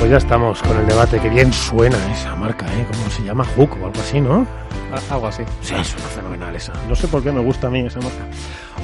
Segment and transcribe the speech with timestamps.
[0.00, 1.20] Pues ya estamos con el debate.
[1.20, 2.86] Que bien suena esa marca, ¿eh?
[2.90, 3.44] ¿Cómo se llama?
[3.44, 4.46] Hook o algo así, ¿no?
[5.10, 5.42] Algo así.
[5.60, 6.72] Sí, suena fenomenal esa.
[6.88, 8.26] No sé por qué me gusta a mí esa marca.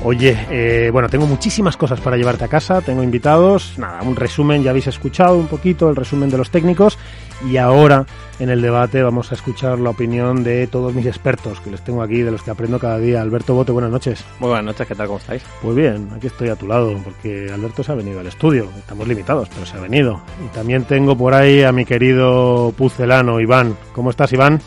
[0.05, 2.83] Oye, eh, bueno, tengo muchísimas cosas para llevarte a casa.
[2.83, 3.79] Tengo invitados.
[3.79, 4.62] Nada, un resumen.
[4.62, 6.98] Ya habéis escuchado un poquito el resumen de los técnicos.
[7.45, 8.06] Y ahora,
[8.38, 12.02] en el debate, vamos a escuchar la opinión de todos mis expertos, que les tengo
[12.02, 13.20] aquí, de los que aprendo cada día.
[13.20, 14.24] Alberto Bote, buenas noches.
[14.40, 15.06] Muy buenas noches, ¿qué tal?
[15.06, 15.42] ¿Cómo estáis?
[15.62, 18.68] Pues bien, aquí estoy a tu lado, porque Alberto se ha venido al estudio.
[18.78, 20.20] Estamos limitados, pero se ha venido.
[20.45, 23.76] Y también tengo por ahí a mi querido pucelano, Iván.
[23.93, 24.60] ¿Cómo estás, Iván?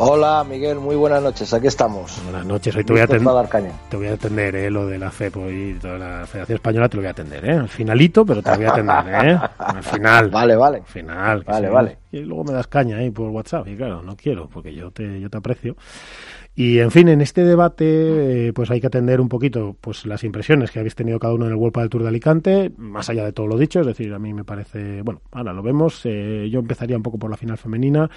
[0.00, 2.22] Hola Miguel, muy buenas noches, aquí estamos.
[2.22, 3.48] Buenas noches, hoy te voy a atender.
[3.90, 4.70] Te voy a atender, ¿eh?
[4.70, 7.54] Lo de la FEPO y toda la Federación Española te lo voy a atender, ¿eh?
[7.54, 9.38] Al finalito, pero te lo voy a atender, ¿eh?
[9.58, 10.30] Al final.
[10.30, 10.78] Vale, vale.
[10.78, 11.42] Al final.
[11.42, 11.98] Vale, vale.
[12.12, 13.66] Y luego me das caña ahí por WhatsApp.
[13.66, 15.74] Y claro, no quiero, porque yo te, yo te aprecio.
[16.54, 20.24] Y en fin, en este debate, eh, pues hay que atender un poquito pues las
[20.24, 23.24] impresiones que habéis tenido cada uno en el World del Tour de Alicante, más allá
[23.24, 26.48] de todo lo dicho, es decir, a mí me parece, bueno, ahora lo vemos, eh,
[26.50, 28.10] yo empezaría un poco por la final femenina,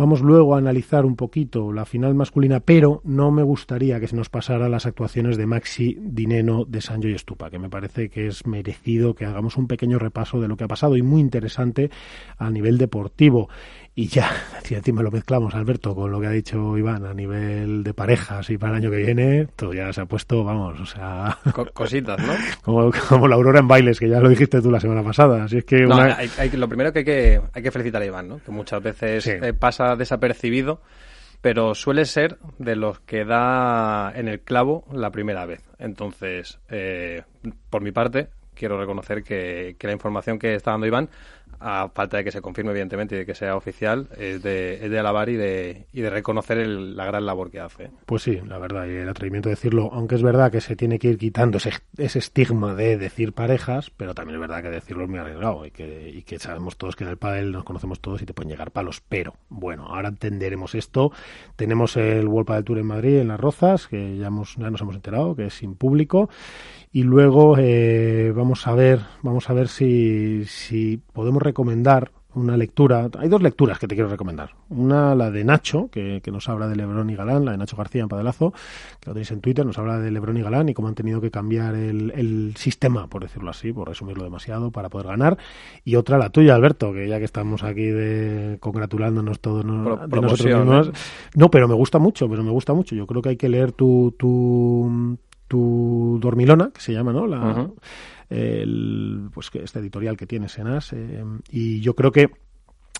[0.00, 4.16] Vamos luego a analizar un poquito la final masculina, pero no me gustaría que se
[4.16, 8.26] nos pasara las actuaciones de Maxi, Dineno, de Sancho y Estupa, que me parece que
[8.26, 11.90] es merecido que hagamos un pequeño repaso de lo que ha pasado y muy interesante
[12.38, 13.50] a nivel deportivo.
[13.94, 14.30] Y ya,
[14.62, 18.48] si encima lo mezclamos, Alberto, con lo que ha dicho Iván a nivel de parejas
[18.50, 21.66] y para el año que viene, todo ya se ha puesto, vamos, o sea, Co-
[21.72, 22.32] cositas, ¿no?
[22.62, 25.44] como, como la aurora en bailes, que ya lo dijiste tú la semana pasada.
[25.44, 26.16] Así es que No, una...
[26.16, 28.38] hay- hay- lo primero que hay, que hay que felicitar a Iván, ¿no?
[28.38, 29.30] Que muchas veces Sí.
[29.32, 30.80] eh, pasa desapercibido,
[31.42, 35.62] pero suele ser de los que da en el clavo la primera vez.
[35.78, 37.22] Entonces, eh,
[37.70, 41.08] por mi parte, quiero reconocer que, que la información que está dando Iván,
[41.60, 44.90] a falta de que se confirme, evidentemente, y de que sea oficial, es de, es
[44.90, 47.90] de alabar y de, y de reconocer el- la gran labor que hace.
[48.06, 50.98] Pues sí, la verdad, y el atrevimiento de decirlo, aunque es verdad que se tiene
[50.98, 55.04] que ir quitando ese, ese estigma de decir parejas, pero también es verdad que decirlo
[55.04, 58.00] es muy arriesgado y que, y que sabemos todos que en el pádel nos conocemos
[58.00, 59.02] todos y te pueden llegar palos.
[59.08, 61.12] Pero bueno, ahora entenderemos esto.
[61.56, 64.80] Tenemos el World Padel Tour en Madrid, en Las Rozas, que ya, hemos, ya nos
[64.80, 66.30] hemos enterado que es sin público.
[66.92, 73.08] Y luego eh, vamos a ver, vamos a ver si, si podemos recomendar una lectura.
[73.18, 74.50] Hay dos lecturas que te quiero recomendar.
[74.68, 77.76] Una, la de Nacho, que, que nos habla de Lebrón y Galán, la de Nacho
[77.76, 78.52] García en Padelazo,
[79.00, 81.20] que lo tenéis en Twitter, nos habla de Lebrón y Galán y cómo han tenido
[81.20, 85.38] que cambiar el, el sistema, por decirlo así, por resumirlo demasiado, para poder ganar.
[85.84, 89.96] Y otra, la tuya, Alberto, que ya que estamos aquí de, congratulándonos todos no- Pro-
[89.96, 90.88] de nosotros mismos.
[90.88, 90.92] ¿eh?
[91.34, 92.94] No, pero me gusta mucho, pero me gusta mucho.
[92.94, 95.18] Yo creo que hay que leer tu, tu,
[95.48, 97.26] tu Dormilona, que se llama, ¿no?
[97.26, 97.38] La
[98.30, 100.92] el, pues que este editorial que tiene Senas.
[100.92, 102.30] Eh, y yo creo que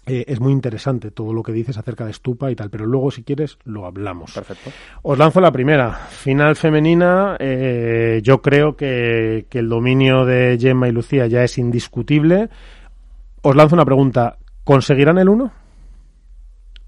[0.07, 3.11] eh, es muy interesante todo lo que dices acerca de Estupa y tal, pero luego
[3.11, 4.33] si quieres lo hablamos.
[4.33, 4.71] Perfecto.
[5.03, 5.93] Os lanzo la primera.
[5.93, 11.59] Final femenina, eh, yo creo que, que el dominio de Gemma y Lucía ya es
[11.59, 12.49] indiscutible.
[13.43, 14.39] Os lanzo una pregunta.
[14.65, 15.45] ¿Conseguirán el 1?
[15.47, 15.51] Eh,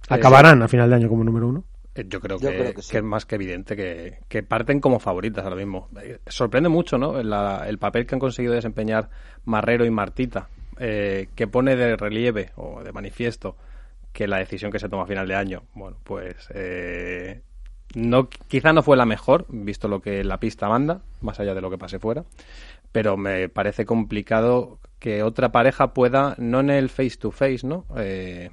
[0.09, 1.65] ¿Acabarán a final de año como número 1?
[1.95, 2.91] Yo creo, Yo que, creo que sí.
[2.93, 5.89] que es más que evidente que, que parten como favoritas ahora mismo.
[6.03, 7.23] Eh, Sorprende mucho, ¿no?
[7.23, 9.11] La- el papel que han conseguido desempeñar
[9.45, 10.49] Marrero y Martita,
[10.79, 13.57] eh, que pone de relieve o de manifiesto
[14.13, 17.43] que la decisión que se toma a final de año, bueno, pues eh,
[17.95, 21.61] no, quizá no fue la mejor, visto lo que la pista manda, más allá de
[21.61, 22.25] lo que pase fuera,
[22.91, 27.85] pero me parece complicado que otra pareja pueda, no en el face to face, ¿no?
[27.97, 28.51] Eh,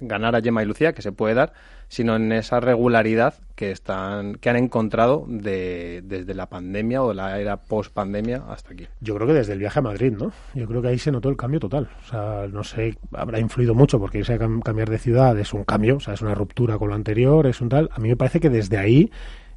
[0.00, 1.52] ganar a Gemma y Lucía, que se puede dar,
[1.88, 7.38] sino en esa regularidad que están, que han encontrado de, desde la pandemia o la
[7.38, 8.86] era post pandemia hasta aquí.
[9.00, 10.32] Yo creo que desde el viaje a Madrid, ¿no?
[10.54, 11.88] Yo creo que ahí se notó el cambio total.
[12.04, 15.96] O sea, no sé, habrá influido mucho porque irse cambiar de ciudad es un cambio,
[15.96, 17.88] o sea, es una ruptura con lo anterior, es un tal.
[17.92, 19.10] A mí me parece que desde ahí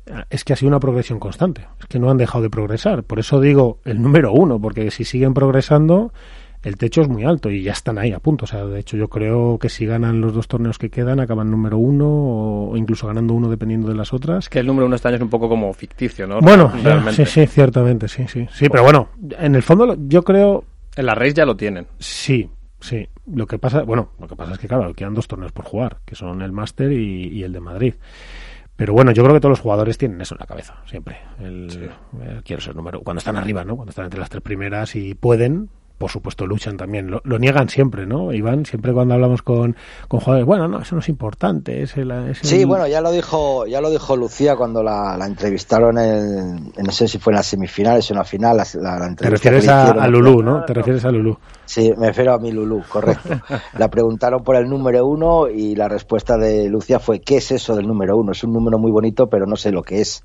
[0.05, 1.67] eh, es que ha sido una progresión constante.
[1.79, 3.03] Es que no han dejado de progresar.
[3.03, 6.13] Por eso digo el número uno, porque si siguen progresando,
[6.61, 8.45] el techo es muy alto y ya están ahí a punto.
[8.45, 11.49] O sea, de hecho, yo creo que si ganan los dos torneos que quedan, acaban
[11.49, 14.49] número uno o incluso ganando uno dependiendo de las otras.
[14.49, 16.41] Que el número uno este año es un poco como ficticio, ¿no?
[16.41, 17.25] Bueno, realmente.
[17.25, 18.47] sí, sí, ciertamente, sí, sí.
[18.51, 19.09] Sí, pero bueno,
[19.39, 20.65] en el fondo yo creo,
[20.95, 21.87] En la race ya lo tienen.
[21.97, 22.49] sí,
[22.81, 23.07] sí.
[23.31, 25.99] Lo que pasa, bueno, lo que pasa es que claro, quedan dos torneos por jugar,
[26.03, 27.93] que son el Máster y, y el de Madrid.
[28.75, 31.17] Pero bueno, yo creo que todos los jugadores tienen eso en la cabeza, siempre.
[31.39, 31.91] El,
[32.21, 33.01] eh, quiero ser número.
[33.01, 33.75] Cuando están arriba, ¿no?
[33.75, 38.07] Cuando están entre las tres primeras y pueden, por supuesto luchan también, lo, niegan siempre,
[38.07, 38.33] ¿no?
[38.33, 39.75] Iván, siempre cuando hablamos con,
[40.07, 43.67] con jugadores, bueno, no, eso no es importante, es el, Sí, bueno, ya lo dijo,
[43.67, 48.09] ya lo dijo Lucía cuando la, entrevistaron en, no sé si fue en las semifinales
[48.09, 50.63] o en la final, la, Te refieres a, a, Lulú, ¿no?
[50.63, 51.37] Te refieres a Lulú.
[51.65, 53.29] Sí, me refiero a mi Lulú, correcto.
[53.77, 57.75] la preguntaron por el número uno y la respuesta de Lucía fue, ¿qué es eso
[57.75, 58.31] del número uno?
[58.31, 60.23] Es un número muy bonito, pero no sé lo que es.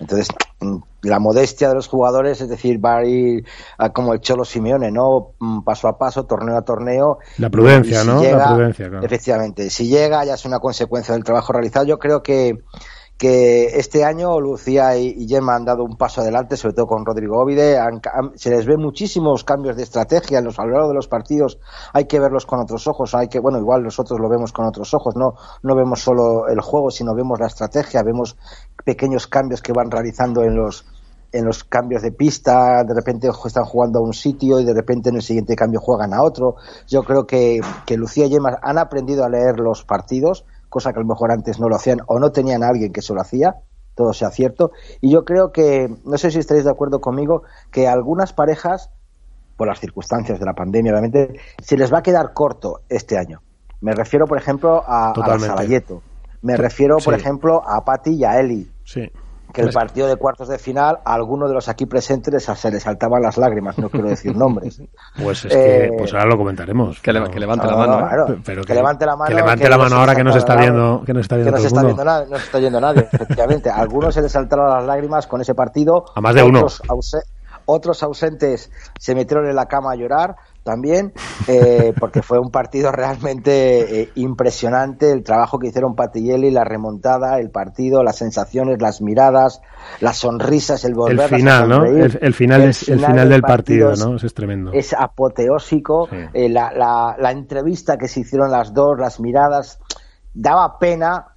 [0.00, 0.28] Entonces,
[0.60, 3.44] mm, la modestia de los jugadores, es decir, va a ir
[3.92, 5.32] como el Cholo Simeone, ¿no?
[5.38, 7.18] Mm, paso a paso, torneo a torneo.
[7.38, 8.22] La prudencia, ¿no?
[8.22, 9.70] la prudencia, Efectivamente.
[9.70, 11.86] Si llega, ya es una consecuencia del trabajo realizado.
[11.86, 12.58] Yo creo que
[13.18, 17.40] que este año Lucía y, Gemma han dado un paso adelante, sobre todo con Rodrigo
[17.40, 17.78] Ovide.
[18.34, 21.58] se les ve muchísimos cambios de estrategia en los, a de los partidos.
[21.94, 23.14] Hay que verlos con otros ojos.
[23.14, 25.16] Hay que, bueno, igual nosotros lo vemos con otros ojos.
[25.16, 28.36] No, no vemos solo el juego, sino vemos la estrategia, vemos
[28.84, 30.84] pequeños cambios que van realizando en los
[31.32, 35.10] en los cambios de pista, de repente están jugando a un sitio y de repente
[35.10, 36.54] en el siguiente cambio juegan a otro.
[36.86, 40.98] Yo creo que, que Lucía y Gemma han aprendido a leer los partidos cosa que
[40.98, 43.20] a lo mejor antes no lo hacían o no tenían a alguien que se lo
[43.20, 43.56] hacía,
[43.94, 44.72] todo sea cierto.
[45.00, 48.90] Y yo creo que, no sé si estaréis de acuerdo conmigo, que algunas parejas,
[49.56, 53.40] por las circunstancias de la pandemia, obviamente, se les va a quedar corto este año.
[53.80, 55.62] Me refiero, por ejemplo, a, a
[56.42, 58.70] Me refiero, por ejemplo, a Patti y a Eli.
[58.84, 59.10] Sí
[59.56, 62.82] que el partido de cuartos de final a alguno de los aquí presentes se les
[62.82, 64.82] saltaban las lágrimas, no quiero decir nombres.
[65.22, 67.00] Pues es que, pues ahora lo comentaremos.
[67.00, 68.34] Que, levante la mano.
[68.34, 68.40] ¿eh?
[68.44, 69.28] pero que, levante la mano.
[69.28, 71.82] Que levante la mano ahora que nos está viendo, que nos está viendo, que está
[71.82, 73.70] viendo nadie, no se está yendo nadie, efectivamente.
[73.70, 76.04] A algunos se les saltaron las lágrimas con ese partido.
[76.14, 76.66] A más de uno.
[77.64, 80.36] otros ausentes se metieron en la cama a llorar
[80.66, 81.12] también,
[81.46, 87.38] eh, porque fue un partido realmente eh, impresionante, el trabajo que hicieron Patielli, la remontada,
[87.38, 89.62] el partido, las sensaciones, las miradas,
[90.00, 91.84] las sonrisas, el volver el final, ¿no?
[91.84, 94.16] El, final es el final del partido, ¿no?
[94.16, 94.72] es tremendo.
[94.72, 99.78] Es apoteósico, eh, la, la, la entrevista que se hicieron las dos, las miradas,
[100.34, 101.28] daba pena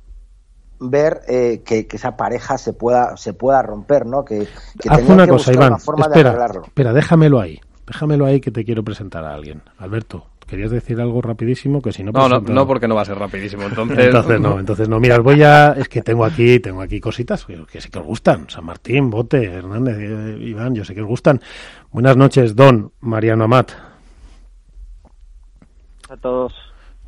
[0.80, 4.24] ver que, que, esa pareja se pueda se pueda romper, ¿no?
[4.26, 4.48] Que,
[4.80, 5.74] que Haz una cosa, Iván.
[5.76, 7.60] espera, Espera, déjamelo ahí.
[7.90, 9.64] Déjamelo ahí que te quiero presentar a alguien.
[9.80, 11.82] Alberto, ¿querías decir algo rapidísimo?
[11.82, 13.64] Que si no, no, no, porque no va a ser rapidísimo.
[13.64, 15.00] Entonces, entonces no, entonces no.
[15.00, 15.72] Mira, voy a.
[15.74, 18.48] Es que tengo aquí, tengo aquí cositas que sí que os gustan.
[18.48, 21.42] San Martín, Bote, Hernández, eh, Iván, yo sé que os gustan.
[21.92, 23.72] Buenas noches, don Mariano Amat.
[26.10, 26.54] A todos.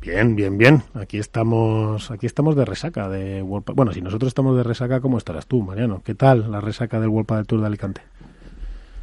[0.00, 0.82] Bien, bien, bien.
[0.94, 5.46] Aquí estamos, aquí estamos de resaca de Bueno, si nosotros estamos de resaca, ¿cómo estarás
[5.46, 6.02] tú, Mariano?
[6.04, 8.02] ¿Qué tal la resaca del World del Tour de Alicante?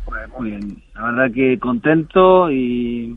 [0.09, 3.15] Pues muy bien, la verdad que contento y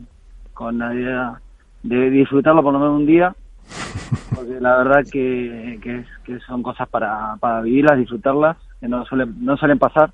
[0.53, 1.41] con la idea
[1.81, 3.35] de disfrutarlo por lo menos un día,
[4.35, 9.57] porque la verdad que, que, son cosas para, para vivirlas, disfrutarlas, que no suelen, no
[9.57, 10.11] suelen pasar,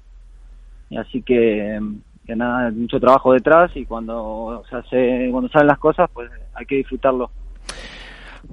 [0.90, 1.82] y así que,
[2.26, 6.66] que nada, mucho trabajo detrás y cuando se hace, cuando salen las cosas, pues hay
[6.66, 7.30] que disfrutarlo.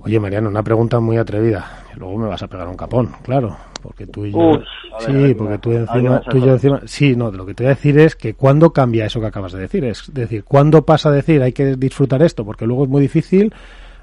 [0.02, 1.84] Oye, Mariano, una pregunta muy atrevida.
[1.96, 3.56] Luego me vas a pegar un capón, claro.
[3.82, 4.60] Porque tú y yo.
[4.98, 6.80] sí, porque tú, encima, tú y yo encima.
[6.86, 9.52] Sí, no, lo que te voy a decir es que cuando cambia eso que acabas
[9.52, 9.84] de decir.
[9.84, 12.44] Es decir, ¿cuándo pasa a decir hay que disfrutar esto?
[12.44, 13.54] Porque luego es muy difícil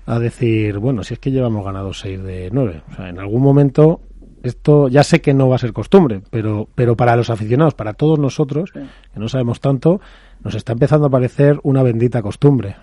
[0.05, 2.81] a decir, bueno, si es que llevamos ganado 6 de 9.
[2.91, 4.01] O sea, en algún momento
[4.43, 7.93] esto ya sé que no va a ser costumbre, pero, pero para los aficionados, para
[7.93, 10.01] todos nosotros, que no sabemos tanto,
[10.43, 12.75] nos está empezando a parecer una bendita costumbre.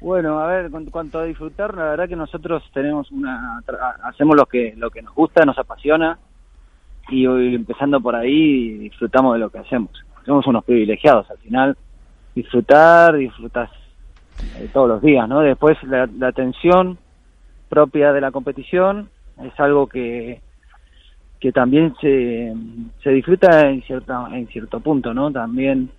[0.00, 3.62] Bueno, a ver, en cuanto a disfrutar, la verdad que nosotros tenemos una,
[4.02, 6.18] hacemos lo que lo que nos gusta, nos apasiona
[7.10, 9.90] y hoy empezando por ahí disfrutamos de lo que hacemos.
[10.24, 11.76] Somos unos privilegiados, al final
[12.34, 13.70] disfrutar, disfrutas
[14.72, 15.40] todos los días, ¿no?
[15.40, 16.96] Después la, la tensión
[17.68, 19.10] propia de la competición
[19.42, 20.40] es algo que
[21.40, 22.54] que también se,
[23.02, 25.30] se disfruta en cierto en cierto punto, ¿no?
[25.30, 25.90] También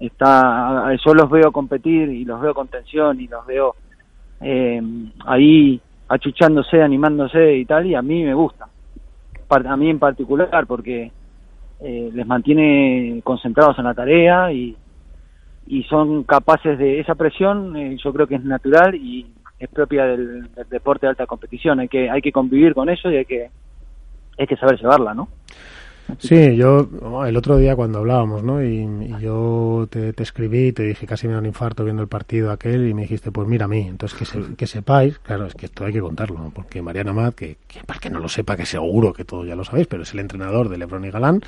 [0.00, 3.74] está yo los veo competir y los veo con tensión y los veo
[4.40, 4.80] eh,
[5.26, 8.68] ahí achuchándose, animándose y tal, y a mí me gusta.
[9.50, 11.10] A mí en particular, porque
[11.80, 14.76] eh, les mantiene concentrados en la tarea y,
[15.66, 19.26] y son capaces de esa presión, eh, yo creo que es natural y
[19.58, 21.80] es propia del, del, deporte de alta competición.
[21.80, 23.50] Hay que, hay que convivir con eso y hay que,
[24.38, 25.28] hay que saber llevarla, ¿no?
[26.18, 26.88] Sí, yo
[27.26, 28.62] el otro día cuando hablábamos, ¿no?
[28.62, 28.88] Y,
[29.20, 32.88] yo te, escribí y te dije casi me da un infarto viendo el partido aquel
[32.88, 33.86] y me dijiste, pues mira a mí.
[33.86, 37.58] Entonces que, que sepáis, claro, es que esto hay que contarlo, porque Mariana Amat, que,
[37.86, 40.20] para que no lo sepa, que seguro que todo ya lo sabéis, pero es el
[40.20, 41.42] entrenador de Lebron y Galán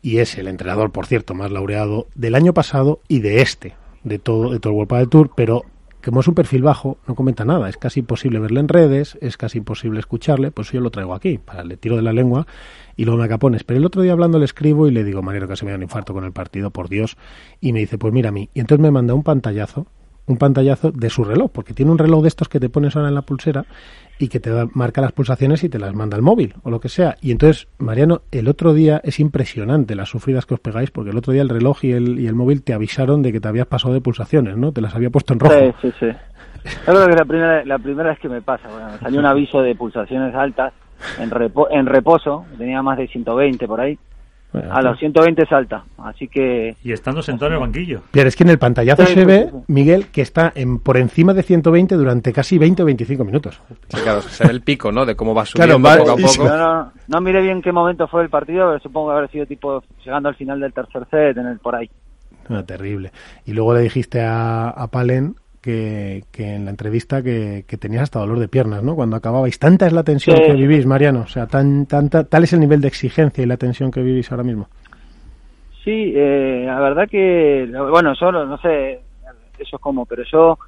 [0.00, 3.74] y es el entrenador, por cierto, más laureado del año pasado y de este,
[4.04, 5.64] de todo, de todo el World del Tour, pero
[6.04, 7.68] como es un perfil bajo, no comenta nada.
[7.68, 11.38] Es casi imposible verle en redes, es casi imposible escucharle, pues yo lo traigo aquí,
[11.38, 12.46] para le tiro de la lengua
[12.98, 13.62] y luego me acapones.
[13.62, 15.84] Pero el otro día hablando le escribo y le digo, Mariano, casi me da un
[15.84, 17.16] infarto con el partido, por Dios.
[17.60, 18.50] Y me dice, pues mira a mí.
[18.54, 19.86] Y entonces me manda un pantallazo,
[20.26, 23.08] un pantallazo de su reloj, porque tiene un reloj de estos que te pones ahora
[23.08, 23.66] en la pulsera
[24.18, 26.80] y que te da, marca las pulsaciones y te las manda al móvil o lo
[26.80, 27.14] que sea.
[27.22, 31.16] Y entonces, Mariano, el otro día es impresionante las sufridas que os pegáis, porque el
[31.18, 33.68] otro día el reloj y el, y el móvil te avisaron de que te habías
[33.68, 34.72] pasado de pulsaciones, ¿no?
[34.72, 35.54] Te las había puesto en rojo.
[35.54, 36.06] Sí, sí, sí.
[36.84, 37.24] Yo creo que la
[37.78, 38.68] primera, la que me pasa.
[38.68, 40.72] Bueno, me salió un aviso de pulsaciones altas
[41.18, 43.98] en, repo, en reposo, tenía más de 120 por ahí.
[44.50, 48.00] Bueno, A los 120 salta, así que Y estando sentado en el banquillo.
[48.10, 49.50] Pero es que en el pantallazo Sí, se ve.
[49.66, 53.60] Miguel, que está en, por encima de 120 durante casi 20 o 25 minutos.
[53.88, 55.04] Sí, claro, se ve el pico, ¿no?
[55.04, 56.48] De cómo va subiendo Claro, va- poco a poco.
[56.48, 59.44] no, no, no miré bien qué momento fue el partido, pero supongo que habrá sido
[59.44, 61.90] tipo llegando al final del tercer set, en el por ahí.
[62.48, 63.12] Ah, terrible.
[63.44, 65.34] Y luego le dijiste a, a Palen
[65.68, 68.94] que, que en la entrevista que, que tenías hasta dolor de piernas, ¿no?
[68.94, 69.58] Cuando acababais.
[69.58, 70.42] Tanta es la tensión Sí.
[70.46, 71.20] que vivís, Mariano.
[71.20, 74.32] O sea, tan, tanta, tal es el nivel de exigencia y la tensión que vivís
[74.32, 74.68] ahora mismo.
[75.84, 79.00] Sí, eh, la verdad que, bueno, yo no, sé
[79.58, 80.58] eso es como, pero yo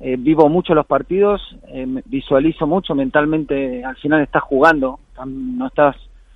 [0.00, 5.94] eh, vivo mucho los partidos, eh, visualizo mucho mentalmente, al final estás jugando, no estás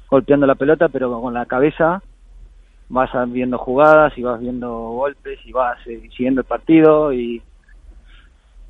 [0.09, 2.03] golpeando la pelota, pero con la cabeza
[2.89, 7.43] vas viendo jugadas y vas viendo golpes y vas eh, siguiendo el partido y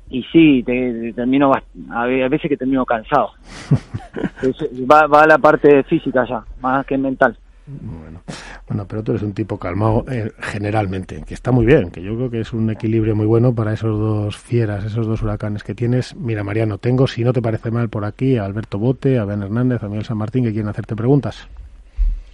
[0.09, 1.51] y sí, te, te termino
[1.91, 3.31] a ve- a veces que termino cansado.
[4.41, 7.37] Es- va, va a la parte física ya, más que mental.
[7.67, 8.21] Bueno,
[8.67, 12.15] bueno, pero tú eres un tipo calmado eh, generalmente, que está muy bien, que yo
[12.15, 15.75] creo que es un equilibrio muy bueno para esos dos fieras, esos dos huracanes que
[15.75, 16.15] tienes.
[16.15, 19.41] Mira, Mariano, tengo, si no te parece mal, por aquí a Alberto Bote, a Ben
[19.43, 21.45] Hernández, a Miguel San Martín, que quieren hacerte preguntas.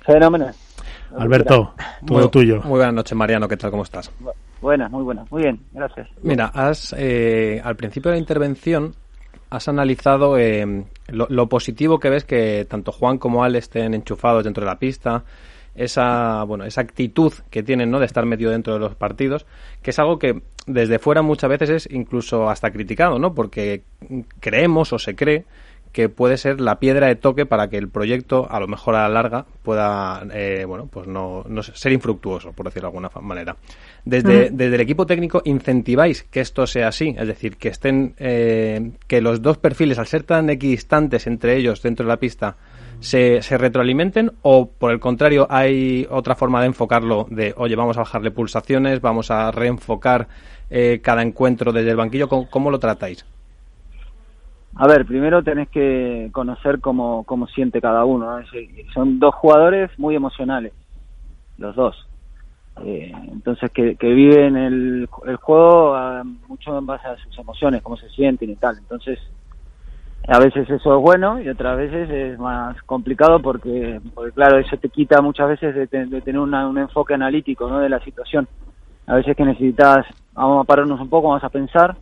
[0.06, 0.52] Fenómeno.
[1.18, 1.74] Alberto,
[2.06, 2.58] todo Muy- tuyo.
[2.62, 3.48] Muy buenas noches, Mariano.
[3.48, 3.72] ¿Qué tal?
[3.72, 4.12] ¿Cómo estás?
[4.64, 5.30] Buenas, muy buenas.
[5.30, 6.08] Muy bien, gracias.
[6.22, 8.96] Mira, has, eh, al principio de la intervención
[9.50, 14.64] has analizado eh, lo, positivo que ves que tanto Juan como Al estén enchufados dentro
[14.64, 15.26] de la pista,
[15.76, 18.00] esa, bueno, esa actitud que tienen ¿no?
[18.00, 19.46] de estar metido dentro de los partidos,
[19.82, 23.34] que es algo que desde fuera muchas veces es incluso hasta criticado, ¿no?
[23.34, 23.84] porque
[24.40, 25.44] creemos o se cree
[25.94, 29.04] que puede ser la piedra de toque para que el proyecto, a lo mejor a
[29.04, 33.56] la larga, pueda, eh, bueno, pues no, no ser infructuoso, por decirlo de alguna manera.
[34.04, 38.92] Desde, desde el equipo técnico incentiváis que esto sea así, es decir, que estén, eh,
[39.08, 42.58] que los dos perfiles, al ser tan equidistantes entre ellos dentro de la pista,
[43.00, 47.98] se, se retroalimenten o por el contrario hay otra forma de enfocarlo de, oye, vamos
[47.98, 50.28] a bajarle pulsaciones, vamos a reenfocar
[50.72, 53.26] eh, cada encuentro desde el banquillo, ¿cómo, cómo lo tratáis?
[54.76, 58.40] A ver, primero tenés que conocer cómo, cómo siente cada uno.
[58.94, 60.74] Son dos jugadores muy emocionales,
[61.58, 61.96] los dos.
[62.84, 67.84] Eh, entonces, que, que viven el, el juego ah, mucho en base a sus emociones,
[67.84, 68.78] cómo se sienten y tal.
[68.80, 69.20] Entonces,
[70.28, 74.76] a veces eso es bueno y otras veces es más complicado porque, porque claro, eso
[74.78, 77.80] te quita muchas veces de, te- de tener una- un enfoque analítico ¿no?
[77.80, 78.48] de la situación.
[79.06, 81.96] A veces que necesitas, vamos a pararnos un poco, vamos a pensar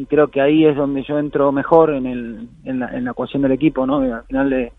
[0.00, 3.10] y creo que ahí es donde yo entro mejor en, el, en, la, en la
[3.10, 4.06] ecuación del equipo, ¿no?
[4.06, 4.72] Y al final le,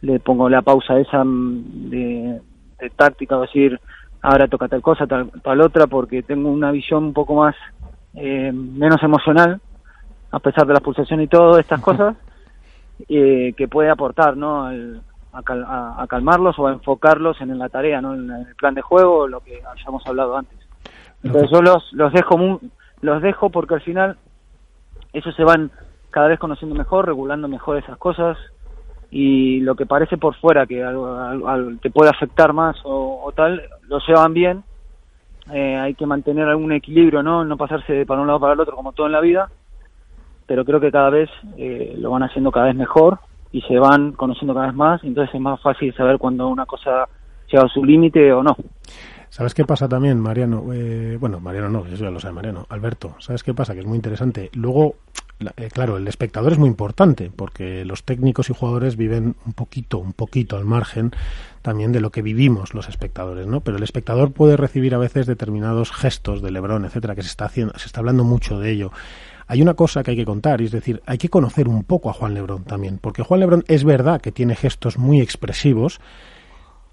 [0.00, 2.40] le pongo la pausa esa mm, de,
[2.80, 3.78] de táctica, decir,
[4.20, 7.54] ahora toca tal cosa, tal, tal otra, porque tengo una visión un poco más,
[8.14, 9.60] eh, menos emocional,
[10.32, 12.16] a pesar de las pulsaciones y todo, estas cosas,
[13.08, 14.64] eh, que puede aportar, ¿no?
[14.64, 15.02] Al-
[15.32, 18.14] a, cal- a- a calmarlos o a enfocarlos en la tarea, ¿no?
[18.14, 20.58] En el plan de juego, lo que hayamos hablado antes.
[21.22, 22.58] Entonces yo los, los dejo mu-
[23.02, 24.16] los dejo porque al final
[25.14, 25.70] ellos se van
[26.10, 28.36] cada vez conociendo mejor, regulando mejor esas cosas
[29.10, 33.32] y lo que parece por fuera que algo, algo- te puede afectar más o, o
[33.32, 34.64] tal, lo llevan bien.
[35.52, 37.44] Eh, hay que mantener algún equilibrio, ¿no?
[37.44, 39.50] No pasarse de para un lado para el otro como todo en la vida,
[40.46, 43.18] pero creo que cada vez eh, lo van haciendo cada vez mejor
[43.52, 47.08] y se van conociendo cada vez más, entonces es más fácil saber cuando una cosa
[47.50, 48.56] llega a su límite o no.
[49.34, 50.72] ¿Sabes qué pasa también, Mariano?
[50.72, 52.66] Eh, bueno, Mariano no, eso ya lo sabe Mariano.
[52.68, 53.74] Alberto, ¿sabes qué pasa?
[53.74, 54.48] Que es muy interesante.
[54.52, 54.94] Luego,
[55.56, 59.98] eh, claro, el espectador es muy importante porque los técnicos y jugadores viven un poquito,
[59.98, 61.10] un poquito al margen
[61.62, 63.60] también de lo que vivimos los espectadores, ¿no?
[63.60, 67.46] Pero el espectador puede recibir a veces determinados gestos de Lebrón, etcétera, que se está
[67.46, 68.92] haciendo, se está hablando mucho de ello.
[69.48, 72.08] Hay una cosa que hay que contar, y es decir, hay que conocer un poco
[72.08, 76.00] a Juan Lebrón también, porque Juan Lebrón es verdad que tiene gestos muy expresivos,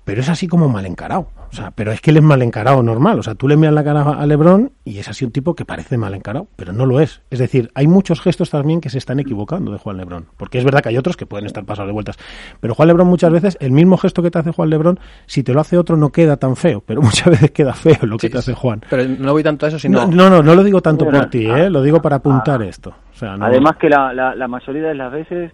[0.03, 1.27] pero es así como mal encarado.
[1.51, 3.19] O sea, pero es que él es mal encarado normal.
[3.19, 5.65] O sea, tú le miras la cara a Lebron y es así un tipo que
[5.65, 7.21] parece mal encarado, pero no lo es.
[7.29, 10.27] Es decir, hay muchos gestos también que se están equivocando de Juan Lebron.
[10.37, 12.17] Porque es verdad que hay otros que pueden estar pasados de vueltas.
[12.61, 15.53] Pero Juan Lebron muchas veces, el mismo gesto que te hace Juan Lebron, si te
[15.53, 18.31] lo hace otro no queda tan feo, pero muchas veces queda feo lo que Sí,
[18.31, 18.81] te hace Juan.
[18.89, 20.05] Pero no voy tanto a eso, sino...
[20.05, 21.69] No, no, no, no lo digo tanto por ti, ah, ¿eh?
[21.69, 22.65] lo digo para apuntar ah.
[22.65, 22.91] esto.
[23.11, 25.51] O sea, no- Además que la, la, la mayoría de las veces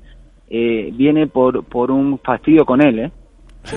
[0.49, 3.11] eh, viene por, por un fastidio con él, ¿eh?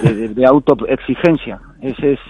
[0.02, 1.60] De, de- autoexigencia.
[1.80, 2.20] Ese es,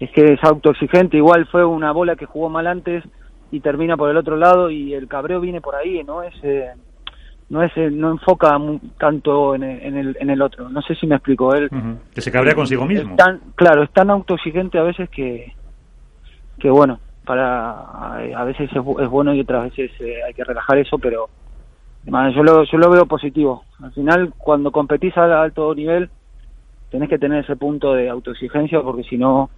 [0.00, 1.16] es que es autoexigente.
[1.16, 3.04] Igual fue una bola que jugó mal antes
[3.50, 6.34] y termina por el otro lado y el cabreo viene por ahí, no es...
[6.42, 6.70] eh,
[7.48, 8.58] no es eh, no enfoca
[8.98, 11.70] tanto en el, en el en el otro no sé si me explico él.
[12.12, 13.12] Que se cabrea consigo mismo.
[13.12, 15.52] es tan, claro, es tan autoexigente a veces que,
[16.58, 20.78] que bueno, para a veces es, es bueno y otras veces eh, hay que relajar
[20.78, 21.28] eso, pero
[22.08, 23.62] man, yo lo, yo lo veo positivo.
[23.80, 26.10] Al final, cuando competís a alto nivel,
[26.96, 29.50] tenés que tener ese punto de autoexigencia porque si no,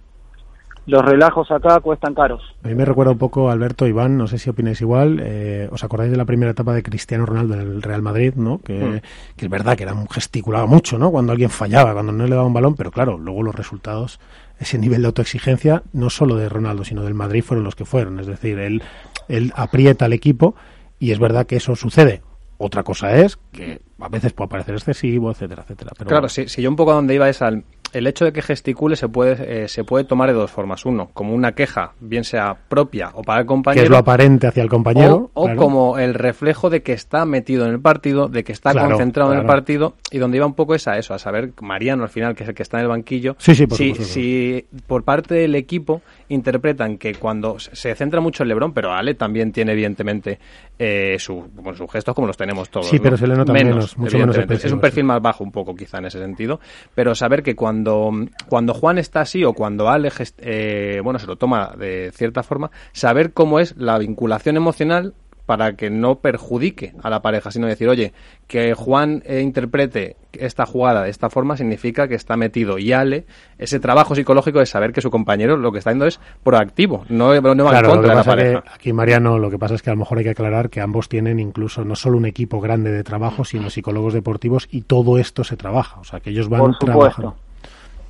[0.87, 2.43] los relajos acá cuestan caros.
[2.63, 5.81] A mí me recuerda un poco, Alberto, Iván, no sé si opináis igual, eh, ¿os
[5.85, 8.59] acordáis de la primera etapa de Cristiano Ronaldo en el Real Madrid, ¿no?
[8.59, 9.01] Que,
[9.37, 11.11] que es verdad que era un gesticulaba mucho, ¿no?
[11.11, 14.19] Cuando alguien fallaba, cuando no le daba un balón, pero claro, luego los resultados,
[14.59, 18.19] ese nivel de autoexigencia, no solo de Ronaldo, sino del Madrid fueron los que fueron.
[18.19, 18.83] Es decir, él,
[19.29, 20.55] él aprieta al equipo
[20.99, 22.21] y es verdad que eso sucede.
[22.61, 25.91] Otra cosa es que a veces puede parecer excesivo, etcétera, etcétera.
[25.97, 26.29] Pero Claro, bueno.
[26.29, 28.95] si, si yo un poco a donde iba es al el hecho de que gesticule
[28.95, 30.85] se puede eh, se puede tomar de dos formas.
[30.85, 33.83] Uno, como una queja, bien sea propia o para el que compañero.
[33.85, 35.31] es lo aparente hacia el compañero.
[35.33, 35.59] o, o claro.
[35.59, 39.33] como el reflejo de que está metido en el partido, de que está Claro, concentrado
[39.33, 42.09] en el partido, y donde iba un poco es a eso, a saber, Mariano al
[42.09, 45.03] final, que es el que está en el banquillo, Sí, sí, por si, si por
[45.03, 49.73] parte del equipo interpretan que cuando se- centra mucho en Lebron, pero Ale también tiene
[49.73, 50.39] evidentemente
[50.77, 52.87] eh, su, bueno, sus gestos como los tenemos todos.
[52.87, 53.03] Sí, ¿no?
[53.03, 54.37] pero se le nota menos, mucho menos.
[54.37, 55.07] Es un perfil sí.
[55.07, 56.59] más bajo un poco quizá en ese sentido,
[56.95, 58.11] pero saber que cuando,
[58.47, 62.71] cuando Juan está así o cuando Ale eh, bueno, se lo toma de cierta forma,
[62.91, 65.13] saber cómo es la vinculación emocional
[65.49, 68.13] para que no perjudique a la pareja, sino decir, oye,
[68.45, 73.25] que Juan eh, interprete esta jugada de esta forma significa que está metido y Ale,
[73.57, 77.33] ese trabajo psicológico de saber que su compañero lo que está haciendo es proactivo, no,
[77.41, 78.63] no va Claro, en contra de la pareja.
[78.71, 81.09] aquí Mariano, lo que pasa es que a lo mejor hay que aclarar que ambos
[81.09, 85.43] tienen incluso no solo un equipo grande de trabajo, sino psicólogos deportivos y todo esto
[85.43, 86.91] se trabaja, o sea que ellos van Por supuesto.
[86.93, 87.35] trabajando.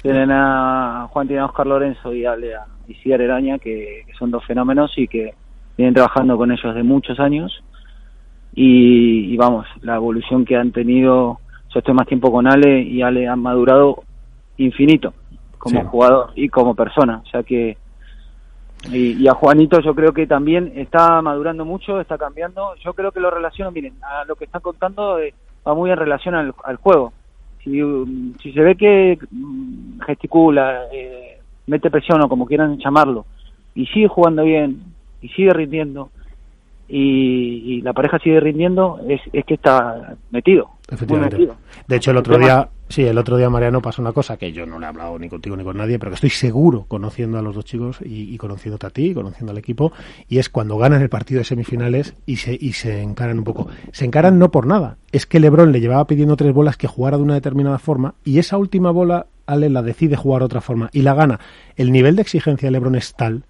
[0.01, 4.13] Tienen a Juan tiene a Oscar Lorenzo y a Lea y Ciar Eraña, que, que
[4.19, 5.34] son dos fenómenos y que
[5.79, 7.63] vienen trabajando con ellos de muchos años.
[8.53, 11.39] Y, y vamos, la evolución que han tenido,
[11.73, 14.03] yo estoy más tiempo con Ale y Ale han madurado
[14.58, 15.13] infinito
[15.58, 15.88] como Sí.
[15.88, 17.21] jugador y como persona.
[17.25, 17.77] O sea que,
[18.91, 22.75] y, y a Juanito yo creo que también está madurando mucho, está cambiando.
[22.84, 25.34] Yo creo que lo relaciono, miren, a lo que están contando eh,
[25.65, 27.13] va muy en relación al, al juego.
[27.63, 33.25] Si, um, si se ve que mm, gesticula, eh, mete presión o como quieran llamarlo,
[33.75, 34.82] y sigue jugando bien,
[35.21, 36.10] y sigue rindiendo,
[36.88, 40.65] y, y la pareja sigue rindiendo, es, es que está metido.
[40.65, 41.36] Muy Efectivamente.
[41.38, 41.55] metido.
[41.88, 44.65] De hecho, el otro día, sí, el otro día Mariano pasó una cosa que yo
[44.65, 47.43] no le he hablado ni contigo ni con nadie, pero que estoy seguro conociendo a
[47.43, 49.93] los dos chicos y, y conociéndote a ti, y conociendo al equipo,
[50.27, 53.67] y es cuando ganan el partido de semifinales y se, y se encaran un poco.
[53.91, 57.17] Se encaran no por nada, es que Lebron le llevaba pidiendo tres bolas que jugara
[57.17, 60.89] de una determinada forma y esa última bola Ale la decide jugar de otra forma
[60.91, 61.39] y la gana.
[61.75, 63.43] El nivel de exigencia de Lebron es tal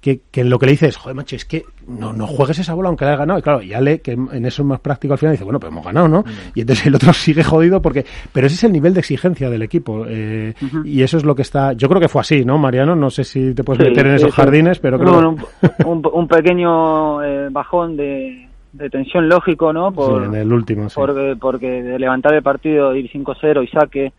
[0.00, 2.72] que, que lo que le dice es, joder, macho, es que no, no juegues esa
[2.74, 3.38] bola aunque la hayas ganado.
[3.38, 5.70] Y claro, y Ale, que en eso es más práctico al final, dice, bueno, pues
[5.70, 6.24] hemos ganado, ¿no?
[6.54, 8.04] Y entonces el otro sigue jodido porque...
[8.32, 10.04] Pero ese es el nivel de exigencia del equipo.
[10.08, 11.74] eh, Y eso es lo que está...
[11.74, 12.96] Yo creo que fue así, ¿no, Mariano?
[12.96, 14.36] No sé si te puedes Sí, meter en esos sí.
[14.36, 15.26] jardines, pero creo que...
[15.26, 19.92] un, un- un pequeño eh, bajón de, de tensión lógico, ¿no?
[19.92, 20.94] Por, Sí, en el último, sí.
[20.96, 24.12] porque, porque de levantar el partido, ir 5-0 y saque,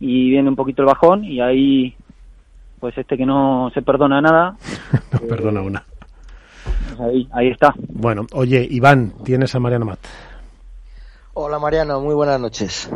[0.00, 1.94] y viene un poquito el bajón, y ahí,
[2.80, 4.56] pues este que no se perdona nada,
[5.12, 5.84] No, perdona una.
[6.88, 7.74] pues ahí, ahí está.
[7.88, 9.98] Bueno, oye, Iván, tienes a Mariano Mat.
[11.34, 12.90] Hola Mariano, muy buenas noches.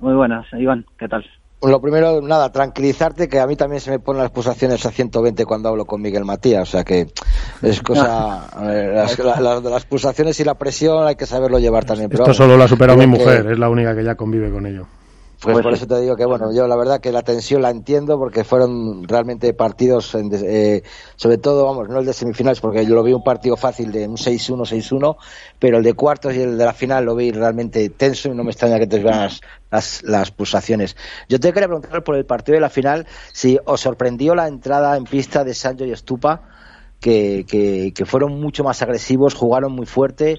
[0.00, 1.24] Muy buenas, Iván, ¿qué tal?
[1.64, 5.44] Lo primero, nada, tranquilizarte que a mí también se me ponen las pulsaciones a 120
[5.44, 7.06] cuando hablo con Miguel Matías, o sea que
[7.62, 11.60] es cosa, a ver, las, la- las- las pulsaciones y la presión hay que saberlo
[11.60, 12.10] llevar también.
[12.10, 14.16] pero Esto vamos, solo lo ha superado mi que- mujer, es la única que ya
[14.16, 14.86] convive con ello.
[15.42, 15.78] Pues, Pues por sí.
[15.84, 19.02] eso te digo que, bueno, yo la verdad que la tensión la entiendo porque fueron
[19.08, 20.84] realmente partidos, en eh,
[21.16, 24.06] sobre todo, vamos, no el de semifinales, porque yo lo vi un partido fácil de
[24.06, 25.16] un 6-1, 6-1,
[25.58, 28.44] pero el de cuartos y el de la final lo vi realmente tenso y no
[28.44, 30.96] me extraña que te vean las, las, las pulsaciones.
[31.28, 34.96] Yo te quería preguntar por el partido de la final si os sorprendió la entrada
[34.96, 36.51] en pista de Sancho y Estupa
[37.02, 40.36] que, que, fueron mucho más agresivos, jugaron muy fuerte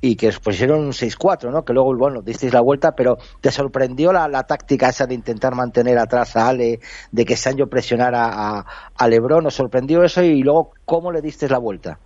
[0.00, 1.62] y que pusieron un 6-4, ¿no?
[1.62, 5.54] Que luego, bueno, disteis la vuelta, pero ¿te sorprendió la, la, táctica esa de intentar
[5.54, 6.80] mantener atrás a Ale,
[7.12, 8.64] de que Sancho presionara a,
[8.96, 9.44] a Lebron?
[9.44, 11.98] ¿Nos sorprendió eso y luego cómo le diste la vuelta?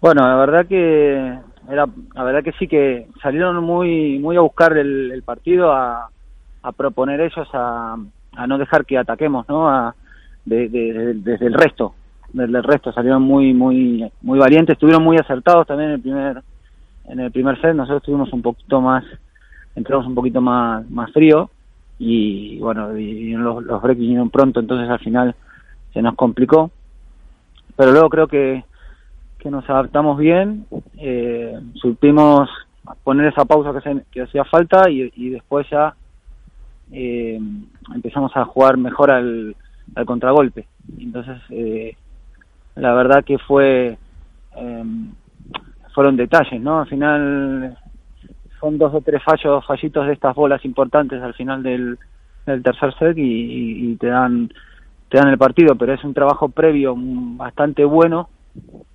[0.00, 1.14] Bueno, la verdad que
[1.70, 6.08] era, la verdad que sí que salieron muy, muy a buscar el, el partido, a,
[6.62, 7.94] a, proponer ellos, a,
[8.36, 9.68] a, no dejar que ataquemos, ¿no?
[9.68, 9.94] A,
[10.44, 11.94] de, de, desde el resto,
[12.32, 16.42] desde el resto salieron muy, muy, muy valientes, estuvieron muy acertados también en el primer,
[17.06, 19.04] en el primer set, nosotros estuvimos un poquito más,
[19.74, 21.50] entramos un poquito más, más frío
[21.98, 25.34] y bueno, y los, breaks vinieron pronto, entonces al final
[25.92, 26.70] se nos complicó,
[27.76, 28.64] pero luego creo que
[29.40, 30.66] que nos adaptamos bien,
[30.98, 32.48] eh, supimos
[33.02, 35.94] poner esa pausa que, se, que hacía falta y, y después ya
[36.92, 37.40] eh,
[37.94, 39.56] empezamos a jugar mejor al,
[39.94, 40.66] al contragolpe.
[40.98, 41.96] Entonces, eh,
[42.76, 43.98] la verdad que fue
[44.56, 44.84] eh,
[45.94, 46.80] fueron detalles, ¿no?
[46.80, 47.76] Al final
[48.60, 51.98] son dos o tres fallos, fallitos de estas bolas importantes al final del,
[52.44, 54.50] tercer set y, te dan
[55.08, 58.28] te dan el partido, pero es un trabajo previo bastante bueno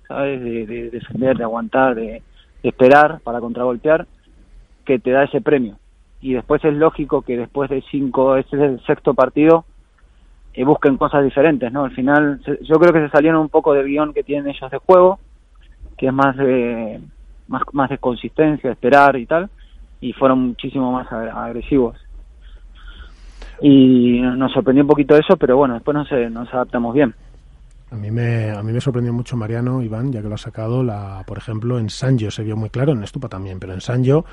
[0.08, 0.42] ¿sabes?
[0.42, 2.22] De, de, defender, de aguantar, de,
[2.62, 4.06] de, esperar para contragolpear,
[4.84, 5.76] que te da ese premio.
[6.20, 9.64] Y después es lógico que después de cinco, este es el sexto partido,
[10.56, 11.84] eh, busquen cosas diferentes, ¿no?
[11.84, 14.70] Al final, se, yo creo que se salieron un poco del guion que tienen ellos
[14.70, 15.18] de juego,
[15.98, 16.98] que es más de,
[17.46, 19.50] más, más de consistencia, esperar y tal,
[20.00, 21.96] y fueron muchísimo más agresivos.
[23.60, 27.14] Y nos sorprendió un poquito eso, pero bueno, después nos, nos adaptamos bien.
[27.90, 30.82] A mí, me, a mí me sorprendió mucho Mariano, Iván, ya que lo ha sacado,
[30.82, 34.24] la, por ejemplo, en Sanjo se vio muy claro, en Estupa también, pero en Sanjo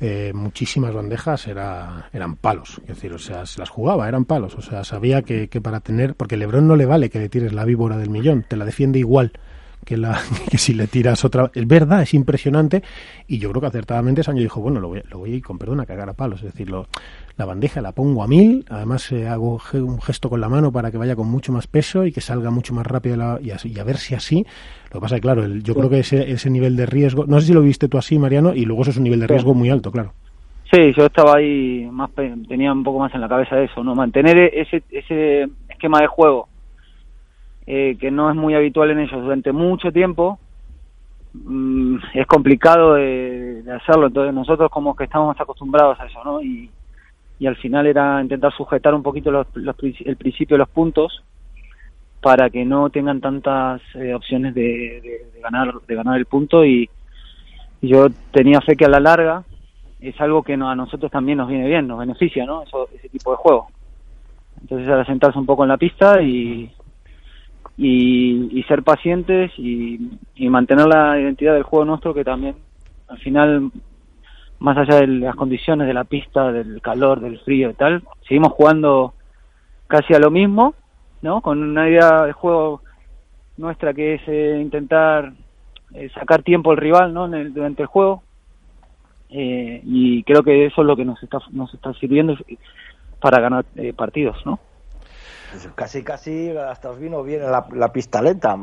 [0.00, 4.54] eh, muchísimas bandejas era, eran palos, es decir, o sea, se las jugaba, eran palos,
[4.54, 7.52] o sea, sabía que, que para tener, porque Lebron no le vale que le tires
[7.52, 9.32] la víbora del millón, te la defiende igual
[9.88, 10.20] que, la,
[10.50, 11.50] que si le tiras otra.
[11.54, 12.82] Es verdad, es impresionante.
[13.26, 15.86] Y yo creo que acertadamente Sancho dijo: Bueno, lo voy, lo voy con perdón a
[15.86, 16.40] cagar a palos.
[16.42, 16.86] Es decir, lo,
[17.36, 18.64] la bandeja la pongo a mil.
[18.68, 22.04] Además, eh, hago un gesto con la mano para que vaya con mucho más peso
[22.04, 23.16] y que salga mucho más rápido.
[23.16, 24.44] La, y, así, y, a ver si así.
[24.92, 25.78] Lo que pasa es que, claro, el, yo sí.
[25.78, 27.24] creo que ese, ese nivel de riesgo.
[27.26, 29.26] No sé si lo viste tú así, Mariano, y luego eso es un nivel de
[29.26, 30.12] riesgo muy alto, claro.
[30.70, 32.10] Sí, yo estaba ahí, más
[32.46, 33.94] tenía un poco más en la cabeza eso, ¿no?
[33.94, 36.46] Mantener ese, ese esquema de juego
[37.70, 40.38] eh, que no es muy habitual en ellos durante mucho tiempo,
[41.34, 44.06] mmm, es complicado de, hacerlo.
[44.06, 46.40] Entonces nosotros como que estamos acostumbrados a eso, ¿no?
[46.40, 46.70] Y,
[47.38, 51.22] y al final era intentar sujetar un poquito los, el principio de los puntos
[52.22, 56.88] para que no tengan tantas eh, opciones de, de, ganar de ganar el punto y,
[57.82, 59.44] y, yo tenía fe que a la larga
[60.00, 62.62] es algo que no, a nosotros también nos viene bien, nos beneficia, ¿no?
[62.62, 63.68] Eso, ese tipo de juego.
[64.62, 66.72] Entonces era sentarse un poco en la pista y,
[67.78, 72.56] y, y ser pacientes y, y, mantener la identidad del juego nuestro que también
[73.06, 73.70] al final
[74.58, 78.52] más allá de las condiciones de la pista del calor del frío y tal seguimos
[78.52, 79.14] jugando
[79.86, 80.74] casi a lo mismo
[81.22, 82.82] no con una idea de juego
[83.56, 85.32] nuestra que es eh, intentar
[85.94, 88.22] eh, sacar tiempo al rival no en el, durante el juego.
[89.30, 92.34] Eh, y creo que eso es lo que nos está nos está sirviendo
[93.20, 94.58] para ganar partidos no
[95.74, 98.54] casi, casi hasta os vino bien la, la, pista lenta,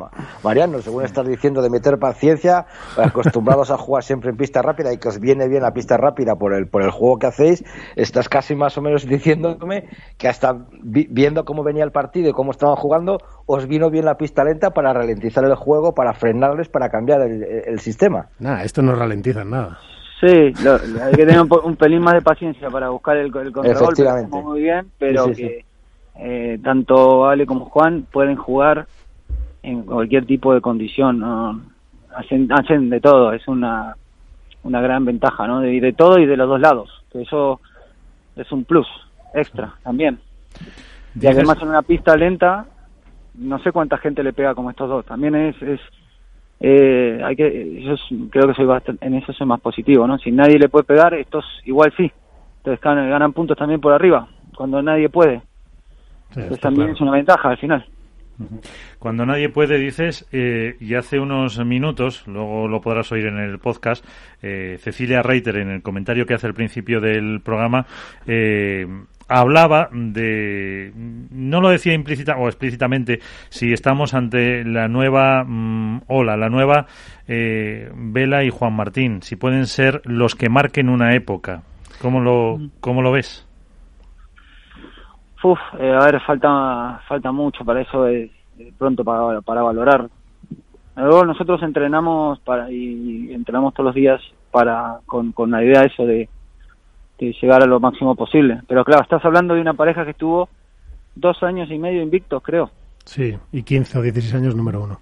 [0.43, 2.65] Mariano, según estás diciendo de meter paciencia,
[2.97, 6.35] acostumbrados a jugar siempre en pista rápida y que os viene bien la pista rápida
[6.35, 7.63] por el, por el juego que hacéis,
[7.95, 12.33] estás casi más o menos diciéndome que hasta vi, viendo cómo venía el partido y
[12.33, 16.69] cómo estaban jugando, os vino bien la pista lenta para ralentizar el juego, para frenarles,
[16.69, 18.27] para cambiar el, el sistema.
[18.39, 19.79] Nada, esto no ralentiza nada.
[20.21, 23.51] Sí, lo, hay que tener un, un, pelín más de paciencia para buscar el, el
[23.51, 25.47] contragolpe, muy bien, pero sí, sí, que...
[25.59, 25.74] Sí
[26.17, 28.87] eh, tanto Ale como Juan pueden jugar
[29.63, 31.61] en cualquier tipo de condición, ¿no?
[32.15, 33.95] hacen, hacen de todo, es una,
[34.63, 35.59] una gran ventaja, ¿no?
[35.59, 37.59] De, de todo y de los dos lados, que eso
[38.35, 38.87] es un plus
[39.33, 40.19] extra también.
[41.19, 42.65] Y además en una pista lenta,
[43.35, 45.79] no sé cuánta gente le pega como estos dos, también es, es
[46.59, 47.95] eh, hay que, yo
[48.29, 50.17] creo que soy bastante, en eso soy más positivo, ¿no?
[50.17, 52.11] Si nadie le puede pegar, estos igual sí,
[52.57, 55.41] entonces ganan, ganan puntos también por arriba, cuando nadie puede.
[56.35, 56.93] Pues también claro.
[56.93, 57.85] es una ventaja al final.
[58.99, 63.59] Cuando nadie puede, dices, eh, y hace unos minutos, luego lo podrás oír en el
[63.59, 64.05] podcast,
[64.41, 67.85] eh, Cecilia Reiter, en el comentario que hace al principio del programa,
[68.27, 68.85] eh,
[69.27, 70.91] hablaba de,
[71.31, 73.19] no lo decía implícita o explícitamente,
[73.49, 76.87] si estamos ante la nueva mmm, ola, la nueva
[77.27, 81.63] eh, Vela y Juan Martín, si pueden ser los que marquen una época.
[82.01, 83.47] ¿Cómo lo, cómo lo ves?
[85.45, 88.31] Uf, eh, a ver, falta falta mucho para eso, es,
[88.79, 90.09] pronto para, para valorar.
[90.95, 94.19] Luego nosotros entrenamos para y entrenamos todos los días
[94.51, 96.27] para con, con la idea eso de,
[97.19, 98.61] de llegar a lo máximo posible.
[98.67, 100.49] Pero claro, estás hablando de una pareja que estuvo
[101.15, 102.71] dos años y medio invictos, creo.
[103.03, 104.99] Sí, y 15 o 16 años número uno.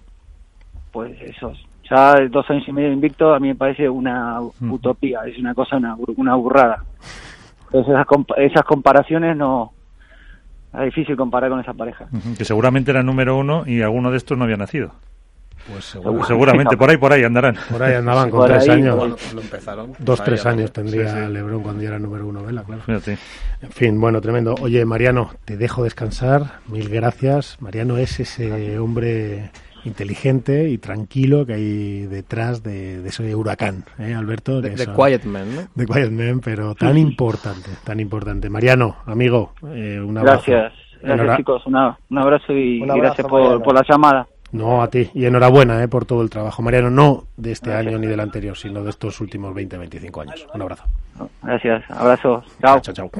[0.92, 1.52] Pues eso,
[1.88, 5.76] ya dos años y medio invictos a mí me parece una utopía, es una cosa,
[5.76, 6.84] una, una burrada.
[7.66, 9.72] Entonces esas, compa- esas comparaciones no...
[10.74, 12.06] Es difícil comparar con esa pareja.
[12.36, 14.92] Que seguramente era número uno y alguno de estos no había nacido.
[15.70, 16.22] Pues seguro.
[16.24, 17.56] Seguramente, por ahí, por ahí andarán.
[17.70, 19.32] Por ahí andaban con Por tres ahí, años.
[19.32, 19.92] empezaron.
[19.98, 21.32] Dos, Ahí tres años tendría Sí, sí.
[21.32, 22.82] Lebron cuando ya era número uno, Vela, claro.
[22.82, 23.16] Fíjate.
[23.62, 24.54] En fin, bueno, tremendo.
[24.60, 26.58] Oye, Mariano, te dejo descansar.
[26.68, 27.56] Mil gracias.
[27.60, 29.50] Mariano es ese hombre
[29.84, 34.60] inteligente y tranquilo que hay detrás de, de ese huracán, ¿eh, Alberto?
[34.60, 35.62] De, de Quiet Man, ¿no?
[35.74, 38.48] de Quiet Man, pero tan importante, tan importante.
[38.50, 40.44] Mariano, amigo, eh, un abrazo.
[40.50, 44.26] Gracias, gracias chicos, una- un abrazo y Un abrazo, gracias por, la llamada.
[44.52, 45.10] No, a ti.
[45.14, 46.62] Y enhorabuena eh, por todo el trabajo.
[46.62, 47.88] Mariano, no de este Gracias.
[47.88, 50.46] año ni del anterior, sino de estos últimos 20, 25 años.
[50.54, 50.84] Un abrazo.
[51.42, 52.78] Gracias, abrazos, chao.
[52.80, 53.10] Chao, chao.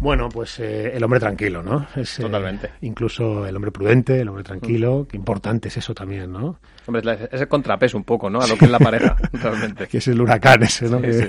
[0.00, 1.86] Bueno, pues eh, el hombre tranquilo, ¿no?
[1.96, 2.70] Es, eh, Totalmente.
[2.82, 6.58] incluso el hombre prudente, el hombre tranquilo, que importante es eso también, ¿no?
[6.86, 8.40] Hombre, es, el contrapeso un poco, ¿no?
[8.40, 9.86] A lo que es la pareja, realmente.
[9.86, 10.98] Que es el huracán ese, ¿no?
[10.98, 11.28] Sí, que, sí.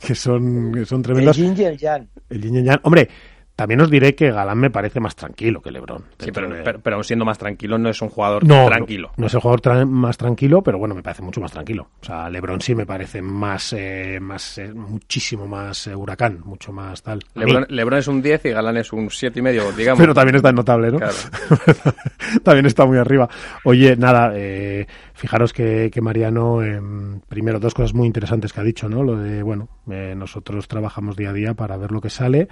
[0.06, 1.36] que son, que son El tremendos.
[1.36, 2.08] yin y el yang.
[2.30, 2.80] El yin y el yang.
[2.84, 3.08] Hombre,
[3.56, 6.04] también os diré que Galán me parece más tranquilo que Lebron.
[6.18, 9.08] Sí, pero, de- pero, siendo más tranquilo, no es un jugador no, tranquilo.
[9.16, 11.88] No, no es el jugador tra- más tranquilo, pero bueno, me parece mucho más tranquilo.
[12.02, 16.70] O sea, LeBron sí me parece más, eh, más eh, muchísimo más eh, huracán, mucho
[16.70, 17.20] más tal.
[17.34, 20.00] Lebron, Lebron es un 10 y Galán es un 7 y medio, digamos.
[20.00, 20.98] pero también está notable, ¿no?
[20.98, 21.14] Claro.
[22.42, 23.28] también está muy arriba.
[23.64, 28.64] Oye, nada, eh, fijaros que, que Mariano, em, primero, dos cosas muy interesantes que ha
[28.64, 29.02] dicho, ¿no?
[29.02, 32.48] Lo de, bueno, eh, nosotros trabajamos día a día para ver lo que sale.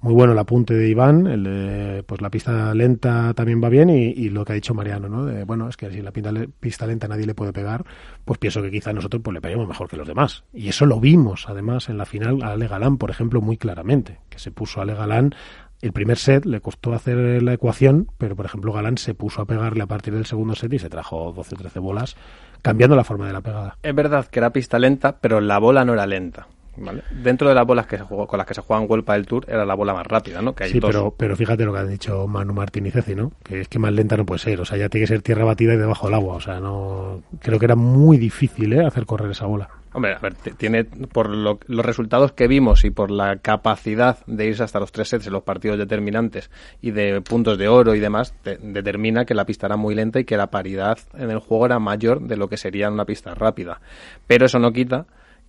[0.00, 4.28] Muy bueno el apunte de Iván, el pues la pista lenta también va bien y,
[4.28, 5.24] lo que ha dicho Mariano, ¿no?
[5.24, 7.84] De, bueno, es que si la pista, pista lenta nadie le puede pegar,
[8.24, 10.44] pues pienso que quizá nosotros pues le peguemos mejor que los demás.
[10.52, 14.20] Y eso lo vimos, además, en la final a Ale Galán, por ejemplo, muy claramente,
[14.28, 15.34] que se puso a Ale Galán
[15.82, 19.44] el primer set le costó hacer la ecuación, pero por ejemplo Galán se puso a
[19.44, 22.16] pegarle a partir del segundo set y se trajo 12 o 13 bolas,
[22.62, 23.76] cambiando la forma de la pegada.
[23.82, 26.48] Es verdad que era pista lenta, pero la bola no era lenta.
[26.78, 27.02] ¿Vale?
[27.10, 29.26] Dentro de las bolas que se jugó, con las que se juega en World del
[29.26, 30.54] Tour, era la bola más rápida, ¿no?
[30.54, 30.90] Que hay Sí, dos.
[30.90, 33.32] pero, pero fíjate lo que han dicho Manu Martín y Ceci, ¿no?
[33.42, 35.44] Que es que más lenta no puede ser, o sea, ya tiene que ser tierra
[35.44, 37.22] batida y debajo del agua, o sea, no...
[37.40, 38.84] Creo que era muy difícil, ¿eh?
[38.84, 39.68] Hacer correr esa bola.
[39.92, 44.44] Hombre, a ver, tiene por lo- los resultados que vimos y por la capacidad de
[44.46, 46.50] irse hasta los tres sets en los partidos determinantes
[46.82, 50.20] y de puntos de oro y demás, te- determina que la pista era muy lenta
[50.20, 53.06] y que la paridad en el juego era mayor de lo que sería en una
[53.06, 53.80] pista rápida.
[54.26, 55.06] Pero eso no quita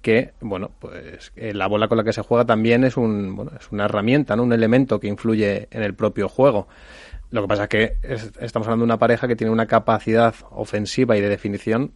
[0.07, 3.51] que, bueno, pues eh, la bola con la que se juega también es un, bueno,
[3.59, 4.43] es una herramienta, ¿no?
[4.43, 6.69] Un elemento que influye en el propio juego.
[7.29, 10.33] Lo que pasa es que es- estamos hablando de una pareja que tiene una capacidad
[10.51, 11.91] ofensiva y de definición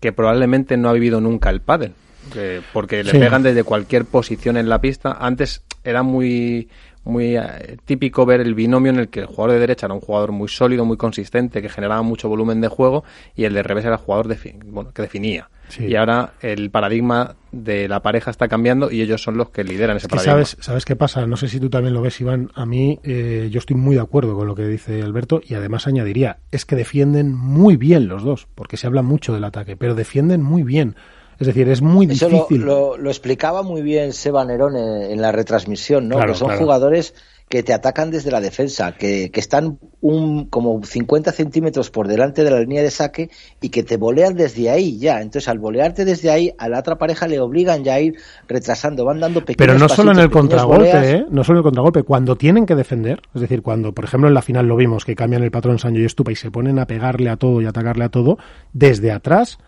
[0.00, 1.94] que probablemente no ha vivido nunca el pádel.
[2.30, 3.18] que- porque le Sí.
[3.20, 5.16] pegan desde cualquier posición en la pista.
[5.18, 6.68] Antes era muy
[7.04, 10.00] muy eh, típico ver el binomio en el que el jugador de derecha era un
[10.00, 13.04] jugador muy sólido, muy consistente, que generaba mucho volumen de juego,
[13.36, 15.48] y el de revés era el jugador bueno, que definía.
[15.68, 15.86] Sí.
[15.86, 19.96] Y ahora el paradigma de la pareja está cambiando y ellos son los que lideran
[19.96, 20.44] ese Es que paradigma.
[20.44, 21.26] sabes, ¿sabes qué pasa?
[21.26, 22.50] No sé si tú también lo ves, Iván.
[22.54, 25.86] A mí, eh, yo estoy muy de acuerdo con lo que dice Alberto y además
[25.86, 29.94] añadiría, es que defienden muy bien los dos, porque se habla mucho del ataque, pero
[29.94, 30.96] defienden muy bien.
[31.38, 32.62] Es decir, es muy Eso difícil.
[32.62, 36.16] lo- lo explicaba muy bien Seba Nerón en, en la retransmisión, ¿no?
[36.16, 36.62] Claro, que son claro.
[36.62, 37.14] jugadores
[37.48, 42.42] que te atacan desde la defensa, que, que están un, como 50 centímetros por delante
[42.42, 45.20] de la línea de saque y que te volean desde ahí ya.
[45.20, 48.16] Entonces, al volearte desde ahí, a la otra pareja le obligan ya a ir
[48.48, 51.06] retrasando, van dando pequeños Pero no solo en el contragolpe, voleas.
[51.06, 51.26] ¿eh?
[51.30, 54.34] No solo en el contragolpe, cuando tienen que defender, es decir, cuando, por ejemplo, en
[54.34, 56.86] la final lo vimos, que cambian el patrón Sancho y Estupa y se ponen a
[56.86, 58.38] pegarle a todo y atacarle a todo,
[58.72, 59.58] desde atrás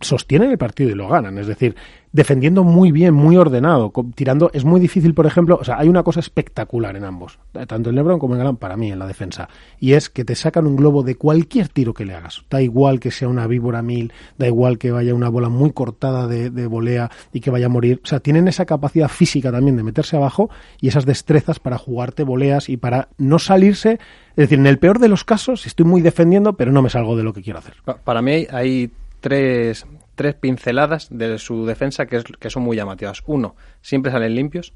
[0.00, 1.38] sostienen el partido y lo ganan.
[1.38, 1.74] Es decir,
[2.12, 4.50] defendiendo muy bien, muy ordenado, tirando.
[4.52, 7.96] Es muy difícil, por ejemplo, o sea, hay una cosa espectacular en ambos, tanto en
[7.96, 9.48] Lebron como en Galán, para mí, en la defensa,
[9.80, 12.44] y es que te sacan un globo de cualquier tiro que le hagas.
[12.50, 16.26] Da igual que sea una víbora mil, da igual que vaya una bola muy cortada
[16.28, 18.00] de, de volea y que vaya a morir.
[18.04, 22.22] O sea, tienen esa capacidad física también de meterse abajo y esas destrezas para jugarte
[22.24, 23.92] voleas y para no salirse.
[24.30, 27.16] Es decir, en el peor de los casos, estoy muy defendiendo, pero no me salgo
[27.16, 27.74] de lo que quiero hacer.
[27.84, 28.90] Pa- Para mí hay
[29.24, 33.22] tres, tres pinceladas de su defensa que, es, que son muy llamativas.
[33.24, 34.74] Uno, siempre salen limpios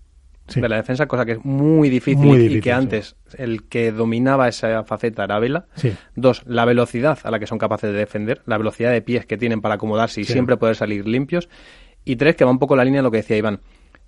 [0.49, 0.63] Sí.
[0.63, 2.71] de la defensa, cosa que es muy difícil, Muy y que sí.
[2.71, 5.67] antes el que dominaba esa faceta era Vela.
[5.75, 5.93] Sí.
[6.17, 9.37] Dos, la velocidad a la que son capaces de defender, la velocidad de pies que
[9.37, 11.51] tienen para acomodarse y siempre poder salir limpios.
[12.07, 13.61] Y tres, que va un poco la línea de lo que decía Iván.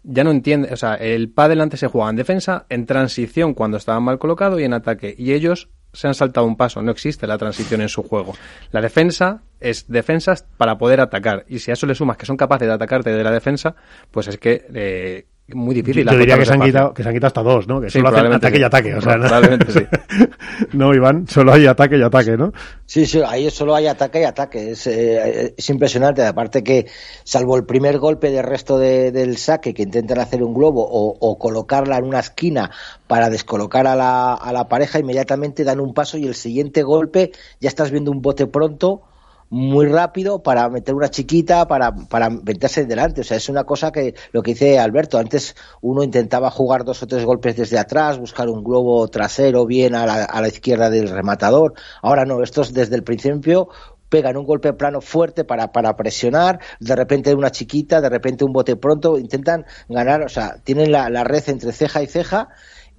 [0.03, 3.77] Ya no entiende, o sea, el pádel antes se jugaba en defensa, en transición cuando
[3.77, 5.15] estaban mal colocado y en ataque.
[5.19, 8.35] Y ellos se han saltado un paso, no existe la transición en su juego.
[8.73, 11.45] La defensa es defensas para poder atacar.
[11.49, 13.75] Y si a eso le sumas que son capaces de atacarte de la defensa,
[14.11, 16.07] pues es que eh, muy difícil.
[16.09, 17.81] Yo diría que se, han quitado, que se han quitado hasta dos, ¿no?
[17.81, 18.95] Que solo hacen ataque y ataque.
[18.95, 19.81] O sea, no, probablemente sí.
[20.73, 22.53] no, Iván, solo hay ataque y ataque, ¿no?
[22.87, 24.73] Sí, sí, ahí solo hay ataque y ataque.
[24.73, 26.25] Es, eh, es impresionante.
[26.25, 26.87] Aparte que,
[27.25, 31.17] salvo el primer golpe del resto de, del saque, que intentan hacer un globo o,
[31.19, 32.71] o, colocarla en una esquina
[33.07, 37.33] para descolocar a la, a la pareja, inmediatamente dan un paso y el siguiente golpe
[37.61, 39.03] ya estás viendo un bote pronto
[39.51, 43.21] muy rápido para meter una chiquita, para, para meterse delante.
[43.21, 47.03] O sea, es una cosa que lo que dice Alberto, antes uno intentaba jugar dos
[47.03, 50.89] o tres golpes desde atrás, buscar un globo trasero bien a la, a la izquierda
[50.89, 51.75] del rematador.
[52.01, 53.69] Ahora no, estos desde el principio
[54.09, 58.53] pegan un golpe plano fuerte para, para presionar, de repente una chiquita, de repente un
[58.53, 62.49] bote pronto, intentan ganar, o sea, tienen la, la red entre ceja y ceja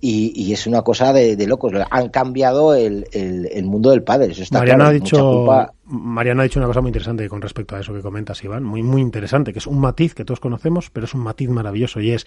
[0.01, 1.71] y, y, es una cosa de, de locos.
[1.91, 4.31] Han cambiado el, el, el, mundo del padre.
[4.31, 4.89] Eso está Mariano, claro.
[4.89, 8.43] ha dicho, Mariano ha dicho una cosa muy interesante con respecto a eso que comentas,
[8.43, 8.63] Iván.
[8.63, 12.01] Muy, muy interesante, que es un matiz que todos conocemos, pero es un matiz maravilloso
[12.01, 12.25] y es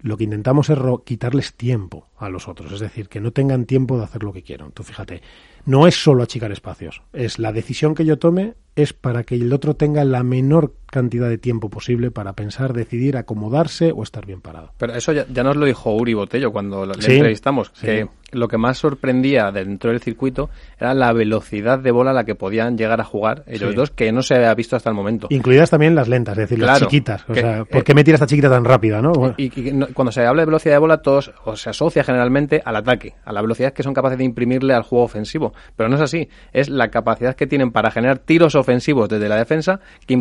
[0.00, 3.98] lo que intentamos es quitarles tiempo a los otros, es decir, que no tengan tiempo
[3.98, 4.72] de hacer lo que quieran.
[4.72, 5.22] Tú fíjate,
[5.64, 9.52] no es solo achicar espacios, es la decisión que yo tome es para que el
[9.52, 14.40] otro tenga la menor cantidad de tiempo posible para pensar, decidir, acomodarse o estar bien
[14.40, 14.72] parado.
[14.78, 17.86] Pero eso ya, ya nos lo dijo Uri Botello cuando le sí, entrevistamos, sí.
[17.86, 22.24] que lo que más sorprendía dentro del circuito era la velocidad de bola a la
[22.24, 23.76] que podían llegar a jugar ellos sí.
[23.76, 25.28] dos, que no se había visto hasta el momento.
[25.30, 27.24] Incluidas también las lentas, es decir, claro, las chiquitas.
[27.28, 29.00] O que, sea, ¿por qué me tira esta chiquita tan rápida?
[29.00, 29.12] ¿no?
[29.12, 29.34] Bueno.
[29.36, 32.62] Y, y, y, cuando se habla de velocidad de bola, todos o se asocia generalmente
[32.64, 35.54] al ataque, a la velocidad que son capaces de imprimirle al juego ofensivo.
[35.76, 39.36] Pero no es así, es la capacidad que tienen para generar tiros ofensivos desde la
[39.36, 40.14] defensa que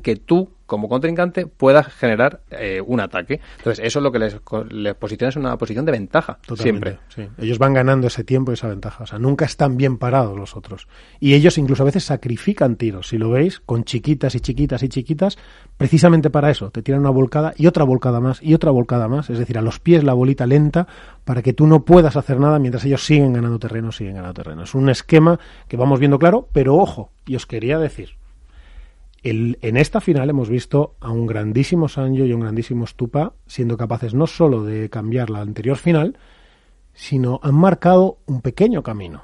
[0.00, 3.40] que tú como contrincante puedas generar eh, un ataque.
[3.56, 4.36] Entonces, eso es lo que les,
[4.68, 6.38] les posiciona en una posición de ventaja.
[6.46, 6.98] Totalmente, siempre.
[7.08, 7.42] Sí.
[7.42, 9.04] Ellos van ganando ese tiempo y esa ventaja.
[9.04, 10.86] O sea, nunca están bien parados los otros.
[11.20, 14.90] Y ellos incluso a veces sacrifican tiros, si lo veis, con chiquitas y chiquitas y
[14.90, 15.38] chiquitas,
[15.78, 16.70] precisamente para eso.
[16.70, 19.30] Te tiran una volcada y otra volcada más y otra volcada más.
[19.30, 20.86] Es decir, a los pies la bolita lenta
[21.24, 24.64] para que tú no puedas hacer nada mientras ellos siguen ganando terreno, siguen ganando terreno.
[24.64, 28.17] Es un esquema que vamos viendo claro, pero ojo, y os quería decir,
[29.22, 33.34] el, en esta final hemos visto a un grandísimo Sanjo y a un grandísimo Stupa
[33.46, 36.18] siendo capaces no solo de cambiar la anterior final,
[36.94, 39.22] sino han marcado un pequeño camino.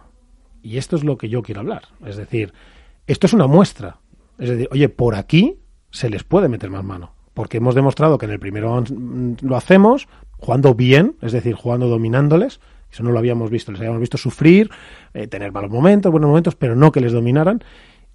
[0.63, 1.83] Y esto es lo que yo quiero hablar.
[2.07, 2.53] Es decir,
[3.07, 3.99] esto es una muestra.
[4.39, 5.59] Es decir, oye, por aquí
[5.91, 7.13] se les puede meter más mano.
[7.35, 8.83] Porque hemos demostrado que en el primero
[9.43, 12.61] lo hacemos jugando bien, es decir, jugando dominándoles.
[12.91, 13.73] Eso no lo habíamos visto.
[13.73, 14.71] Les habíamos visto sufrir,
[15.13, 17.63] eh, tener malos momentos, buenos momentos, pero no que les dominaran.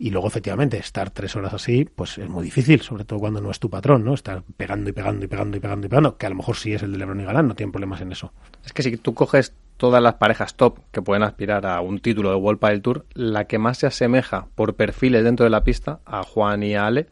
[0.02, 3.52] Y luego, efectivamente, estar tres horas así, pues es muy difícil, sobre todo cuando no
[3.52, 4.14] es tu patrón, ¿no?
[4.14, 6.74] Estar pegando y pegando y pegando y pegando y pegando, que a lo mejor sí
[6.74, 8.32] es el de Lebron y Galán, no tienen problemas en eso.
[8.66, 12.30] Es que si tú coges todas las parejas top que pueden aspirar a un título
[12.30, 16.00] de World del Tour, la que más se asemeja por perfiles dentro de la pista
[16.06, 17.08] a Juan y a Ale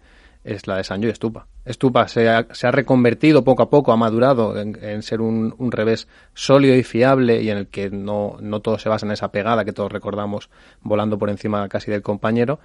[0.45, 1.47] es la de Sancho y Estupa.
[1.67, 6.75] Estupa se ha, reconvertido poco a poco, ha madurado en, ser un, un, revés sólido
[6.75, 9.73] y fiable y en el que no, no todo se basa en esa pegada que
[9.73, 10.49] todos recordamos
[10.81, 12.59] volando por encima casi del compañero.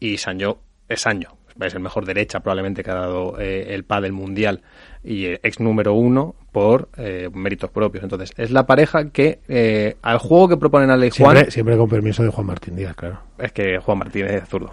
[0.00, 4.12] Y Sancho es Sancho, es el mejor derecha probablemente que ha dado eh, el pádel
[4.12, 4.62] mundial
[5.02, 8.02] y ex número uno por eh, méritos propios.
[8.02, 11.36] Entonces, es la pareja que eh, al juego que proponen Ale y Juan...
[11.36, 13.20] Siempre, siempre, con permiso de Juan Martín Díaz, claro.
[13.38, 14.70] Es que Juan Martín es zurdo.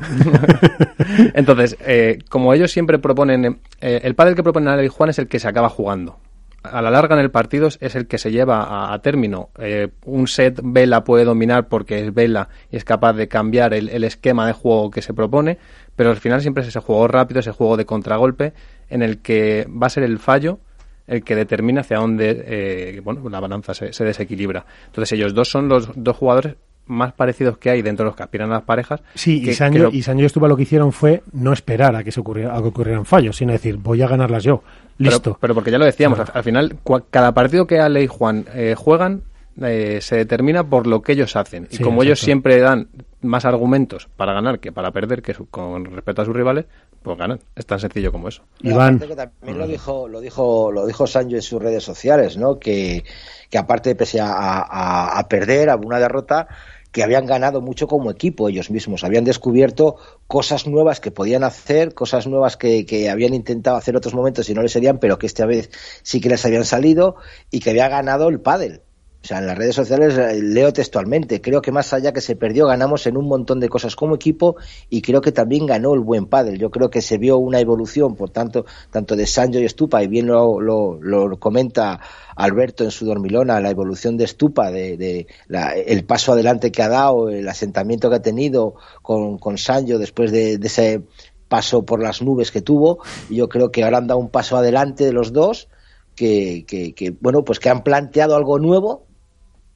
[1.33, 3.59] Entonces, eh, como ellos siempre proponen...
[3.79, 6.17] el pádel que proponen Ale y Juan es el que se acaba jugando
[6.63, 9.49] a la larga en el partido es el que se lleva a, término.
[9.59, 13.89] Eh, un set Vela puede dominar porque es Vela y es capaz de cambiar el,
[13.89, 15.57] el, esquema de juego que se propone,
[15.95, 18.53] pero al final siempre es ese juego rápido, ese juego de contragolpe
[18.89, 20.59] en el que va a ser el fallo
[21.05, 24.65] el que determina hacia dónde eh, bueno, la balanza se, se, desequilibra.
[24.85, 28.23] Entonces ellos dos son los dos jugadores más parecidos que hay dentro de los que
[28.23, 29.01] aspiran a las parejas.
[29.15, 29.91] Sí, que, y Sancho, lo...
[29.91, 33.05] y Estupa lo que hicieron fue no esperar a que se ocurriera, a que ocurrieran
[33.05, 34.63] fallos, sino decir, voy a ganarlas yo.
[34.97, 35.21] Listo.
[35.21, 36.25] Pero, pero porque ya lo decíamos, no.
[36.25, 36.75] al, al, final,
[37.09, 39.23] cada partido que Ale y Juan eh, juegan
[39.61, 41.67] eh, se determina por lo que ellos hacen.
[41.69, 42.03] Y sí, como exacto.
[42.03, 42.87] ellos siempre dan
[43.21, 46.65] más argumentos para ganar que para perder, que con respecto a sus rivales,
[47.03, 47.39] pues ganan.
[47.55, 48.43] Es tan sencillo como eso.
[48.61, 48.99] Iván.
[48.99, 52.57] Que también lo dijo, lo dijo, lo dijo Sancho en sus redes sociales, ¿no?
[52.57, 53.03] Que,
[53.49, 56.47] que aparte, pese a, a, a perder, a una derrota,
[56.93, 61.93] que habían ganado mucho como equipo ellos mismos, habían descubierto cosas nuevas que podían hacer,
[61.93, 65.25] cosas nuevas que, que habían intentado hacer otros momentos y no les serían, pero que
[65.25, 65.69] esta vez
[66.03, 67.17] sí que les habían salido
[67.51, 68.83] y que había ganado el pádel
[69.23, 72.35] O sea, en las redes sociales eh, leo textualmente, creo que más allá que se
[72.35, 74.57] perdió, ganamos en un montón de cosas como equipo
[74.89, 76.59] y creo que también ganó el buen pádel.
[76.59, 80.07] Yo creo que se vio una evolución, por tanto, tanto de Sancho y Estupa, y
[80.07, 82.01] bien lo, lo, lo comenta
[82.35, 86.83] Alberto en su dormilona, la evolución de Estupa, de, de la, el paso adelante que
[86.83, 91.01] ha dado, el asentamiento que ha tenido con, con Sancho después de, ese
[91.47, 92.99] paso por las nubes que tuvo,
[93.29, 95.69] y yo creo que ahora han dado un paso adelante de los dos,
[96.13, 99.07] que, que bueno, pues que han planteado algo nuevo,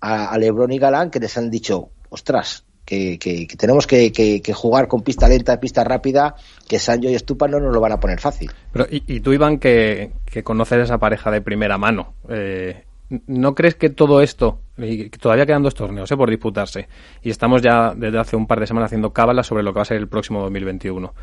[0.02, 4.54] a, Lebron y Galán que les han dicho, ostras, que, que, que tenemos que, que,
[4.54, 6.36] jugar con pista lenta, pista rápida,
[6.68, 8.50] que Sancho y Estupa no nos lo van a poner fácil.
[8.72, 12.86] Pero, y, tú, Iván, que, conoces esa pareja de primera mano, eh,
[13.28, 16.88] ¿no crees que todo esto, y todavía quedan dos torneos eh, por disputarse,
[17.22, 19.82] y estamos ya desde hace un par de semanas haciendo cábalas sobre lo que va
[19.82, 21.14] a ser el próximo 2021?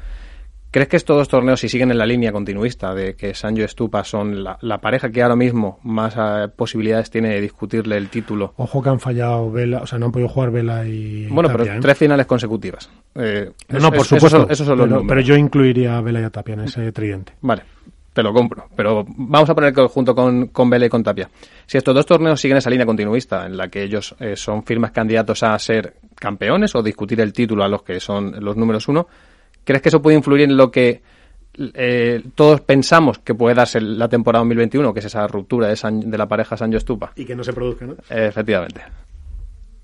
[0.75, 3.64] ¿Crees que estos dos torneos, si siguen en la línea continuista de que Sancho y
[3.64, 8.09] Estupa son la, la, pareja que ahora mismo más uh, posibilidades tiene de discutirle el
[8.09, 8.55] título?
[8.57, 11.29] Ojo que han fallado Vela, o sea, no han podido jugar Vela y.
[11.29, 11.81] Bueno, Tapia, pero ¿eh?
[11.81, 12.91] tres finales consecutivas.
[13.14, 14.39] Eh, no, no, por es, supuesto.
[14.39, 16.91] Eso, eso son los pero, pero yo incluiría a Vela y a Tapia en ese
[16.91, 17.35] tridente.
[17.43, 17.62] Vale,
[18.12, 18.66] te lo compro.
[18.75, 21.31] Pero vamos a poner que junto con, con Vela y con Tapia.
[21.66, 24.91] Si estos dos torneos siguen esa línea continuista, en la que ellos eh, son firmes
[24.91, 29.07] candidatos a ser campeones o discutir el título a los que son los números uno,
[29.65, 31.03] ¿crees que eso puede influir en lo que
[31.57, 36.11] eh, todos pensamos que puede darse la temporada 2021, que es esa ruptura de, San,
[36.11, 37.12] de la pareja Sancho Estupa.
[37.17, 37.95] Y que no se produzca, ¿no?
[38.11, 38.83] Eh, efectivamente.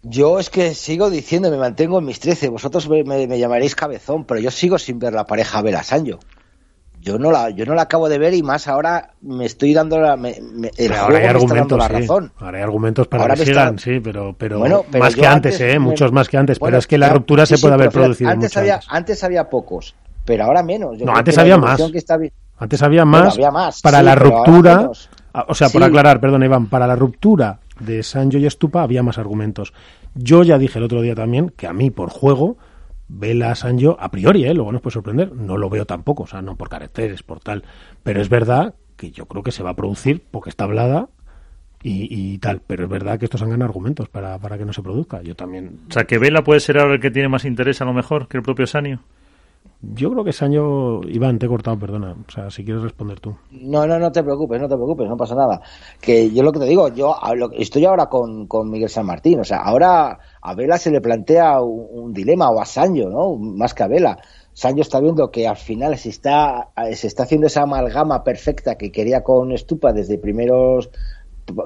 [0.03, 2.49] Yo es que sigo diciendo, me mantengo en mis 13.
[2.49, 6.19] Vosotros me, me, me llamaréis cabezón, pero yo sigo sin ver la pareja Vela Sancho.
[7.01, 9.99] Yo no la, yo no la acabo de ver y más ahora me estoy dando
[9.99, 11.93] la, me, me, el ahora hay argumentos, está dando la sí.
[11.95, 12.33] razón.
[12.39, 15.27] Ahora hay argumentos para Ahora que sigan, está- sí, pero, pero, Bueno, pero más que
[15.27, 15.79] antes, antes ¿eh?
[15.79, 16.59] me- Muchos más que antes.
[16.59, 18.89] Bueno, pero es que la ruptura sí, se sí, puede haber producido antes había, antes.
[18.91, 19.95] antes había pocos,
[20.27, 20.99] pero ahora menos.
[20.99, 21.81] Yo No, antes que la había más.
[21.95, 22.19] está
[22.59, 24.91] Antes había más, había más, para la ruptura,
[25.49, 29.17] o sea, por aclarar, perdón Iván, para la ruptura de Sancho y Estupa había más
[29.17, 29.73] argumentos.
[30.15, 32.59] Yo ya dije el otro día también que a mí por juego
[33.13, 34.55] Vela Sancho a priori, ¿eh?
[34.55, 37.65] luego nos puede sorprender, no lo veo tampoco, o sea, no por caracteres, por tal,
[38.03, 41.09] pero es verdad que yo creo que se va a producir porque está hablada
[41.83, 44.73] y, y tal, pero es verdad que estos han ganado argumentos para, para que no
[44.73, 45.23] se produzca.
[45.23, 47.87] Yo también O sea, que Vela puede ser ahora el que tiene más interés a
[47.87, 49.01] lo mejor que el propio Sanio.
[49.83, 53.37] yo creo que Sancho Iván te he cortado, perdona, o sea, si quieres responder tú.
[53.51, 55.61] No, no, no te preocupes, no te preocupes, no pasa nada.
[56.01, 59.41] Que yo lo que te digo, yo hablo- estoy ahora con, con Miguel San Martín,
[59.41, 63.37] o sea, ahora a Vela se le plantea un, un dilema, o a Sancho, ¿no?
[63.37, 64.19] Más que a Vela.
[64.53, 68.91] Sancho está viendo que al final se está, se está haciendo esa amalgama perfecta que
[68.91, 70.91] quería con Estupa desde primeros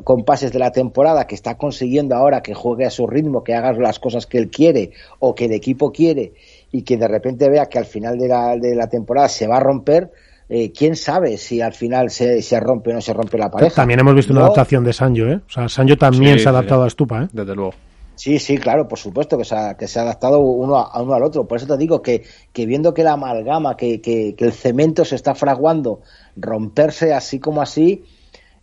[0.05, 3.73] compases de la temporada, que está consiguiendo ahora que juegue a su ritmo, que haga
[3.73, 6.35] las cosas que él quiere o que el equipo quiere
[6.73, 9.57] y que de repente vea que al final de la, de la temporada se va
[9.59, 10.11] a romper,
[10.49, 13.75] eh, quién sabe si al final se, se, rompe o no se rompe la pareja.
[13.75, 15.41] También hemos visto una adaptación de Sancho, ¿eh?
[15.47, 16.57] O sea, Sancho también Sí, se ha sí.
[16.57, 17.29] adaptado a Estupa, ¿eh?
[17.33, 17.73] Desde luego.
[18.17, 21.03] Sí, sí, claro, por supuesto que se ha, que se ha adaptado uno a, a
[21.03, 21.47] uno al otro.
[21.47, 25.05] Por eso te digo que, que viendo que la amalgama, que, que, que el cemento
[25.05, 26.01] se está fraguando,
[26.37, 28.05] romperse así como así,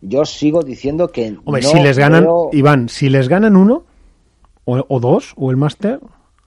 [0.00, 3.84] yo sigo diciendo que Hombre, no si les ganan, Iván, si les ganan uno
[4.64, 6.00] o, o dos o el máster,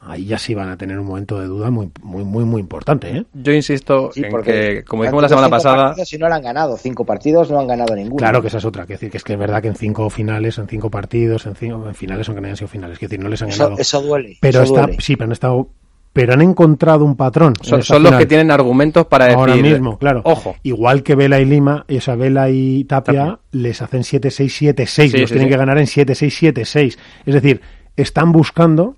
[0.08, 3.10] ahí ya sí van a tener un momento de duda muy, muy, muy, muy importante,
[3.18, 3.26] ¿eh?
[3.34, 6.36] Yo insisto Sí, en porque que, como dijimos la semana pasada, partidos y no lo
[6.36, 6.78] han ganado.
[6.78, 8.18] Cinco partidos no han ganado ninguno.
[8.18, 10.10] Claro que esa es otra, que decir que es que es verdad que en cinco
[10.10, 13.20] finales, en cinco partidos, en cinco en finales, aunque no hayan sido finales, que decir,
[13.20, 13.76] no les han ganado.
[13.78, 14.38] eso duele.
[14.42, 15.02] pero eso está, duele.
[15.02, 15.70] sí, pero han estado,
[16.14, 17.54] pero han encontrado un patrón.
[17.62, 19.40] son, son los que tienen argumentos para decir.
[19.40, 20.22] Ahora mismo, claro.
[20.24, 20.56] Ojo.
[20.64, 23.40] Igual que Vela y Lima, esa Vela y Tapia, Tapia.
[23.52, 25.50] les hacen 7-6-7-6, Sí, los sí, tienen sí.
[25.52, 26.98] que ganar en 7-6-7-6.
[27.26, 27.62] Es decir,
[27.98, 28.96] están buscando.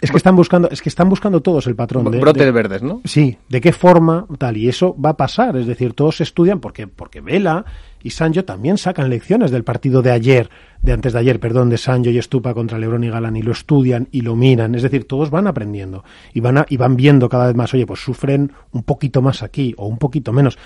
[0.00, 2.82] Es que están buscando, es que están buscando todos el patrón de, brotes de- verdes,
[2.82, 3.00] ¿no?
[3.04, 6.86] Sí, de qué forma, tal, y eso va a pasar, es decir, todos estudian, porque,
[6.86, 7.64] porque Vela
[8.02, 10.50] y Sancho también sacan lecciones del partido de ayer,
[10.82, 13.50] de antes de ayer, perdón, de Sancho y Estupa contra Lebron y Galán, y lo
[13.50, 17.28] estudian y lo miran, es decir, todos van aprendiendo y van, a- y van viendo
[17.28, 20.58] cada vez más, oye, pues sufren un poquito más aquí o un poquito menos.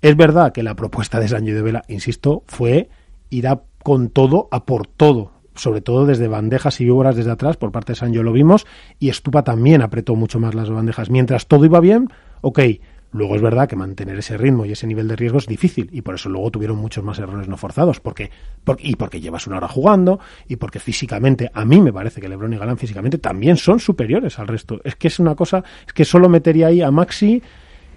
[0.00, 2.88] Es verdad que la propuesta de Sancho y de Vela, insisto, fue
[3.30, 7.56] ir a con todo, a por todo, sobre todo desde bandejas y víboras desde atrás,
[7.56, 8.66] por parte de Sancho lo vimos,
[8.98, 11.10] y Estupa también apretó mucho más las bandejas.
[11.10, 12.08] Mientras todo iba bien,
[12.40, 12.60] ok,
[13.12, 16.02] luego es verdad que mantener ese ritmo y ese nivel de riesgo es difícil, y
[16.02, 18.30] por eso luego tuvieron muchos más errores no forzados, porque,
[18.64, 22.28] porque y porque llevas una hora jugando, y porque físicamente, a mí me parece que
[22.28, 24.80] Lebron y Galán físicamente también son superiores al resto.
[24.84, 27.42] Es que es una cosa, es que solo metería ahí a Maxi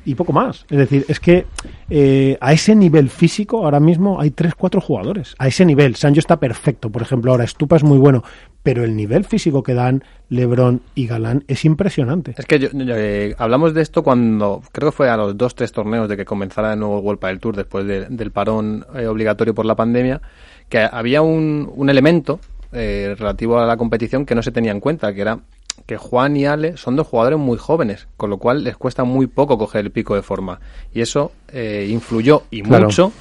[0.05, 0.65] y poco más.
[0.69, 1.45] Es decir, es que
[1.89, 5.35] eh, a ese nivel físico ahora mismo hay tres, cuatro jugadores.
[5.39, 8.23] A ese nivel, Sancho está perfecto, por ejemplo, ahora Stupa es muy bueno,
[8.63, 12.35] pero el nivel físico que dan Lebron y Galán es impresionante.
[12.37, 15.71] Es que yo- eh, hablamos de esto cuando creo que fue a los dos tres
[15.71, 19.07] torneos de que comenzara de nuevo el World del Tour después de- del parón eh,
[19.07, 20.21] obligatorio por la pandemia,
[20.69, 22.39] que había un, un elemento
[22.71, 25.39] eh, relativo a la competición que no se tenía en cuenta, que era
[25.85, 29.27] que Juan y Ale son dos jugadores muy jóvenes, con lo cual les cuesta muy
[29.27, 30.59] poco coger el pico de forma.
[30.93, 32.85] Y eso eh, influyó y Claro.
[32.85, 33.11] mucho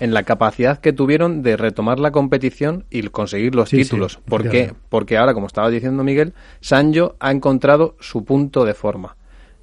[0.00, 4.20] en la capacidad que tuvieron de retomar la competición y conseguir los Sí, sí, títulos.
[4.28, 4.86] porque efectivamente.
[4.88, 9.16] porque ahora, como estaba diciendo Miguel, Sancho ha encontrado su punto de forma.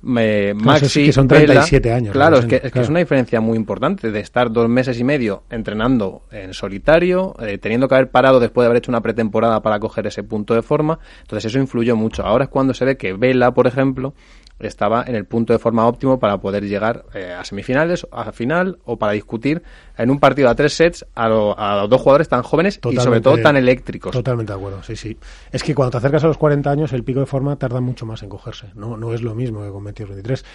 [0.06, 3.00] Me- Claro, Maxi, sí que son Vela- 37 años, Claro, es que, es es una
[3.00, 7.96] diferencia muy importante de estar dos meses y medio entrenando en solitario, eh, teniendo que
[7.96, 11.00] haber parado después de haber hecho una pretemporada para coger ese punto de forma.
[11.22, 12.24] Entonces eso influyó mucho.
[12.24, 14.14] Ahora es cuando se ve que Vela, por ejemplo,
[14.60, 18.78] estaba en el punto de forma óptimo para poder llegar eh, a semifinales, a final
[18.86, 19.62] o para discutir
[19.98, 22.96] en un partido a tres sets a, lo- a los dos jugadores tan jóvenes y
[23.04, 24.12] sobre todo tan eléctricos.
[24.14, 25.18] Totalmente de acuerdo, sí, sí.
[25.52, 28.06] Es que cuando te acercas a los 40 años, el pico de forma tarda mucho
[28.06, 28.68] más en cogerse.
[28.76, 30.46] No, no es lo mismo que con 22, 23.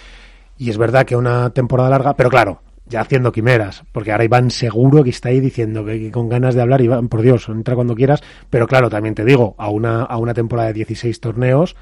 [0.59, 4.51] Y es verdad que una temporada larga, pero claro, ya haciendo quimeras, porque ahora Iván
[4.51, 7.75] seguro que está ahí diciendo que, que con ganas de hablar, Iván, por Dios, entra
[7.75, 8.21] cuando quieras,
[8.51, 11.77] pero claro, también te digo, a una, a una temporada de 16 torneos,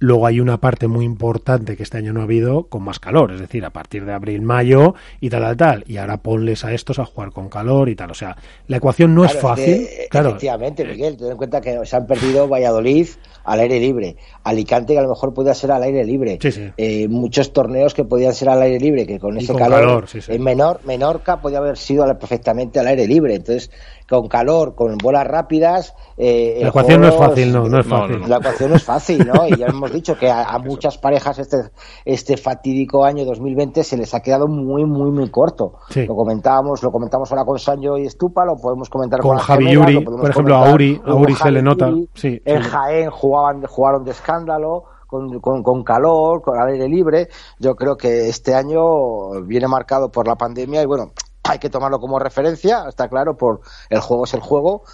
[0.00, 3.32] Luego hay una parte muy importante que este año no ha habido con más calor,
[3.32, 5.84] es decir, a partir de abril, mayo y tal, tal, tal.
[5.88, 8.10] Y ahora ponles a estos a jugar con calor y tal.
[8.10, 8.36] O sea,
[8.68, 9.88] la ecuación no es fácil.
[9.88, 13.08] que, claro, Efectivamente, Miguel, ten en cuenta que se han perdido Valladolid
[13.44, 16.70] al aire libre, Alicante que a lo mejor podía ser al aire libre, Sí, sí.
[16.76, 19.80] Eh, muchos torneos que podían ser al aire libre, que con Y ese con calor,
[19.80, 20.32] calor, sí, sí.
[20.32, 23.70] en menor, Menorca podía haber sido perfectamente al aire libre, entonces
[24.08, 27.98] con calor, con bolas rápidas, eh, la ecuación no es fácil, no, no es no,
[27.98, 28.20] fácil.
[28.20, 29.46] no, la ecuación no es fácil, ¿no?
[29.46, 31.58] Y ya hemos dicho que a, a muchas parejas este,
[32.06, 35.74] este fatídico año 2020 se les ha quedado muy, muy, muy corto.
[35.90, 36.06] Sí.
[36.06, 39.66] Lo comentábamos, lo comentamos ahora con Sancho y Estupa, lo podemos comentar Con las Javi
[39.66, 41.90] gemelas, Uri, lo podemos por ejemplo, a Uri- a con Uri se Javi le nota,
[42.14, 42.68] sí, en sí.
[42.70, 44.84] Jaén jugaban, jugaron de escándalo.
[45.08, 47.28] Con, con, con calor, con aire libre.
[47.58, 51.12] Yo creo que este año viene marcado por la pandemia y bueno,
[51.48, 54.84] hay que tomarlo como referencia, está claro, por el juego es el juego,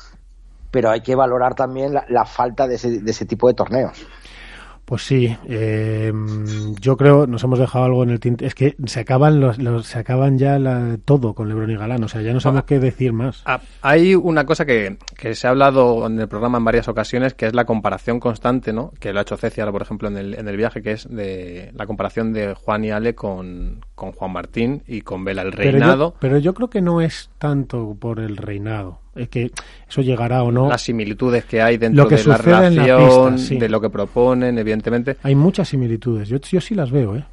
[0.70, 4.07] pero hay que valorar también la, la falta de ese, de ese tipo de torneos.
[4.85, 6.12] Pues sí, eh,
[6.80, 8.45] yo creo nos hemos dejado algo en el tinte.
[8.47, 12.05] Es que se acaban los, los- se acaban ya la- todo con Lebron y Galán.
[12.05, 13.43] O sea, ya no sabemos qué decir más.
[13.47, 17.32] Ah, Hay una cosa que, que se ha hablado en el programa en varias ocasiones,
[17.35, 18.93] que es la comparación constante, ¿no?
[19.01, 21.09] Que lo ha hecho Ceci ahora, por ejemplo, en el, en el viaje, que es
[21.09, 25.51] de la comparación de Juan y Ale con, con Juan Martín y con Vela, el
[25.53, 26.11] Pero reinado.
[26.12, 28.99] yo, pero yo creo que no es tanto por el reinado.
[29.14, 29.50] Es que
[29.88, 30.68] eso llegará o no.
[30.68, 33.58] Las similitudes que hay dentro Lo que de la relación, pista, sí.
[33.58, 35.16] de lo que proponen, evidentemente.
[35.22, 36.28] Hay muchas similitudes.
[36.28, 37.24] Yo, yo sí las veo, ¿eh?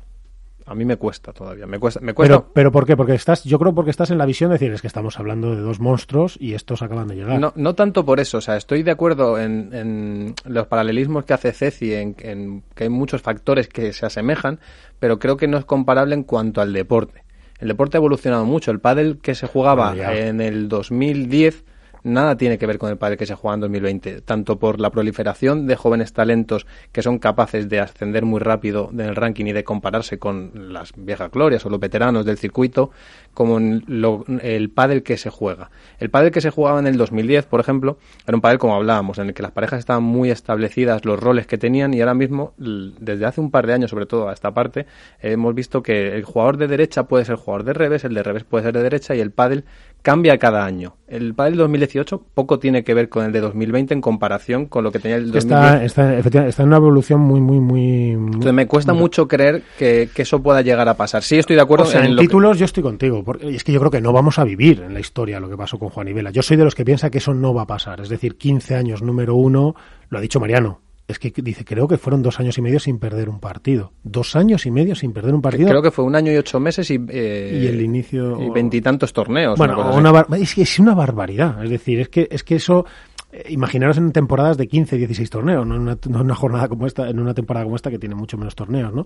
[0.68, 1.66] A mí me cuesta todavía.
[1.66, 2.96] Me cuesta, me cuesta Pero, pero ¿por qué?
[2.96, 5.54] Porque estás, yo creo porque estás en la visión de decir, es que estamos hablando
[5.54, 7.40] de dos monstruos y estos acaban de llegar.
[7.40, 11.34] No, no tanto por eso, o sea, estoy de acuerdo en, en los paralelismos que
[11.34, 14.60] hace Ceci, en, en que hay muchos factores que se asemejan,
[15.00, 17.24] pero creo que no es comparable en cuanto al deporte.
[17.60, 18.72] El deporte ha evolucionado mucho.
[18.72, 21.64] El pádel que se jugaba Bueno, en el 2010
[22.04, 24.90] nada tiene que ver con el pádel que se juega en 2020, tanto por la
[24.90, 29.54] proliferación de jóvenes talentos que son capaces de ascender muy rápido en el ranking y
[29.54, 32.92] de compararse con las viejas glorias o los veteranos del circuito,
[33.34, 35.72] como en lo- el pádel que se juega.
[36.00, 37.98] El pádel que se jugaba en el 2010, por ejemplo,
[38.28, 41.48] era un pádel como hablábamos, en el que las parejas estaban muy establecidas, los roles
[41.48, 44.54] que tenían y ahora mismo, desde hace un par de años sobre todo a esta
[44.54, 44.86] parte,
[45.22, 48.44] hemos visto que el jugador de derecha puede ser jugador de revés, el de revés
[48.44, 49.64] puede ser de derecha y el pádel
[50.02, 50.96] cambia cada año.
[51.08, 54.92] El pádel 2018 poco tiene que ver con el de 2020 en comparación con lo
[54.92, 55.84] que tenía el 2010.
[55.84, 58.12] Está, está, está en una evolución muy, muy, muy.
[58.12, 61.22] Entonces me cuesta mucho creer que, que eso pueda llegar a pasar.
[61.24, 63.72] Sí estoy de acuerdo O sea, en que- títulos yo estoy contigo, porque es que
[63.74, 66.08] yo creo que no vamos a vivir en la historia lo que pasó con Juan
[66.08, 66.32] y Vela.
[66.32, 68.00] Yo soy de los que piensa que eso no va a pasar.
[68.02, 69.76] Es decir, 15 años número uno,
[70.10, 70.80] lo ha dicho Mariano.
[71.08, 73.92] Es que dice, creo que fueron dos años y medio sin perder un partido.
[74.04, 75.68] Dos años y medio sin perder un partido.
[75.68, 79.12] Creo que fue un año y ocho meses y, eh, Y el inicio- y veintitantos
[79.12, 79.58] torneos.
[79.58, 81.64] Bueno, una una es que es una barbaridad.
[81.64, 82.86] Es decir, es que, es que eso.
[83.34, 86.70] eh, Imaginaros en temporadas de 15, 16 torneos, no en una, no en una jornada
[86.70, 89.06] como esta, en una temporada como esta que tiene mucho menos torneos, ¿no?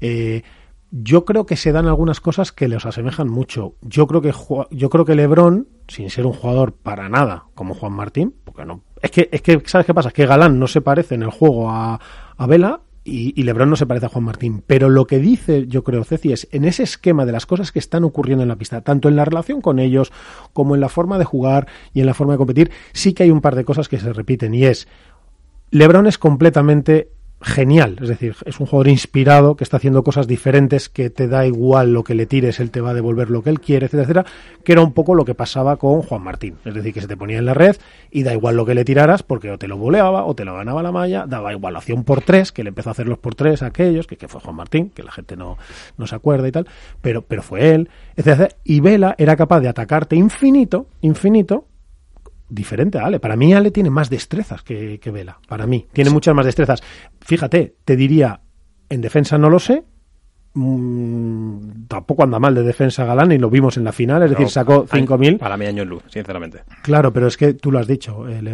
[0.00, 0.42] Eh,
[0.90, 3.74] yo creo que se dan algunas cosas que les asemejan mucho.
[3.82, 4.32] Yo creo que
[4.70, 8.82] yo creo que LeBron, sin ser un jugador para nada como Juan Martín, porque no,
[9.02, 11.30] es que es que sabes qué pasa, es que Galán no se parece en el
[11.30, 12.00] juego a,
[12.36, 14.64] a Vela y, y LeBron no se parece a Juan Martín.
[14.66, 17.78] Pero lo que dice, yo creo, Ceci, es en ese esquema de las cosas que
[17.78, 20.12] están ocurriendo en la pista, tanto en la relación con ellos
[20.52, 23.30] como en la forma de jugar y en la forma de competir, sí que hay
[23.30, 24.88] un par de cosas que se repiten y es
[25.70, 27.10] LeBron es completamente
[27.40, 27.96] genial.
[28.00, 31.92] Es decir, es un jugador inspirado que está haciendo cosas diferentes, que te da igual
[31.92, 34.26] lo que le tires, él te va a devolver lo que él quiere, etcétera, etcétera.
[34.64, 36.56] Que era un poco lo que pasaba con Juan Martín.
[36.64, 37.76] Es decir, que se te ponía en la red
[38.10, 40.54] y da igual lo que le tiraras porque o te lo voleaba o te lo
[40.54, 43.18] ganaba la malla, daba igual, hacía un por tres, que le empezó a hacer los
[43.18, 45.58] por tres a aquellos, que, que fue Juan Martín, que la gente no,
[45.98, 46.66] no se acuerda y tal,
[47.02, 48.48] pero, pero fue él, etcétera.
[48.64, 51.66] Y Vela era capaz de atacarte infinito, infinito,
[52.48, 53.20] diferente a Ale.
[53.20, 55.38] Para mí Ale tiene más destrezas que, que Vela.
[55.48, 56.82] Para mí, tiene muchas más destrezas.
[57.20, 58.40] Fíjate, te diría,
[58.88, 59.84] en defensa no lo sé.
[60.70, 64.48] Mm, tampoco anda mal de defensa Galán y lo vimos en la final, es decir,
[64.48, 65.38] sacó 5.000.
[65.38, 66.62] Para mí año en luz, sinceramente.
[66.82, 68.26] Claro, pero es que tú lo has dicho.
[68.26, 68.52] eh, le-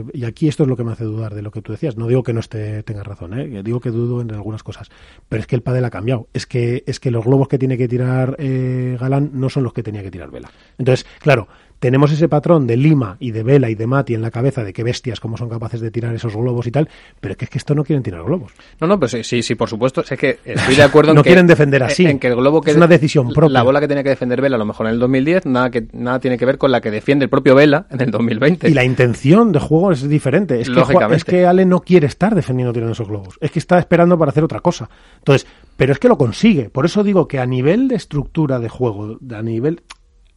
[0.00, 1.96] eh, y aquí esto es lo que me hace dudar de lo que tú decías.
[1.96, 3.62] No digo que no esté, tengas razón, ¿eh?
[3.62, 4.90] digo que dudo en algunas cosas.
[5.28, 6.26] Pero es que el pádel ha cambiado.
[6.34, 9.72] Es que, es que los globos que tiene que tirar eh, Galán no son los
[9.72, 10.50] que tenía que tirar Vela.
[10.76, 11.46] Entonces, claro,
[11.78, 14.72] tenemos ese patrón de Lima y de Vela y de Mati en la cabeza de
[14.72, 16.88] qué bestias, cómo son capaces de tirar esos globos y tal.
[17.20, 18.52] Pero es que, es que esto no quieren tirar globos.
[18.80, 20.02] No, no, pero sí, sí, sí, por supuesto.
[20.02, 21.28] Es que estoy de acuerdo en No que.
[21.30, 22.06] quieren defender así.
[22.06, 22.70] En que el globo que.
[22.70, 23.52] Es una decisión propia.
[23.52, 25.86] La bola que tenía que defender Vela, a lo mejor en el 2010, nada, que,
[25.92, 28.68] nada tiene que ver con la que defiende el propio Vela en el 2020.
[28.68, 30.60] Y la intención de juego es diferente.
[30.60, 31.16] Es que, Lógicamente.
[31.16, 33.36] es que Ale no quiere estar defendiendo tirando esos globos.
[33.40, 34.88] Es que está esperando para hacer otra cosa.
[35.18, 35.46] Entonces,
[35.76, 36.70] pero es que lo consigue.
[36.70, 39.82] Por eso digo que a nivel de estructura de juego, a nivel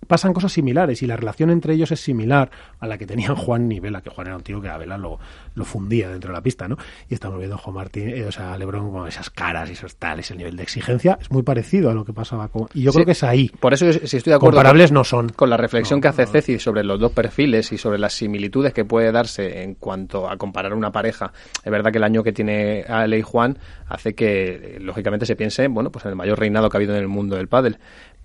[0.05, 3.71] pasan cosas similares y la relación entre ellos es similar a la que tenían Juan
[3.71, 5.19] y Vela, que Juan era un tío que a Vela lo,
[5.55, 6.77] lo fundía dentro de la pista, ¿no?
[7.09, 9.73] Y estamos viendo a Juan Martín, eh, o sea, a Lebron con esas caras y
[9.73, 12.67] esos tales, el nivel de exigencia es muy parecido a lo que pasaba con...
[12.73, 12.97] Y yo Sí.
[12.97, 13.49] creo que es ahí.
[13.59, 14.55] Por eso sí estoy de acuerdo.
[14.55, 15.29] Comparables no son.
[15.29, 16.31] Con la reflexión No, que hace no.
[16.31, 20.37] Ceci sobre los dos perfiles y sobre las similitudes que puede darse en cuanto a
[20.37, 21.33] comparar una pareja.
[21.63, 25.35] Es verdad que el año que tiene Ale y Juan hace que, eh, lógicamente, se
[25.35, 27.77] piense, bueno, pues en el mayor reinado que ha habido en el mundo del pádel.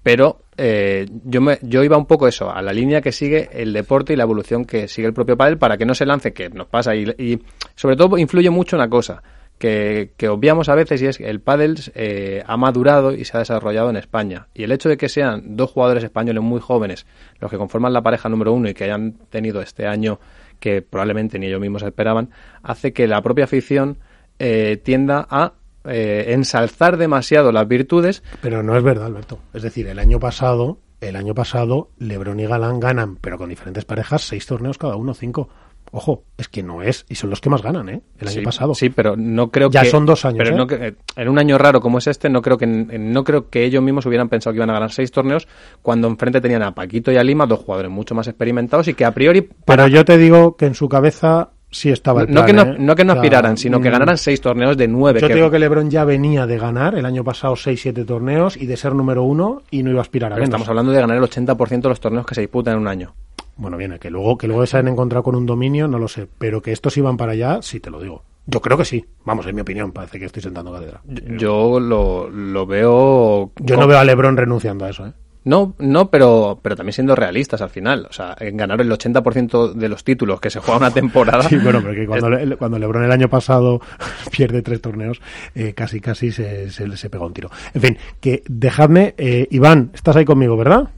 [0.03, 3.72] Pero eh, yo, me, yo iba un poco eso, a la línea que sigue el
[3.72, 6.50] deporte y la evolución que sigue el propio pádel para que no se lance, que
[6.50, 6.94] nos pasa.
[6.94, 7.40] Y,
[7.74, 9.22] sobre todo influye mucho una cosa,
[9.59, 13.36] que, que obviamos a veces y es que el pádel eh, ha madurado y se
[13.36, 14.48] ha desarrollado en España.
[14.55, 17.07] Y el hecho de que sean dos jugadores españoles muy jóvenes
[17.38, 20.18] los que conforman la pareja número uno y que hayan tenido este año
[20.62, 22.30] que probablemente ni ellos mismos esperaban,
[22.62, 23.98] hace que la propia afición
[24.38, 25.55] eh, tienda a
[25.85, 29.39] eh, ensalzar demasiado las virtudes Pero no es verdad, Alberto.
[29.53, 33.85] Es decir, el año pasado, el año pasado, Lebron y Galán ganan, pero con diferentes
[33.85, 35.49] parejas, seis torneos cada uno, cinco.
[35.95, 38.01] Ojo, es que no es, y son los que más ganan, ¿eh?
[38.18, 38.74] El año Sí, pasado.
[38.74, 39.91] Sí, pero no creo Ya que.
[39.91, 40.57] son dos años, Pero ¿eh?
[40.57, 43.64] no que- en un año raro como es este, no creo que no creo que
[43.64, 45.47] ellos mismos hubieran pensado que iban a ganar seis torneos
[45.83, 49.05] cuando enfrente tenían a Paquito y a Lima, dos jugadores mucho más experimentados y que
[49.05, 49.47] a priori.
[49.66, 52.77] Pero yo te digo que en su cabeza sí estaba el no, que no, ¿eh?
[52.79, 55.20] no que no O sea, aspiraran, sino que mm, ganaran seis torneos de nueve.
[55.20, 58.57] Yo que- digo que Lebron ya venía de ganar el año pasado seis, siete torneos
[58.57, 60.49] y de ser número uno y no iba a aspirar a menos.
[60.49, 63.14] estamos hablando de ganar el 80% de los torneos que se disputan en un año.
[63.57, 66.29] Bueno, viene, que luego, que luego se han encontrado con un dominio, no lo sé,
[66.39, 68.23] pero que estos iban para allá, sí te lo digo.
[68.47, 69.05] Yo creo que sí.
[69.25, 71.01] Vamos, en mi opinión, parece que estoy sentando cátedra.
[71.39, 73.53] Yo lo, lo veo.
[73.61, 75.12] Yo no veo a Lebron renunciando a eso, ¿eh?
[75.45, 78.07] No, no, pero, pero también siendo realistas al final.
[78.09, 81.43] O sea, en ganar el 80% de los títulos que se juega una temporada.
[81.43, 83.80] Sí, bueno, porque cuando, Le- cuando Lebron el año pasado
[84.30, 85.20] pierde tres torneos,
[85.55, 87.51] eh, casi casi se, se, se pega un tiro.
[87.74, 90.88] En fin, que dejadme, eh, Iván, estás ahí conmigo, ¿verdad?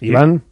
[0.00, 0.42] Iván,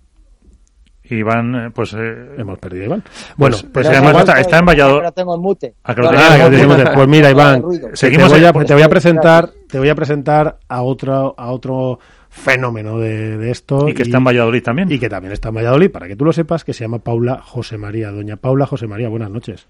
[1.14, 1.94] Iván, eh, pues...
[1.94, 3.02] eh, hemos perdido a Iván.
[3.36, 4.98] Bueno, pues pues, además está, está en Valladolid.
[5.00, 5.74] Pero tengo el mute.
[5.84, 7.88] Ah, que lo tenía, que decimos no, de- pues mira, Iván, ruido.
[7.90, 11.34] te Seguimos voy, a, en- te voy a presentar, te voy a presentar a otro,
[11.36, 11.98] a otro
[12.28, 14.90] fenómeno de, de esto Y que está en Valladolid también.
[14.92, 17.40] y que también está en Valladolid, para que tú lo sepas, que se llama Paula
[17.42, 18.10] José María.
[18.10, 19.66] Doña Paula José María, buenas noches.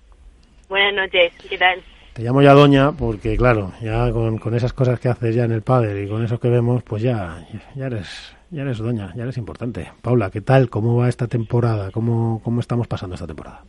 [0.68, 1.80] Buenas noches, ¿qué tal?
[2.12, 5.53] Te llamo ya Doña porque, claro, ya con, con esas cosas que haces ya en
[5.53, 9.22] el padre y con eso que vemos, pues ya, ya eres ya eres Doña, ya
[9.22, 9.90] eres importante.
[10.03, 10.70] Paula, ¿qué tal?
[10.70, 11.90] ¿Cómo va esta temporada?
[11.90, 13.62] ¿Cómo, cómo estamos pasando esta temporada?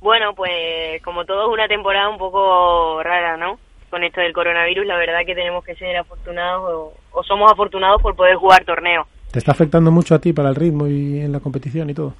[0.00, 3.58] Bueno, pues como todo es una temporada un poco rara, ¿no?
[3.90, 8.00] Con esto del coronavirus, la verdad que tenemos que ser afortunados o, o somos afortunados
[8.00, 9.06] por poder jugar torneos.
[9.30, 12.14] ¿Te está afectando mucho a ti para el ritmo y en la competición y todo?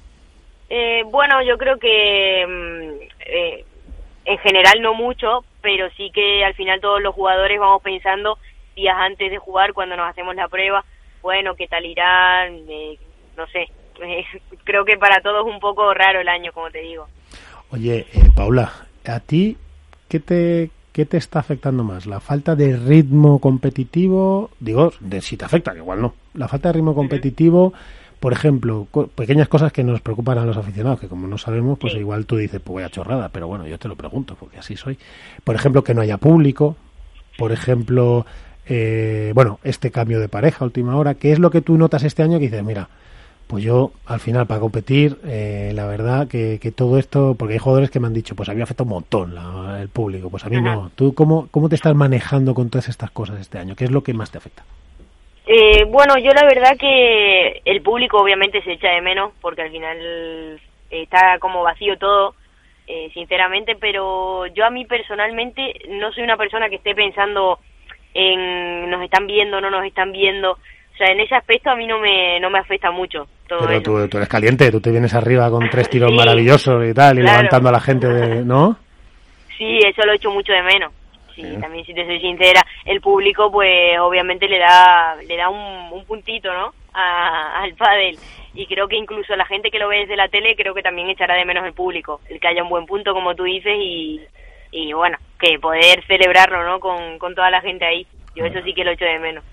[0.69, 3.65] Eh, bueno, yo creo que mm, eh,
[4.23, 8.37] en general no mucho, pero sí que al final todos los jugadores vamos pensando
[8.73, 10.85] días antes de jugar cuando nos hacemos la prueba,
[11.21, 12.97] bueno, qué tal irán, eh,
[13.37, 13.67] no sé.
[14.63, 17.07] creo que para todos es un poco raro el año, como te digo.
[17.71, 18.71] Oye, eh, Paula,
[19.05, 19.57] ¿a ti
[20.09, 22.05] qué te, qué te está afectando más?
[22.05, 24.49] ¿La falta de ritmo competitivo?
[24.59, 26.13] Digo, de si te afecta, que igual no.
[26.33, 27.73] La falta de ritmo competitivo,
[28.19, 31.79] por ejemplo, co- pequeñas cosas que nos preocupan a los aficionados, que como no sabemos,
[31.79, 31.99] pues Sí.
[31.99, 34.75] igual tú dices, pues voy a chorrada, pero bueno, yo te lo pregunto, porque así
[34.75, 34.97] soy.
[35.43, 36.75] Por ejemplo, que no haya público,
[37.37, 38.25] por ejemplo,
[38.73, 42.03] eh, bueno, este cambio de pareja a última hora, ¿qué es lo que tú notas
[42.03, 42.87] este año que dices, mira,
[43.47, 47.59] Pues yo, al final, para competir, eh, la verdad que, que, todo esto, porque hay
[47.59, 50.29] jugadores que me han dicho, pues a mí me afecta un montón la, el público,
[50.29, 50.73] pues a mí Ajá.
[50.73, 50.91] no.
[50.95, 53.75] ¿Tú cómo, cómo te estás manejando con todas estas cosas este año?
[53.75, 54.63] ¿Qué es lo que más te afecta?
[55.45, 59.71] Eh, bueno, yo la verdad que el público obviamente se echa de menos, porque al
[59.71, 62.35] final está como vacío todo,
[62.87, 67.59] eh, sinceramente, pero yo a mí personalmente no soy una persona que esté pensando
[68.13, 71.87] en nos están viendo, no nos están viendo, o sea, en ese aspecto a mí
[71.87, 73.27] no me, no me afecta mucho.
[73.47, 73.83] Todo Pero eso.
[73.83, 77.17] tú, tú, eres caliente, tú te vienes arriba con tres tiros sí, maravillosos y tal,
[77.17, 77.37] y claro.
[77.37, 78.77] levantando a la gente, de, ¿no?
[79.57, 80.93] Sí, eso lo he hecho mucho de menos.
[81.35, 85.91] Sí, también si te soy sincera, el público pues obviamente le da le da un,
[85.91, 86.73] un puntito, ¿no?
[86.93, 88.17] A, al pádel
[88.53, 91.09] y creo que incluso la gente que lo ve desde la tele creo que también
[91.09, 94.19] echará de menos el público, el que haya un buen punto como tú dices y,
[94.71, 96.79] y bueno, que poder celebrarlo, ¿no?
[96.79, 98.05] Con, con toda la gente ahí.
[98.35, 99.43] Yo eso sí que lo echo de menos.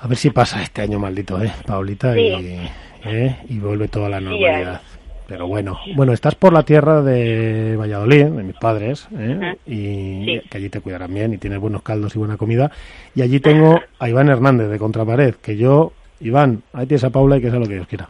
[0.00, 2.12] A ver si pasa este año maldito, ¿eh, Paulita?
[2.12, 2.20] Sí.
[2.20, 2.70] Y,
[3.04, 3.36] ¿eh?
[3.48, 4.80] y vuelve toda la normalidad.
[4.80, 4.98] Sí,
[5.28, 9.14] Pero bueno, bueno, estás por la tierra de Valladolid, de mis padres, ¿eh?
[9.14, 9.58] uh -huh.
[9.64, 10.48] y sí.
[10.50, 12.70] que allí te cuidarán bien y tienes buenos caldos y buena comida.
[13.14, 17.36] Y allí tengo a Iván Hernández de Contrapared, que yo, Iván, ahí tienes a Paula
[17.36, 18.08] y que sea lo que Dios quiera.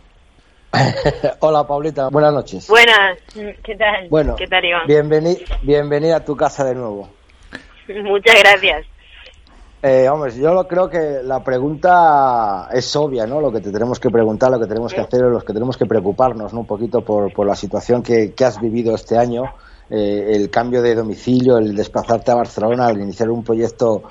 [1.40, 2.68] Hola Paulita, buenas noches.
[2.68, 3.18] Buenas,
[3.62, 4.08] ¿qué tal?
[4.08, 4.86] Bueno, ¿qué tal Iván?
[4.86, 7.08] Bienveni bienvenida a tu casa de nuevo.
[7.88, 8.86] Muchas gracias.
[9.82, 13.40] Eh, hombre, yo creo que la pregunta es obvia, ¿no?
[13.40, 15.86] Lo que te tenemos que preguntar, lo que tenemos que hacer, los que tenemos que
[15.86, 16.60] preocuparnos, ¿no?
[16.60, 19.42] Un poquito por, por la situación que, que, has vivido este año,
[19.90, 24.04] eh, el cambio de domicilio, el desplazarte a Barcelona, al iniciar un proyecto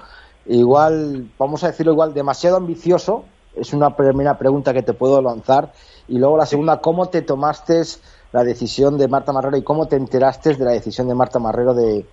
[0.46, 3.24] igual, vamos a decirlo igual, demasiado ambicioso.
[3.56, 5.72] Es una primera pregunta que te puedo lanzar.
[6.08, 7.82] Y luego la segunda, ¿cómo te tomaste
[8.32, 11.74] la decisión de Marta Marrero y cómo te enteraste de la decisión de Marta Marrero
[11.74, 12.06] de,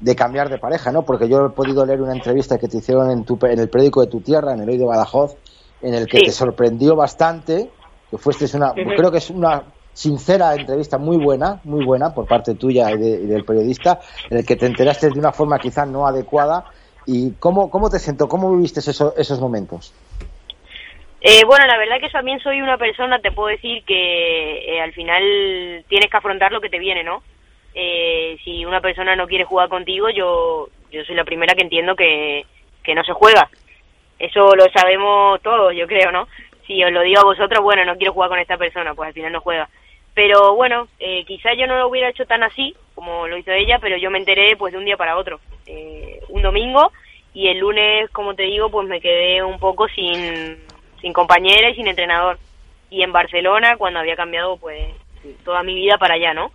[0.00, 1.04] de cambiar de pareja, ¿no?
[1.04, 4.00] Porque yo he podido leer una entrevista que te hicieron en, tu, en el periódico
[4.00, 5.36] de tu tierra, en el Hoy de Badajoz,
[5.82, 6.24] en el que sí.
[6.26, 7.70] te sorprendió bastante,
[8.10, 12.54] que fuiste una, creo que es una sincera entrevista muy buena, muy buena por parte
[12.54, 13.98] tuya y, de, y, del periodista,
[14.30, 16.66] en el que te enteraste de una forma quizás no adecuada.
[17.06, 18.28] ¿Y cómo, cómo te sentó?
[18.28, 19.92] ¿Cómo viviste eso, esos momentos?
[21.28, 24.92] Eh, bueno, la verdad que también soy una persona, te puedo decir que eh, al
[24.92, 27.24] final tienes que afrontar lo que te viene, ¿no?
[27.74, 31.96] Eh, si una persona no quiere jugar contigo, yo, yo soy la primera que entiendo
[31.96, 32.46] que,
[32.84, 33.50] que no se juega.
[34.20, 36.28] Eso lo sabemos todos, yo creo, ¿no?
[36.64, 39.14] Si os lo digo a vosotros, bueno, no quiero jugar con esta persona, pues al
[39.14, 39.68] final no juega.
[40.14, 43.80] Pero bueno, eh, quizás yo no lo hubiera hecho tan así como lo hizo ella,
[43.80, 45.40] pero yo me enteré pues de un día para otro.
[45.66, 46.92] Eh, un domingo
[47.34, 50.56] y el lunes, como te digo, pues me quedé un poco sin,
[51.00, 52.38] sin compañera y sin entrenador.
[52.90, 54.94] Y en Barcelona, cuando había cambiado pues
[55.44, 56.50] toda mi vida para allá, ¿no?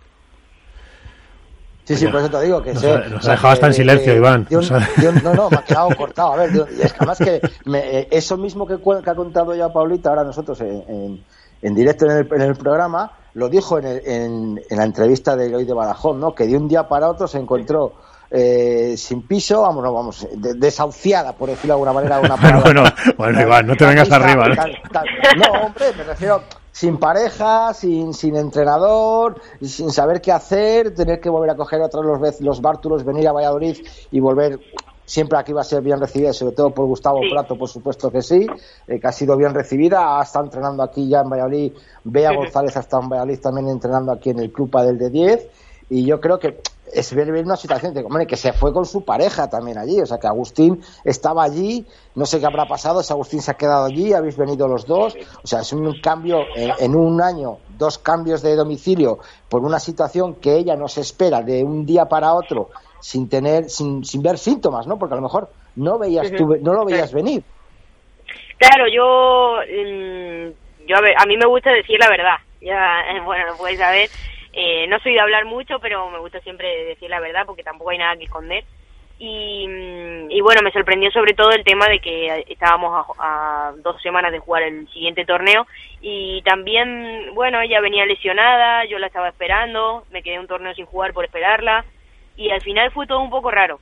[1.84, 2.92] Sí, sí, por eso te digo que nos, sé.
[2.92, 4.46] Ha, nos ha dejado hasta en silencio, Iván.
[4.48, 6.32] Yo, yo, no, no, me ha quedado cortado.
[6.32, 9.54] A ver, yo, es que además que me, eh, eso mismo que, que, ha contado
[9.54, 11.24] ya Paulita, ahora nosotros en, en,
[11.60, 15.54] en directo en el, en el, programa, lo dijo en, el, en, la entrevista de
[15.54, 16.34] hoy de Badajoz, ¿no?
[16.36, 17.94] Que de un día para otro se encontró
[18.32, 22.62] eh, sin piso, vamos, no, vamos, de, desahuciada, por decirlo de alguna manera, una palabra.
[22.62, 22.84] bueno,
[23.18, 24.48] bueno, Iván, no te vengas arriba.
[24.48, 24.56] ¿no?
[24.56, 25.06] Tal, tal.
[25.36, 31.28] no, hombre, me refiero sin pareja, sin, sin entrenador, sin saber qué hacer, tener que
[31.28, 33.76] volver a coger otra los, los bártulos, venir a Valladolid
[34.10, 34.58] y volver
[35.04, 37.30] siempre aquí va a ser bien recibida, sobre todo por Gustavo sí.
[37.30, 38.46] Prato, por supuesto que sí,
[38.86, 41.72] eh, que ha sido bien recibida, ha estado entrenando aquí ya en Valladolid,
[42.04, 42.36] Bea sí.
[42.36, 45.48] González ha estado en Valladolid también entrenando aquí en el Club Padel de 10,
[45.90, 46.60] y yo creo que
[46.92, 50.06] es ver, una situación de, hombre, que se fue con su pareja también allí, o
[50.06, 53.84] sea que Agustín estaba allí, no sé qué habrá pasado, si Agustín se ha quedado
[53.84, 57.98] allí, habéis venido los dos, o sea, es un cambio en, en un año, dos
[57.98, 59.18] cambios de domicilio
[59.48, 62.70] por una situación que ella no se espera de un día para otro
[63.02, 64.96] sin tener, sin, sin ver síntomas, ¿no?
[64.98, 67.42] Porque a lo mejor no veías tú, no lo veías venir.
[68.58, 69.58] Claro, yo,
[70.86, 74.08] yo a, ver, a mí me gusta decir la verdad, ya, bueno, lo puedes saber,
[74.52, 77.90] eh, no soy de hablar mucho, pero me gusta siempre decir la verdad porque tampoco
[77.90, 78.64] hay nada que esconder.
[79.18, 79.66] Y,
[80.30, 84.32] y bueno, me sorprendió sobre todo el tema de que estábamos a, a, dos semanas
[84.32, 85.66] de jugar el siguiente torneo
[86.00, 90.86] y también, bueno, ella venía lesionada, yo la estaba esperando, me quedé un torneo sin
[90.86, 91.84] jugar por esperarla
[92.36, 93.78] y al final fue todo un poco raro.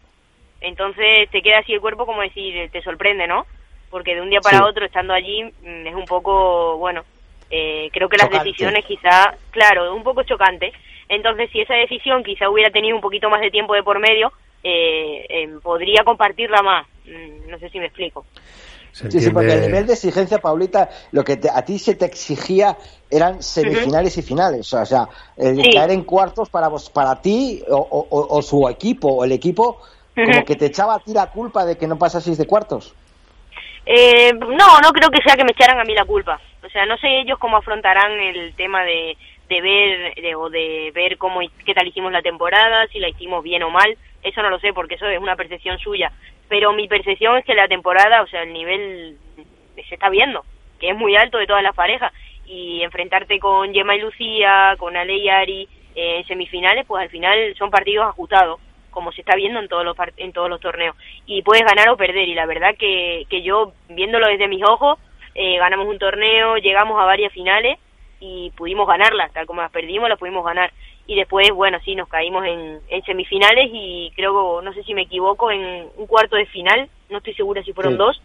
[0.60, 3.46] Entonces te queda así el cuerpo como decir, te sorprende, ¿no?
[3.88, 4.64] Porque de un día para sí.
[4.64, 7.04] otro estando allí mm, es un poco, bueno,
[7.50, 10.72] eh, creo que las decisiones quizá, claro, un poco chocante.
[11.08, 14.32] Entonces, si esa decisión quizá hubiera tenido un poquito más de tiempo de por medio,
[14.62, 16.86] eh, eh, podría compartirla más.
[17.06, 18.24] Mm, no sé si me explico.
[18.92, 22.04] Sí, sí, porque el nivel de exigencia, Paulita, lo que te, a ti se te
[22.04, 22.76] exigía
[23.08, 24.24] eran semifinales uh -huh.
[24.24, 24.72] y finales.
[24.72, 25.70] O sea, el sí.
[25.72, 29.80] caer en cuartos para vos, para ti o, o, o, su equipo o el equipo,
[30.16, 30.32] uh -huh.
[30.32, 32.94] como que te echaba a ti la culpa de que no pasaseis de cuartos.
[33.86, 36.40] Eh, no, no creo que sea que me echaran a mí la culpa.
[36.62, 39.16] O sea, no sé ellos cómo afrontarán el tema de,
[39.48, 43.42] de ver de, o de ver cómo qué tal hicimos la temporada, si la hicimos
[43.42, 43.96] bien o mal.
[44.22, 46.12] Eso no lo sé porque eso es una percepción suya.
[46.48, 49.16] Pero mi percepción es que la temporada, o sea, el nivel
[49.88, 50.44] se está viendo,
[50.78, 52.12] que es muy alto de todas las parejas.
[52.44, 57.10] Y enfrentarte con Gemma y Lucía, con Ale y Ari eh, en semifinales, pues al
[57.10, 58.60] final son partidos ajustados
[58.90, 60.96] como se está viendo en todos los en todos los torneos.
[61.26, 64.98] Y puedes ganar o perder y la verdad que, que yo viéndolo desde mis ojos
[65.34, 67.78] eh, ganamos un torneo llegamos a varias finales
[68.18, 70.72] y pudimos ganarlas tal como las perdimos las pudimos ganar.
[71.06, 75.02] Y después bueno sí nos caímos en, en semifinales y creo no sé si me
[75.02, 78.20] equivoco en un cuarto de final no estoy segura si fueron dos.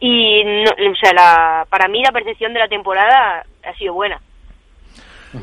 [0.00, 4.20] Y o sea la, para mí la percepción de la temporada ha sido buena.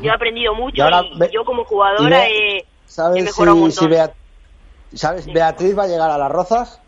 [0.02, 2.64] Yo he aprendido mucho y, yo como jugadora he,
[3.22, 3.90] mejorado un montón.
[4.94, 5.26] ¿Sabes?
[5.26, 6.80] ¿Beatriz va a llegar a las Rozas?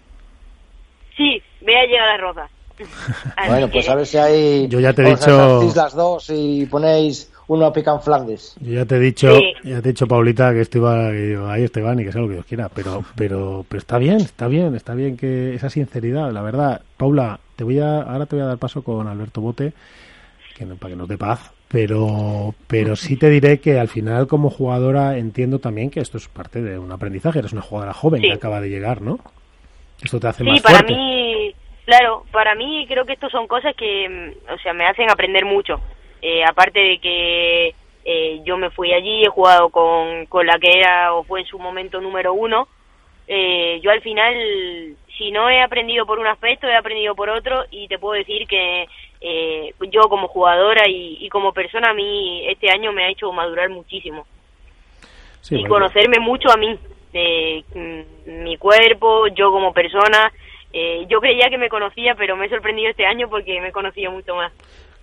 [1.16, 2.50] Sí, ve a llegar a las Rozas.
[3.48, 4.68] bueno, pues a ver si hay.
[4.68, 5.72] Yo ya te he dicho.
[5.74, 8.56] las dos y ponéis uno a Pican Flandes.
[8.60, 12.00] Yo ya te he dicho, ya te he dicho, Paulita, que estoy que ahí Esteban
[12.00, 12.68] y que sea lo que Dios quiera.
[12.68, 16.82] Pero, pero, pero está bien, está bien, está bien que esa sinceridad, la verdad.
[16.96, 19.72] Paula, te voy a, ahora te voy a dar paso con Alberto Bote,
[20.56, 24.50] que para que nos dé paz pero pero sí te diré que al final como
[24.50, 27.38] jugadora entiendo también que esto es parte de un aprendizaje.
[27.38, 29.18] Eres una jugadora joven que acaba de llegar no
[30.04, 31.54] esto te hace sí, para mí
[31.86, 35.46] claro para mí creo que esto son cosas que mm, o sea me hacen aprender
[35.46, 35.80] mucho.
[36.20, 40.78] Eh, aparte de que eh, yo me fui allí he jugado con, con la que
[40.78, 42.68] era o fue en su momento número uno.
[43.26, 44.34] Eh, yo al final
[45.16, 48.46] si no he aprendido por un aspecto he aprendido por otro y te puedo decir
[48.46, 48.86] que
[49.24, 53.70] eh, yo como jugadora y, como persona a mí este año me ha hecho madurar
[53.70, 54.26] muchísimo.
[55.50, 56.76] Y conocerme mucho a mí
[57.12, 57.62] eh,
[58.26, 60.32] mi cuerpo yo como persona.
[60.72, 63.72] Eh, yo creía que me conocía pero me he sorprendido este año porque me he
[63.72, 64.52] conocido mucho más.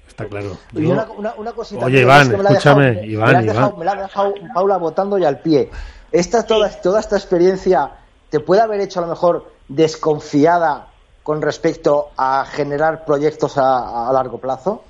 [0.08, 0.58] Está claro.
[0.74, 3.74] Una, cosita oye Iván escúchame Iván, me, Iván.
[3.78, 5.70] me la ha dejado Paula votando y al pie.
[6.12, 7.92] Esta toda, toda esta experiencia
[8.30, 10.89] te puede haber hecho a lo mejor desconfiada
[11.30, 14.84] con respecto a generar proyectos a, largo plazo?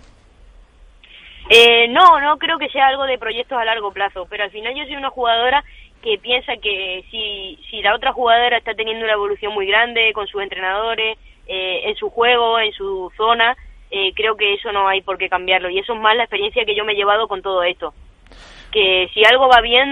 [1.49, 4.73] Eh, no, no creo que sea algo de proyectos a largo plazo, pero al final
[4.73, 5.65] yo soy una jugadora
[6.01, 10.27] que piensa que si, si la otra jugadora está teniendo una evolución muy grande con
[10.27, 13.57] sus entrenadores, eh, en su juego, en su zona,
[13.91, 15.69] eh, creo que eso no hay por qué cambiarlo.
[15.69, 17.93] Y eso es más la experiencia que yo me he llevado con todo esto
[18.71, 19.87] que si algo va bien,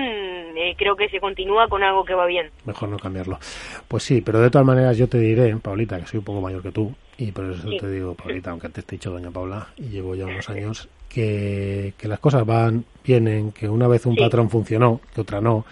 [0.55, 2.49] eh, creo que se continúa con algo que va bien.
[2.65, 3.39] Mejor no cambiarlo.
[3.87, 6.61] Pues sí, pero de todas maneras yo te diré, Paulita, que soy un poco mayor
[6.61, 9.67] que tú, y por eso te digo, Paulita, aunque antes te he dicho doña Paula,
[9.77, 14.15] y llevo ya unos años, que, que las cosas van, vienen, que una vez un
[14.15, 15.65] patrón funcionó, que otra no,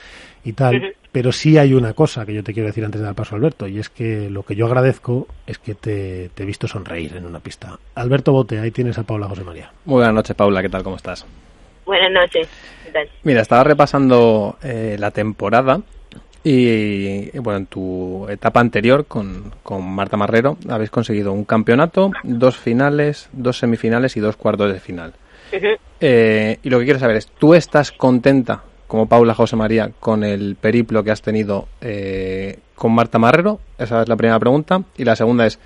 [0.43, 0.95] y tal.
[1.11, 3.37] Pero sí hay una cosa que yo te quiero decir antes de dar paso a
[3.37, 7.15] Alberto, y es que lo que yo agradezco es que te, te he visto sonreír
[7.15, 7.79] en una pista.
[7.95, 9.71] Alberto Bote, ahí tienes a Paula José María.
[9.85, 10.83] Muy buenas noches, Paula, ¿qué tal?
[10.83, 11.25] ¿Cómo estás?
[11.85, 12.47] Buenas noches.
[13.23, 15.81] Mira, estaba repasando eh, la temporada
[16.43, 22.57] y, bueno, en tu etapa anterior con, con, Marta Marrero habéis conseguido un campeonato, dos
[22.57, 25.13] finales, dos semifinales y dos cuartos de final.
[25.99, 30.23] Eh, y lo que quiero saber es, ¿tú estás contenta, como Paula José María, con
[30.23, 33.59] el periplo que has tenido eh, con Marta Marrero?
[33.77, 34.83] Esa es la primera pregunta.
[34.97, 35.59] Y la segunda es,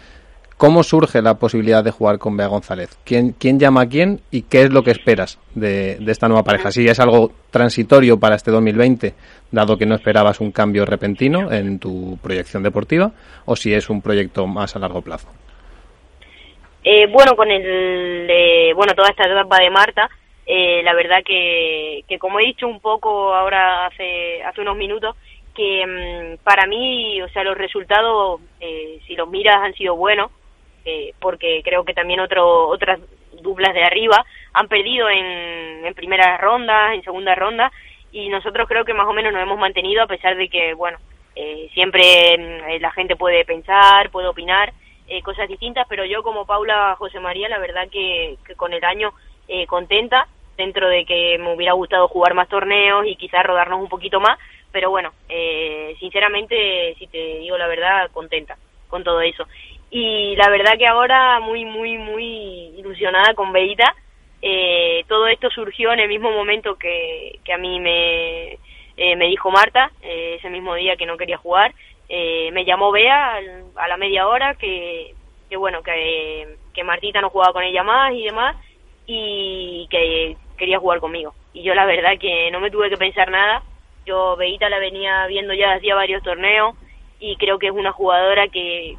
[0.60, 2.90] ¿Cómo surge la posibilidad de jugar con Bea González?
[3.06, 6.70] ¿Quién, quién llama a quién y qué es lo que esperas de, esta nueva pareja?
[6.70, 9.14] Si es algo transitorio para este 2020,
[9.52, 13.14] dado que no esperabas un cambio repentino en tu proyección deportiva,
[13.46, 15.30] o si es un proyecto más a largo plazo.
[16.84, 20.10] Eh, bueno, con el, bueno, toda esta etapa de Marta,
[20.46, 25.16] eh, la verdad que, que, como he dicho un poco ahora hace, hace unos minutos,
[25.56, 30.32] que mm, para mí, o sea, los resultados, eh, si los miras, han sido buenos.
[30.90, 33.00] Eh, porque creo que también otro, otras
[33.42, 37.72] duplas de arriba han perdido en, en primeras rondas, en segunda ronda,
[38.12, 40.98] y nosotros creo que más o menos nos hemos mantenido a pesar de que, bueno,
[41.36, 42.02] eh, siempre
[42.38, 44.74] mm, la gente puede pensar, puede opinar
[45.08, 48.84] eh, cosas distintas, pero yo como Paula José María, la verdad que, que con el
[48.84, 49.14] año
[49.48, 50.28] eh, contenta,
[50.58, 54.40] dentro de que me hubiera gustado jugar más torneos y quizás rodarnos un poquito más,
[54.72, 59.48] pero bueno, eh, sinceramente, si te digo la verdad, contenta con todo eso
[59.92, 63.96] y la verdad que ahora muy, muy, muy ilusionada con Beita.
[64.42, 68.54] Eh, todo esto surgió en el mismo momento que, que a mí me,
[68.98, 71.74] eh, me dijo Marta, eh, ese mismo día que no quería jugar.
[72.08, 73.40] Eh, me llamó Bea
[73.76, 75.14] a la media hora que,
[75.50, 78.56] que bueno, que, que Martita no jugaba con ella más y demás
[79.08, 81.34] y que quería jugar conmigo.
[81.54, 83.64] Y yo la verdad que no me tuve que pensar nada.
[84.06, 86.76] Yo Beita la venía viendo ya hacía varios torneos
[87.20, 88.98] y creo que es una jugadora que,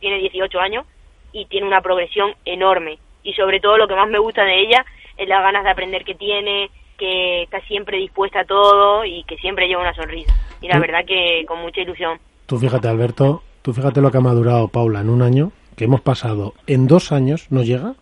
[0.00, 0.86] tiene 18 años
[1.32, 2.98] y tiene una progresión enorme.
[3.22, 4.84] Y sobre todo lo que más me gusta de ella
[5.16, 9.36] es las ganas de aprender que tiene, que está siempre dispuesta a todo y que
[9.38, 10.34] siempre lleva una sonrisa.
[10.60, 12.18] Y la verdad que con mucha ilusión.
[12.46, 16.00] Tú fíjate, Alberto, tú fíjate lo que ha madurado Paula en un año, que hemos
[16.00, 17.94] pasado en dos años, no llega,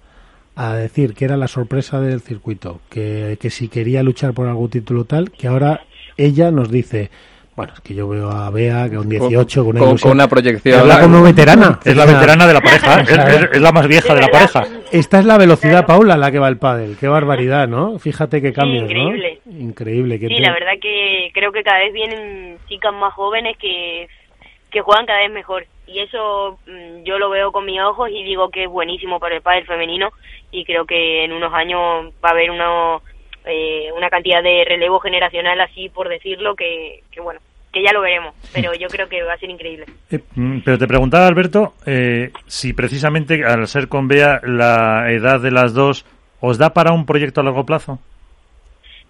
[0.56, 4.70] a decir que era la sorpresa del circuito, que, que si quería luchar por algún
[4.70, 5.84] título tal, que ahora
[6.16, 7.10] ella nos dice,
[7.56, 10.16] bueno, es que yo veo a Bea que con 18, con una, con- ilusión, con
[10.18, 10.80] una proyección.
[10.80, 11.78] habla como veterana.
[11.84, 13.00] Es la veterana de la pareja,
[13.52, 14.64] es, la más vieja de la pareja.
[14.90, 16.96] Esta es la velocidad, Paula, la que va el pádel.
[16.98, 17.98] Qué barbaridad, ¿no?
[17.98, 19.40] Fíjate qué cambios, increíble.
[19.44, 19.60] ¿no?
[19.60, 20.18] Increíble.
[20.18, 24.08] que Sí, te- la verdad que creo que cada vez vienen chicas más jóvenes que,
[24.70, 25.66] que juegan cada vez mejor.
[25.86, 29.36] Y eso mm, yo lo veo con mis ojos y digo que es buenísimo para
[29.36, 30.10] el pádel femenino
[30.50, 32.96] y creo que en unos años va a haber una,
[33.44, 37.40] eh, una cantidad de relevo generacional así, por decirlo, que, que bueno,
[37.72, 38.34] que ya lo veremos.
[38.52, 39.86] Pero yo creo que va a ser increíble.
[40.34, 45.50] Mm, Pero te preguntaba, Alberto, eh, si precisamente al ser con Bea la edad de
[45.50, 46.06] las dos,
[46.40, 47.98] ¿os da para un proyecto a largo plazo?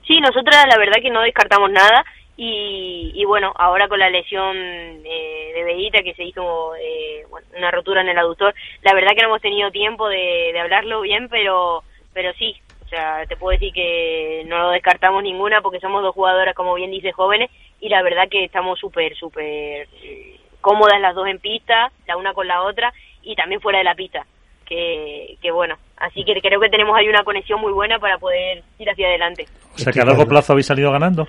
[0.07, 2.05] Sí, nosotras la verdad que no descartamos nada
[2.37, 7.47] y, y bueno, ahora con la lesión eh, de Beita que se hizo eh, bueno,
[7.57, 11.01] una rotura en el aductor, la verdad que no hemos tenido tiempo de, de hablarlo
[11.03, 11.82] bien, pero
[12.12, 12.55] pero sí,
[12.95, 16.90] sea, te puedo decir que no lo descartamos ninguna porque somos dos jugadoras, como bien
[16.90, 21.90] dice, jóvenes y la verdad que estamos súper, súper eh, cómodas las dos en pista,
[22.07, 22.92] la una con la otra
[23.22, 24.24] y también fuera de la pista.
[24.64, 28.62] Que, que bueno, así que creo que tenemos ahí una conexión muy buena para poder
[28.78, 29.47] ir hacia adelante.
[29.74, 31.28] O sea, que a largo plazo habéis salido ganando.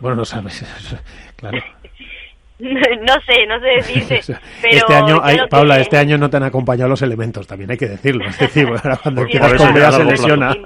[0.00, 0.64] Bueno, no sabes.
[1.36, 1.62] claro.
[3.00, 4.20] no sé, no sé decirte.
[4.60, 7.72] pero este año, hay, que- Paula, este año no te han acompañado los elementos, también
[7.72, 8.24] hay que decirlo.
[8.24, 10.56] Es decir, ahora cuando con a se lesiona.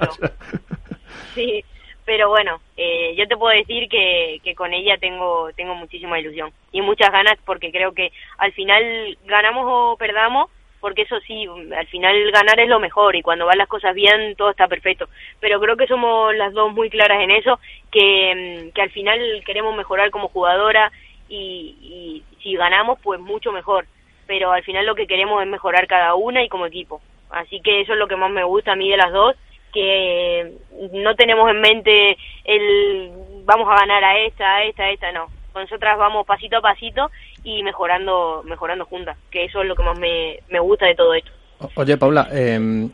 [1.34, 1.64] Sí,
[2.04, 6.50] pero bueno, eh, yo te puedo decir que, que con ella tengo tengo muchísima ilusión
[6.70, 11.86] y muchas ganas porque creo que al final ganamos o perdamos, porque eso sí, al
[11.86, 15.08] final ganar es lo mejor y cuando van las cosas bien todo está perfecto.
[15.40, 17.58] Pero creo que somos las dos muy claras en eso,
[17.90, 20.92] que, mm, que al final queremos mejorar como jugadora
[21.28, 23.86] y, y si ganamos pues mucho mejor.
[24.26, 27.00] Pero al final lo que queremos es mejorar cada una y como equipo.
[27.30, 29.36] Así que eso es lo que más me gusta a mí de las dos,
[29.72, 30.54] que
[30.92, 33.12] no tenemos en mente el
[33.44, 35.26] vamos a ganar a esta, a esta, a esta, no.
[35.54, 37.10] Nosotras vamos pasito a pasito
[37.42, 41.14] y mejorando mejorando juntas, que eso es lo que más me, me gusta de todo
[41.14, 41.30] esto.
[41.74, 42.90] Oye, Paula, em,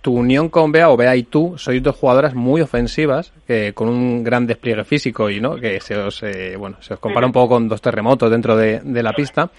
[0.00, 3.88] tu unión con Bea o Bea y tú sois dos jugadoras muy ofensivas, que con
[3.88, 7.32] un gran despliegue físico y no que se os eh, bueno se os compara un
[7.32, 9.50] poco con dos terremotos dentro de, de la pista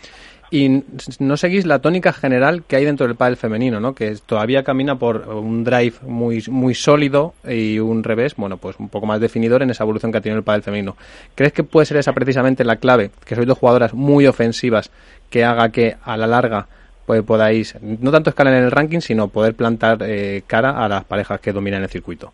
[0.52, 0.84] y
[1.20, 3.94] no seguís la tónica general que hay dentro del pádel femenino, ¿no?
[3.94, 8.90] Que todavía camina por un drive muy muy sólido y un revés, bueno, pues un
[8.90, 10.98] poco más definidor en esa evolución que ha tenido el pádel femenino.
[11.36, 14.92] ¿Crees que puede ser esa precisamente la clave, que sois dos jugadoras muy ofensivas
[15.30, 16.68] que haga que a la larga
[17.10, 21.06] pues podáis no tanto escalar en el ranking, sino poder plantar eh, cara a las
[21.06, 22.32] parejas que dominan el circuito.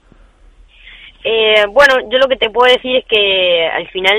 [1.23, 4.17] Eh, bueno, yo lo que te puedo decir es que al final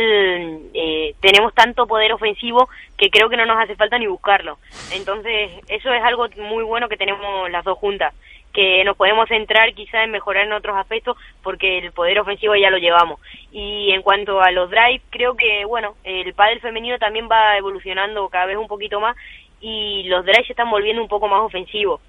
[0.72, 4.56] eh, tenemos tanto poder ofensivo que creo que no nos hace falta ni buscarlo.
[4.94, 8.14] Entonces, eso es algo muy bueno que tenemos las dos juntas,
[8.54, 12.70] que nos podemos centrar quizá en mejorar en otros aspectos porque el poder ofensivo ya
[12.70, 13.20] lo llevamos.
[13.52, 18.30] Y en cuanto a los drives, creo que, bueno, el pádel femenino también va evolucionando
[18.30, 19.14] cada vez un poquito más
[19.60, 22.00] y los drives se están volviendo un poco más ofensivos.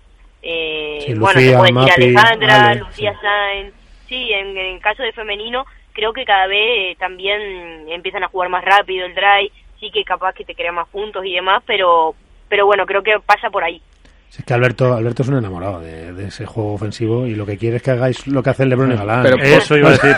[0.41, 3.19] Eh, Sí, bueno, Lucía, te puedo decir Alejandra, Ale, Lucía sí.
[3.21, 3.73] Sáenz,
[4.07, 6.59] sí, en, en caso de femenino creo que cada vez
[6.91, 7.41] eh, también
[7.89, 11.25] empiezan a jugar más rápido el drive, sí que capaz que te crea más puntos
[11.25, 12.13] y demás, pero
[12.49, 13.81] pero bueno, creo que pasa por ahí.
[14.29, 17.45] Sí, es que Alberto, Alberto es un enamorado de, de ese juego ofensivo y lo
[17.45, 19.23] que quiere es que hagáis lo que hace el Lebron y Galán.
[19.23, 20.11] Pero- Eso iba a decir.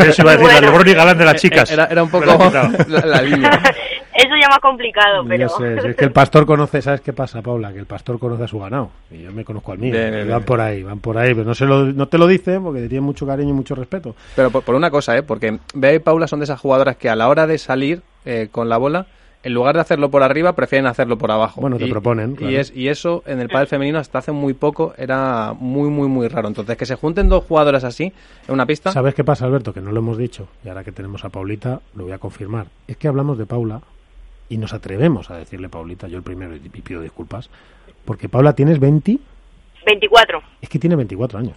[0.00, 0.60] Eso iba a decir, Bueno.
[0.60, 1.70] la Lebron y Galán de las chicas.
[1.70, 3.62] Era, era un poco la línea.
[4.20, 7.72] Eso ya más complicado, pero sé, es que el pastor conoce, ¿sabes qué pasa, Paula?
[7.72, 8.90] Que el pastor conoce a su ganado.
[9.10, 9.92] Y yo me conozco al mío.
[9.92, 10.46] Bien, y bien, van bien.
[10.46, 11.32] por ahí, van por ahí.
[11.32, 13.74] Pero no, se lo, no te lo dice porque te tiene mucho cariño y mucho
[13.74, 14.14] respeto.
[14.36, 15.22] Pero por, por una cosa, ¿eh?
[15.22, 18.48] Porque Bea y Paula son de esas jugadoras que a la hora de salir eh,
[18.52, 19.06] con la bola,
[19.42, 21.62] en lugar de hacerlo por arriba, prefieren hacerlo por abajo.
[21.62, 24.52] Bueno, te y, proponen, Y, es, y eso en el pádel femenino hasta hace muy
[24.52, 26.48] poco era muy, muy, muy raro.
[26.48, 28.12] Entonces, que se junten dos jugadoras así
[28.46, 28.92] en una pista...
[28.92, 29.72] ¿Sabes qué pasa, Alberto?
[29.72, 30.48] Que no lo hemos dicho.
[30.62, 32.66] Y ahora que tenemos a Paulita, lo voy a confirmar.
[32.86, 33.80] Es que hablamos de Paula
[34.50, 37.48] y nos atrevemos a decirle Paulita, yo el primero, y pido disculpas.
[38.04, 39.18] Porque Paula, tienes 20,
[39.86, 40.42] 24.
[40.60, 41.54] es que tiene 24 años.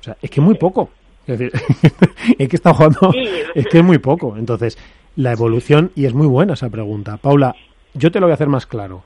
[0.00, 0.90] O sea, es que muy poco.
[1.26, 1.60] Es decir,
[2.38, 3.26] es que está jugando, Sí.
[3.54, 4.36] es que es muy poco.
[4.36, 4.78] Entonces,
[5.16, 7.16] la evolución, y es muy buena esa pregunta.
[7.16, 7.56] Paula,
[7.94, 9.02] yo te lo voy a hacer más claro.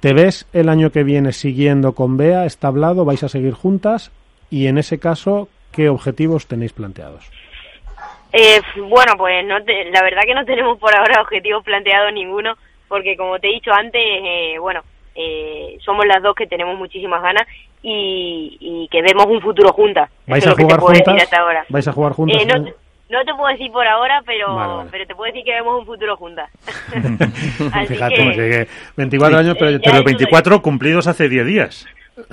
[0.00, 2.44] ¿Te ves el año que viene siguiendo con Bea?
[2.46, 3.04] ¿Está hablado?
[3.04, 4.10] ¿Vais a seguir juntas?
[4.50, 7.24] Y en ese caso, ¿qué objetivos tenéis planteados?
[8.32, 12.54] Eh, bueno, pues no te- la verdad que no tenemos por ahora objetivos planteados ninguno,
[12.88, 14.82] porque como te he dicho antes, eh, bueno,
[15.14, 17.46] eh, somos las dos que tenemos muchísimas ganas
[17.82, 20.10] y, y que vemos un futuro juntas.
[20.26, 21.22] ¿Vais Eso a jugar juntas?
[21.22, 21.64] hasta ahora.
[21.68, 22.46] ¿Vais a jugar juntas?
[22.46, 22.74] No, te-
[23.10, 24.88] no te puedo decir por ahora, pero, Vale, vale.
[24.92, 26.48] pero te puedo decir que vemos un futuro juntas.
[27.88, 31.86] Fíjate, que- pues, que 24 años, pero Pero es una- 24 cumplidos hace 10 días.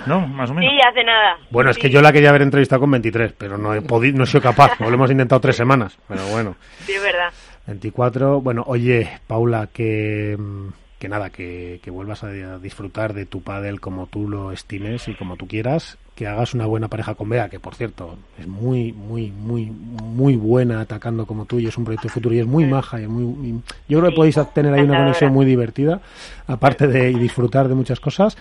[0.06, 0.28] ¿No?
[0.28, 0.72] Más o menos.
[0.72, 1.38] Sí, hace nada.
[1.50, 4.24] Bueno, es que yo la quería haber entrevistado con 23, pero no he podido, no
[4.24, 4.80] he sido capaz.
[4.80, 6.56] Lo hemos intentado tres semanas, pero bueno.
[6.86, 7.32] Sí, es verdad.
[7.68, 10.68] 24, bueno, oye, Paula, que, mm,
[11.00, 15.16] que nada, que, que vuelvas a disfrutar de tu pádel como tú lo estimes y
[15.16, 18.92] como tú quieras, que hagas una buena pareja con Bea, que por cierto es muy,
[18.92, 22.48] muy, muy, muy buena atacando como tú y es un proyecto de futuro y es
[22.48, 25.46] muy maja y es muy, y yo creo que podéis tener ahí una conexión muy
[25.46, 26.02] divertida,
[26.48, 28.36] aparte de y disfrutar de muchas cosas.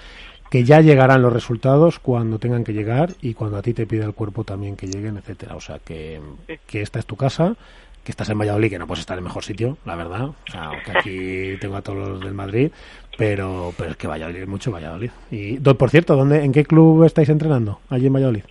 [0.51, 4.05] Que ya llegarán los resultados cuando tengan que llegar y cuando a ti te pida
[4.05, 5.57] el cuerpo también que lleguen, etcétera.
[5.57, 6.21] O sea que,
[6.67, 7.57] que esta es tu casa,
[8.05, 10.27] que estás en Valladolid, que no puedes estar en mejor sitio, la verdad.
[10.27, 12.71] O sea, aunque aquí tengo a todos los del Madrid,
[13.19, 15.11] pero, pero es que Valladolid es mucho Valladolid.
[15.31, 18.45] Y, por cierto, ¿dónde, ¿en qué club estáis entrenando allí en Valladolid?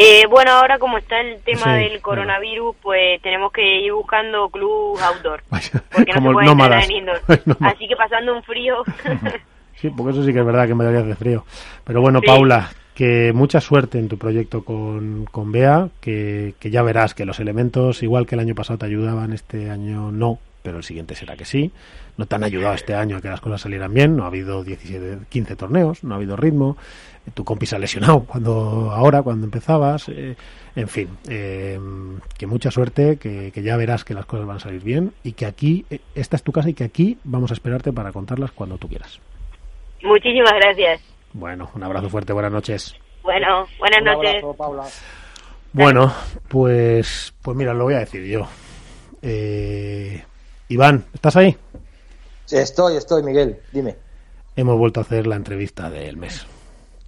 [0.00, 4.48] Eh, bueno, ahora como está el tema Sí, del coronavirus, pues tenemos que ir buscando
[4.48, 5.42] club outdoor.
[5.50, 7.20] Vaya, Porque no como se puede en indoor.
[7.46, 7.74] Nómadas.
[7.74, 8.84] Así que pasando un frío.
[9.80, 11.44] Sí, porque eso sí que es verdad que en Valladolid hace frío.
[11.84, 12.26] Pero bueno, Sí.
[12.26, 17.24] Paula, que mucha suerte en tu proyecto con, con Bea, que, que ya verás que
[17.24, 21.14] los elementos, igual que el año pasado te ayudaban, este año no, pero el siguiente
[21.14, 21.70] será que sí.
[22.16, 24.64] No te han ayudado este año a que las cosas salieran bien, no ha habido
[24.64, 26.76] 17, 15 torneos, no ha habido ritmo,
[27.24, 30.34] eh, tu compi se ha lesionado cuando, ahora, cuando empezabas, eh,
[30.74, 31.78] en fin, eh,
[32.36, 35.32] que mucha suerte, que, que ya verás que las cosas van a salir bien y
[35.32, 38.50] que aquí, eh, esta es tu casa y que aquí vamos a esperarte para contarlas
[38.50, 39.20] cuando tú quieras.
[40.02, 41.00] Muchísimas gracias.
[41.32, 42.94] Bueno, un abrazo fuerte, buenas noches.
[43.22, 44.30] Bueno, buenas Un noches.
[44.30, 44.84] abrazo, Paula.
[45.72, 46.12] Bueno,
[46.48, 48.46] pues, pues mira, lo voy a decir yo.
[49.22, 50.22] Eh,
[50.68, 51.56] Iván, ¿estás ahí?
[52.50, 53.60] Estoy, estoy, Miguel.
[53.72, 53.96] Dime.
[54.56, 56.46] Hemos vuelto a hacer la entrevista del mes.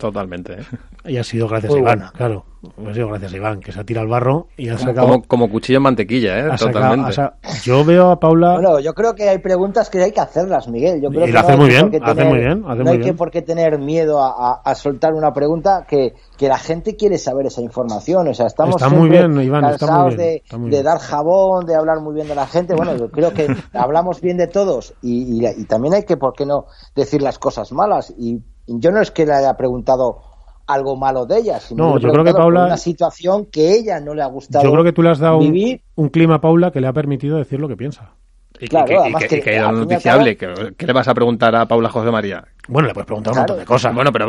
[0.00, 0.54] Totalmente.
[0.54, 0.64] ¿eh?
[1.04, 2.12] Y ha sido gracias Muy a Iván, buena.
[2.12, 2.44] claro.
[2.86, 5.06] Ha sido gracias a Iván, que se ha tirado al barro y ha Como, sacado...
[5.08, 6.42] como, como cuchillo en mantequilla, ¿eh?
[6.58, 7.08] sacado- Totalmente.
[7.10, 8.52] ha sa- yo veo a Paula...
[8.54, 11.00] Bueno, yo creo que hay preguntas que hay que hacerlas, Miguel.
[11.00, 12.78] Yo creo Y que lo no hace hay muy que bien, hace muy bien, hace
[12.78, 13.10] no muy hay bien.
[13.10, 16.96] que por qué tener miedo a, a- a soltar una pregunta que, que la gente
[16.96, 18.28] quiere saber esa información.
[18.28, 20.76] O sea, estamos Está muy bien, Iván, está muy cansados bien, de, está muy de
[20.76, 20.84] bien.
[20.84, 22.74] dar jabón, de hablar muy bien de la gente.
[22.74, 26.34] Bueno, yo creo que hablamos bien de todos y, y- y también hay que, ¿por
[26.34, 28.12] qué no decir las cosas malas?
[28.18, 28.40] Y
[28.78, 30.20] yo no es que le haya preguntado
[30.66, 34.14] algo malo de ella, sino No, yo creo que Paula- una situación que ella no
[34.14, 36.70] le ha gustado Yo creo que tú le has dado un, un clima a Paula
[36.70, 38.12] que le ha permitido decir lo que piensa.
[38.60, 40.36] Y, Claro, que, y además que- que y que era noticiable.
[40.36, 42.44] ¿Qué, qué le vas a preguntar a Paula José María?
[42.68, 43.48] Bueno, le puedes preguntar un Claro.
[43.54, 43.94] montón de cosas.
[43.94, 44.26] Bueno, pero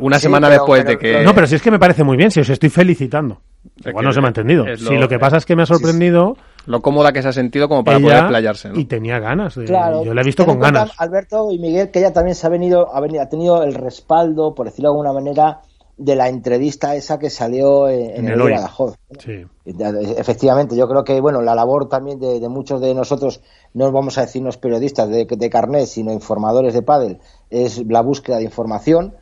[0.00, 1.22] una Sí, semana pero- después pero- de que...
[1.24, 3.40] No, pero si es que me parece muy bien, si os estoy felicitando.
[3.84, 4.66] Igual que no se me ha entendido.
[4.66, 7.28] es Si lo- lo que pasa es que me ha sorprendido Lo cómoda que se
[7.28, 8.78] ha sentido como para ella poder playarse, ¿no?
[8.80, 9.54] y tenía ganas.
[9.54, 10.02] de- Claro.
[10.02, 10.92] yo la he visto con ganas.
[10.98, 14.54] Alberto y Miguel, que ella también se ha venido, ha venido, ha tenido el respaldo,
[14.54, 15.60] por decirlo de alguna manera,
[15.96, 18.42] de la entrevista esa que salió en, en En el.
[18.42, 18.96] Badajoz.
[19.18, 19.46] Sí.
[19.64, 23.40] Efectivamente, yo creo que bueno, la labor también de, de muchos de nosotros,
[23.72, 27.20] no vamos a decirnos periodistas de, de carnet, sino informadores de pádel,
[27.50, 29.14] es la búsqueda de información.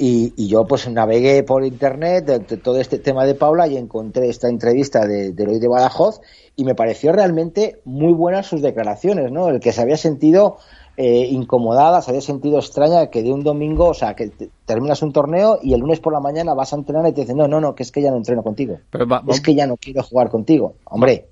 [0.00, 3.76] Y, y yo pues navegué por internet de, de todo este tema de Paula y
[3.76, 6.20] encontré esta entrevista de, del Hoy de Badajoz
[6.54, 9.48] y me pareció realmente muy buenas sus declaraciones, ¿no?
[9.48, 10.58] El que se había sentido
[10.98, 15.00] eh, incomodada, se había sentido extraña que de un domingo, o sea, que te- terminas
[15.02, 17.46] un torneo y el lunes por la mañana vas a entrenar y te dicen, no,
[17.46, 18.78] no, no, que es que ya no entreno contigo.
[18.90, 20.74] Pero va, va- Es que ya no quiero jugar contigo.
[20.86, 21.28] Hombre,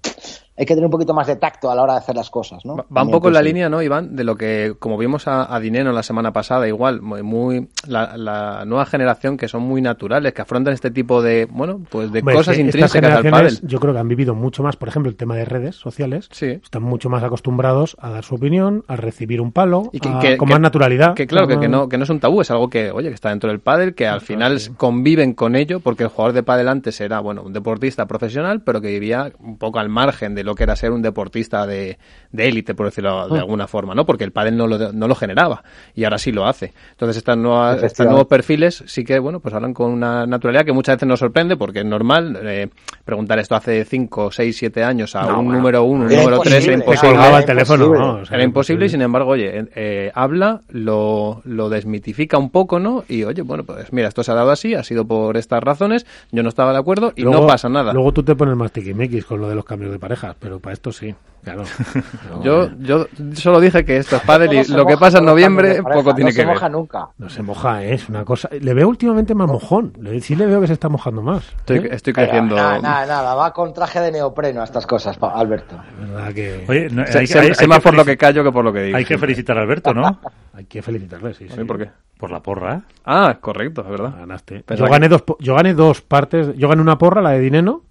[0.56, 2.64] hay que tener un poquito más de tacto a la hora de hacer las cosas,
[2.64, 2.76] ¿no?
[2.76, 4.16] Va, va un poco en la línea, ¿no, Iván?
[4.16, 8.16] De lo que, como vimos a, a Dinero la semana pasada, igual, muy, muy- la,
[8.16, 12.22] la nueva generación que son muy naturales, que afrontan este tipo de, bueno, pues de
[12.22, 13.68] cosas es que estas intrínsecas al generaciones, pádel.
[13.70, 16.28] Yo creo que han vivido mucho más, por ejemplo, el tema de redes sociales.
[16.32, 16.46] Sí.
[16.62, 20.18] Están mucho más acostumbrados a dar su opinión, a recibir un palo, Y que, a-
[20.20, 21.14] que- con que- más naturalidad.
[21.14, 23.28] Que claro, que, no, que no es un tabú, es algo que, oye, que está
[23.30, 27.00] dentro del pádel, que al final conviven con ello, porque el jugador de pádel antes
[27.00, 30.62] era, bueno, un deportista profesional, pero que vivía un poco al margen de lo que
[30.62, 31.98] era ser un deportista de
[32.32, 33.28] de élite, por decirlo Ah.
[33.28, 34.04] de alguna forma, ¿no?
[34.04, 35.62] Porque el pádel no lo, no lo generaba,
[35.94, 36.72] y ahora sí lo hace.
[36.92, 40.72] Entonces estas nuevas, estos nuevos perfiles sí que, bueno, pues hablan con una naturalidad que
[40.72, 42.68] muchas veces nos sorprende, porque es normal eh,
[43.04, 45.52] preguntar esto hace 5, 6, 7 años a No, un bueno.
[45.58, 47.08] número 1, un Era número 3, imposible, era imposible.
[47.14, 48.06] colgaba el Era teléfono, imposible.
[48.06, 48.14] ¿no?
[48.20, 52.50] O sea, Era imposible y sin embargo, oye, eh, eh, habla, lo, lo desmitifica un
[52.50, 53.04] poco, ¿no?
[53.08, 56.06] Y oye, bueno, pues mira, esto se ha dado así, ha sido por estas razones,
[56.32, 57.92] yo no estaba de acuerdo y Luego- no pasa nada.
[57.92, 60.35] Luego tú te pones más tiquimiquis con lo de los cambios de parejas.
[60.38, 61.14] Pero para esto sí.
[61.44, 61.62] Claro.
[61.92, 64.96] Pero, Yo, eh, yo solo dije que esto es pádel y No se lo que
[64.96, 66.54] pasa en noviembre poco tiene no que se ver.
[66.54, 67.08] moja nunca.
[67.18, 67.94] no se moja, ¿eh?
[67.94, 68.48] es una cosa.
[68.50, 69.92] Le veo últimamente más mojón.
[70.22, 71.44] Sí le veo que se está mojando más.
[71.58, 71.88] Estoy, ¿eh?
[71.92, 72.56] estoy Pero creciendo.
[72.56, 75.76] Nada, nada, nada, va con traje de neopreno a estas cosas, Alberto.
[76.02, 78.04] Es verdad que Oye, no, Sé, hay, sé- hay- sé hay más que por lo
[78.04, 78.96] que callo que por lo que digo.
[78.96, 80.18] hay que felicitar a Alberto, ¿no?
[80.52, 81.62] hay que felicitarle, sí, ¿A sí.
[81.62, 81.90] por qué?
[82.18, 82.82] Por la porra.
[83.04, 84.14] Ah, correcto, es verdad.
[84.18, 84.64] Ganaste.
[84.76, 86.56] Yo gané, dos, yo gané dos partes.
[86.56, 87.82] Yo gané una porra, la de Dineno.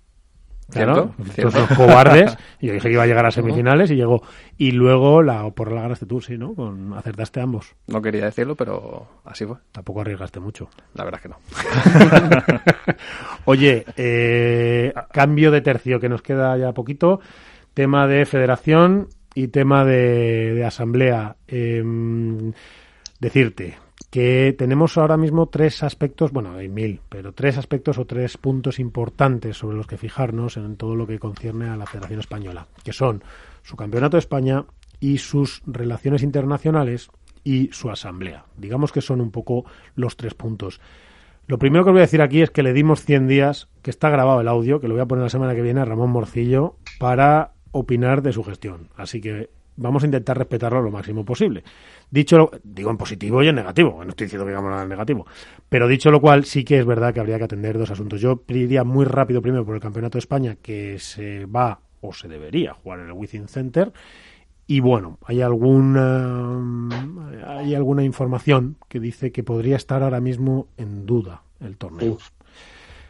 [0.69, 1.59] Claro, cierto.
[1.59, 2.37] los cobardes.
[2.59, 4.23] Yo dije que iba a llegar a semifinales y llegó.
[4.57, 6.55] Y luego la porra la ganaste tú, sí, ¿no?
[6.55, 7.75] Con, acertaste ambos.
[7.87, 9.57] No quería decirlo, pero así fue.
[9.71, 10.69] Tampoco arriesgaste mucho.
[10.95, 12.95] La verdad es que no.
[13.45, 17.19] Oye, eh, cambio de tercio, que nos queda ya poquito.
[17.73, 21.35] Tema de federación y tema de, de asamblea.
[21.47, 22.53] Em,
[23.19, 23.84] decirte
[24.15, 28.79] que tenemos ahora mismo tres aspectos, bueno, hay mil, pero tres aspectos o tres puntos
[28.79, 32.93] importantes sobre los que fijarnos en todo lo que concierne a la Federación Española, que
[32.93, 33.25] son
[33.61, 34.63] su Campeonato de España
[35.01, 37.09] y sus relaciones internacionales
[37.43, 38.45] y su asamblea.
[38.55, 39.65] Digamos que son un poco
[39.95, 40.79] los tres puntos.
[41.47, 43.89] Lo primero que os voy a decir aquí es que le dimos 100 días, que
[43.89, 46.11] está grabado el audio, que lo voy a poner la semana que viene a Ramón
[46.11, 48.87] Morcillo para opinar de su gestión.
[48.95, 51.63] Así que vamos a intentar respetarlo lo máximo posible.
[52.09, 54.89] Dicho lo, digo en positivo y en negativo, no estoy diciendo que digamos nada en
[54.89, 55.25] negativo,
[55.69, 58.21] pero dicho lo cual sí que es verdad que habría que atender dos asuntos.
[58.21, 62.27] Yo iría muy rápido primero por el Campeonato de España que se va o se
[62.27, 63.91] debería jugar en el Within Center
[64.67, 66.59] y bueno, hay alguna
[67.47, 72.17] hay alguna información que dice que podría estar ahora mismo en duda el torneo.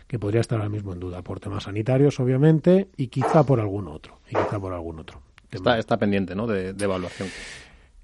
[0.07, 3.87] Que podría estar ahora mismo en duda por temas sanitarios, obviamente, y quizá por algún
[3.87, 4.19] otro.
[4.29, 5.24] Y quizá por algún otro.
[5.55, 6.47] Está, está pendiente, ¿no?
[6.47, 7.29] De, de evaluación.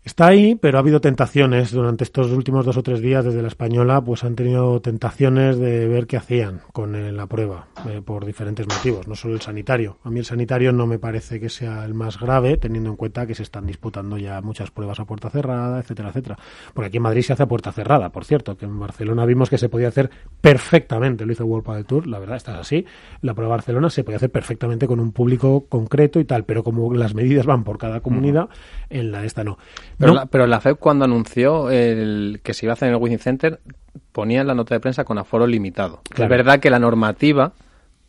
[0.04, 3.50] Está ahí, pero ha habido tentaciones durante estos últimos dos o tres días desde la
[3.50, 8.26] española, pues han tenido tentaciones de ver qué hacían con eh, la prueba eh, por
[8.26, 10.00] diferentes motivos, no solo el sanitario.
[10.04, 13.28] A mí el sanitario no me parece que sea el más grave, teniendo en cuenta
[13.28, 16.40] que se están disputando ya muchas pruebas a puerta cerrada, etcétera, etcétera.
[16.74, 19.52] Porque aquí en Madrid se hace a puerta cerrada, por cierto, que en Barcelona vimos
[19.52, 20.10] que se podía hacer
[20.42, 22.88] perfectamente, lo hizo World Padel Tour, la verdad, está así.
[23.22, 26.64] La prueba de Barcelona se podía hacer perfectamente con un público concreto y tal, pero
[26.64, 28.50] como las medidas van por cada comunidad,
[28.90, 29.60] en la de esta no.
[29.98, 32.96] Pero, No- la, pero la FEP cuando anunció el, que se iba a hacer en
[32.96, 33.60] el Within Center
[34.12, 36.02] ponía en la nota de prensa con aforo limitado.
[36.10, 36.24] Claro.
[36.34, 37.54] Es verdad que la normativa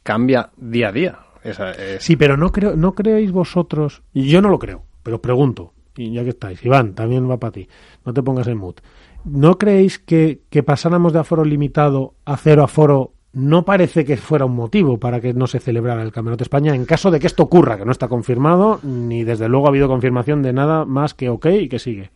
[0.02, 1.18] cambia día a día.
[1.44, 5.16] Esa es- Sí, pero no creo, no creéis vosotros, y yo no lo creo, pero
[5.16, 7.68] os pregunto, y ya que estáis, Iván, también va para ti,
[8.04, 8.76] no te pongas en mood.
[9.24, 14.44] ¿No creéis que, que pasáramos de aforo limitado a cero aforo no parece que fuera
[14.44, 17.26] un motivo para que no se celebrara el Campeonato de España en caso de que
[17.26, 21.14] esto ocurra, que no está confirmado, ni desde luego ha habido confirmación de nada más
[21.14, 22.10] que ok y que sigue?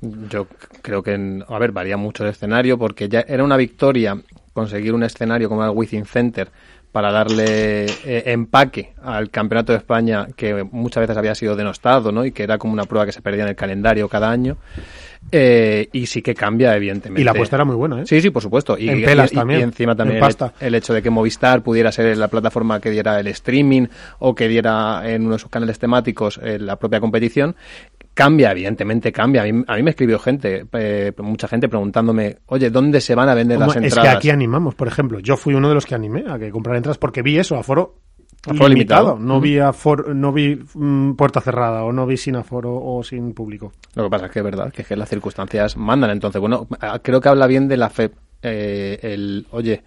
[0.00, 0.46] Yo
[0.80, 4.20] creo que, a ver, varía mucho el escenario porque ya era una victoria
[4.52, 6.48] conseguir un escenario como el Within Center
[6.92, 12.24] para darle eh, empaque al Campeonato de España que muchas veces había sido denostado, ¿no?
[12.24, 14.56] Y que era como una prueba que se perdía en el calendario cada año.
[15.32, 17.20] Eh, y sí que cambia, evidentemente.
[17.20, 18.06] Y la apuesta era muy buena, ¿eh?
[18.06, 18.76] Sí, sí, por supuesto.
[18.76, 20.52] Y, En pelas y- también, y encima también en pasta.
[20.60, 23.86] el hecho de que Movistar pudiera ser la plataforma que diera el streaming
[24.18, 27.54] o que diera en uno de sus canales temáticos eh, la propia competición.
[28.12, 29.42] Cambia, evidentemente cambia.
[29.42, 33.28] A mí, a mí me escribió gente, eh, mucha gente preguntándome, oye, ¿dónde se van
[33.28, 34.10] a vender las Como- es entradas?
[34.14, 36.76] que aquí animamos, por ejemplo, yo fui uno de los que animé a que comprar
[36.76, 37.94] entradas porque vi eso, Aforo
[38.46, 38.68] limitado.
[38.68, 39.18] limitado.
[39.18, 43.34] No vi aforo- no vi mm, puerta cerrada o no vi sin aforo o sin
[43.34, 43.72] público.
[43.94, 46.10] Lo que pasa es que es verdad, que, es que las circunstancias mandan.
[46.10, 46.66] Entonces, bueno,
[47.02, 48.14] creo que habla bien de la FEP.
[48.42, 49.82] eh, el, oye,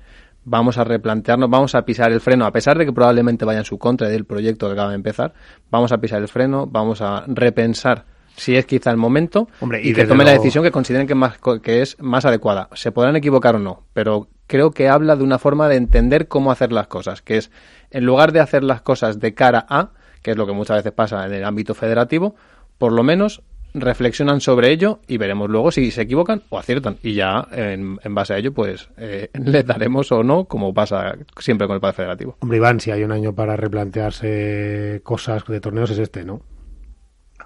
[0.46, 3.66] vamos a replantearnos, vamos a pisar el freno, a pesar de que probablemente vaya en
[3.66, 5.34] su contra del proyecto que acaba de empezar,
[5.72, 8.06] vamos a pisar el freno, vamos a repensar
[8.36, 11.08] si es quizá el momento Hombre, y, y que desde tome la decisión que consideren
[11.08, 12.68] que, más, que es más adecuada.
[12.74, 16.52] Se podrán equivocar o no, pero creo que habla de una forma de entender cómo
[16.52, 17.52] hacer las cosas, que es,
[17.94, 19.92] en lugar de hacer las cosas de cara a,
[20.22, 22.36] que es lo que muchas veces pasa en el ámbito federativo,
[22.78, 23.44] por lo menos
[23.74, 26.98] reflexionan sobre ello y veremos luego si se equivocan o aciertan.
[27.02, 31.16] Y ya en, en base a ello, pues eh, les daremos o no, como pasa
[31.40, 32.36] siempre con el Padre Federativo.
[32.40, 36.42] Hombre, Iván, si hay un año para replantearse cosas de torneos es este, ¿no?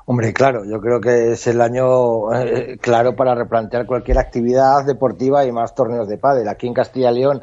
[0.06, 5.44] Hombre, claro, yo creo que es el año eh, claro para replantear cualquier actividad deportiva
[5.46, 6.48] y más torneos de pádel.
[6.48, 7.42] Aquí en Castilla y León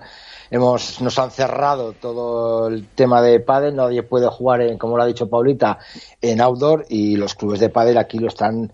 [0.54, 5.02] hemos nos han cerrado todo el tema de pádel, nadie puede jugar en, como lo
[5.02, 5.78] ha dicho Paulita,
[6.22, 8.72] en outdoor y los clubes de pádel aquí lo están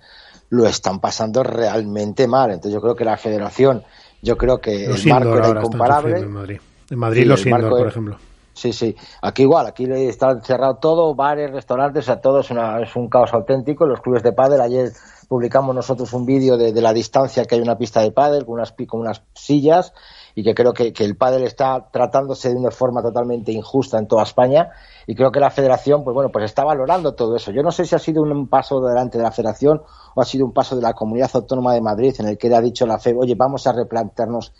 [0.51, 2.51] lo están pasando realmente mal.
[2.51, 3.82] Entonces yo creo que la Federación,
[4.20, 6.19] yo creo que Los el marco era incomparable.
[6.19, 6.61] en Madrid.
[6.90, 8.16] En Madrid Sí, los el indoor, marco por ejemplo.
[8.52, 8.94] Sí, sí.
[9.23, 13.09] Aquí igual, aquí está cerrado todo, bares, restaurantes, o sea, todo es, una, es un
[13.09, 13.86] caos auténtico.
[13.86, 14.90] Los clubes de pádel, ayer
[15.28, 18.55] publicamos nosotros un vídeo de, de la distancia que hay una pista de pádel con
[18.55, 19.94] unas, con unas sillas
[20.35, 24.07] y que creo que, que el pádel está tratándose de una forma totalmente injusta en
[24.07, 24.70] toda España
[25.07, 27.85] y creo que la federación pues bueno pues está valorando todo eso yo no sé
[27.85, 29.82] si ha sido un paso delante de la federación
[30.15, 32.57] o ha sido un paso de la comunidad autónoma de Madrid en el que le
[32.57, 34.52] ha dicho la FEB oye vamos a replantearnos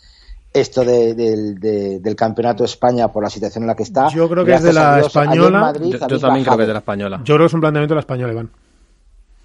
[0.53, 4.09] esto de, del- de- del campeonato de España por la situación en la que está
[4.09, 5.59] Yo creo que es de la Dios, española.
[5.61, 7.21] Madrid Yo, también creo que es de la española.
[7.23, 8.49] Yo creo que es un planteamiento de la española, Iván.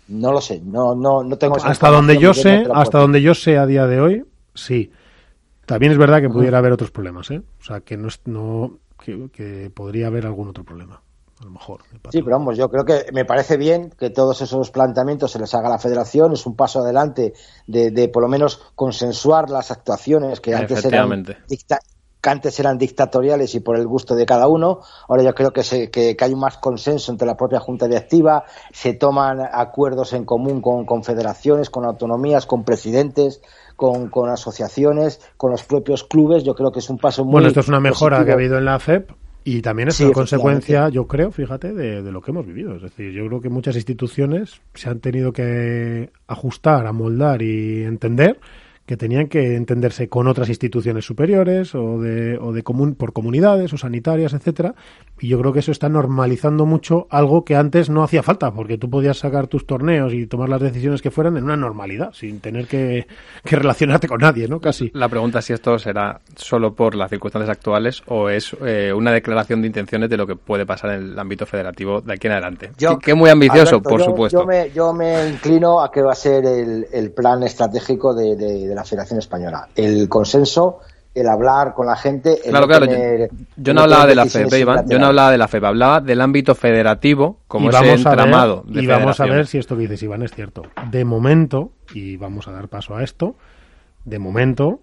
[0.08, 3.34] no lo sé no no no tengo esa Hasta donde yo sé, hasta donde yo
[3.34, 4.24] sé a día de hoy,
[4.54, 4.90] sí.
[5.66, 7.42] También es verdad que pudiera haber otros problemas, ¿eh?
[7.60, 11.02] O sea, que no, es- no que, que podría haber algún otro problema,
[11.40, 11.80] a lo mejor.
[12.12, 15.52] Sí, pero vamos, yo creo que me parece bien que todos esos planteamientos se les
[15.54, 17.34] haga a la federación, es un paso adelante
[17.66, 21.08] de, de por lo menos consensuar las actuaciones que antes eran,
[21.48, 21.78] dicta-
[22.22, 24.80] que antes eran dictatoriales y por el gusto de cada uno.
[25.08, 27.86] Ahora yo creo que, se, que, que hay un más consenso entre la propia Junta
[27.86, 33.42] Directiva, se toman acuerdos en común con, con federaciones, con autonomías, con presidentes.
[33.76, 37.32] Con, con asociaciones, con los propios clubes, yo creo que es un paso muy.
[37.32, 39.10] Bueno, esto es una mejora que ha habido en la FEP
[39.44, 42.74] y también es Sí, una consecuencia, yo creo, fíjate, de, de lo que hemos vivido.
[42.76, 48.40] Es decir, yo creo que muchas instituciones se han tenido que ajustar, amoldar y entender
[48.86, 53.72] que tenían que entenderse con otras instituciones superiores o de, o de común, por comunidades
[53.72, 54.74] o sanitarias, etcétera.
[55.20, 58.78] Y yo creo que eso está normalizando mucho algo que antes no hacía falta, porque
[58.78, 62.38] tú podías sacar tus torneos y tomar las decisiones que fueran en una normalidad, sin
[62.40, 63.06] tener que,
[63.44, 64.60] que relacionarte con nadie, ¿no?
[64.60, 64.90] Casi.
[64.94, 69.10] La pregunta es si esto será solo por las circunstancias actuales o es eh, una
[69.10, 72.32] declaración de intenciones de lo que puede pasar en el ámbito federativo de aquí en
[72.34, 72.70] adelante.
[72.78, 74.40] Yo- que, que muy ambicioso, Alberto, por yo- supuesto.
[74.42, 78.36] Yo me, yo me inclino a que va a ser el, el plan estratégico de,
[78.36, 79.68] de- de la Federación Española.
[79.74, 80.80] El consenso,
[81.14, 82.34] el hablar con la gente.
[82.44, 82.86] el Claro, no claro.
[82.86, 84.88] Yo, tener- yo el no hablaba de la decisiones FEP, Iván.
[84.88, 85.64] Yo no hablaba de la FEP.
[85.64, 89.46] Hablaba del ámbito federativo como y ese vamos entramado ver, de y vamos a ver
[89.46, 90.62] si esto que dices Iván es cierto.
[90.90, 93.36] De momento, y vamos a dar paso a esto,
[94.04, 94.80] de momento,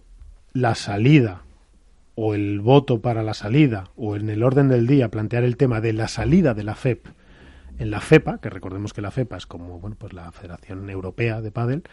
[0.53, 1.43] la salida
[2.15, 5.81] o el voto para la salida o en el orden del día plantear el tema
[5.81, 7.07] de la salida de la FEP
[7.79, 11.41] en la FEPA, que recordemos que la FEPA es como bueno, pues la Federación Europea
[11.41, 11.83] de Pádel,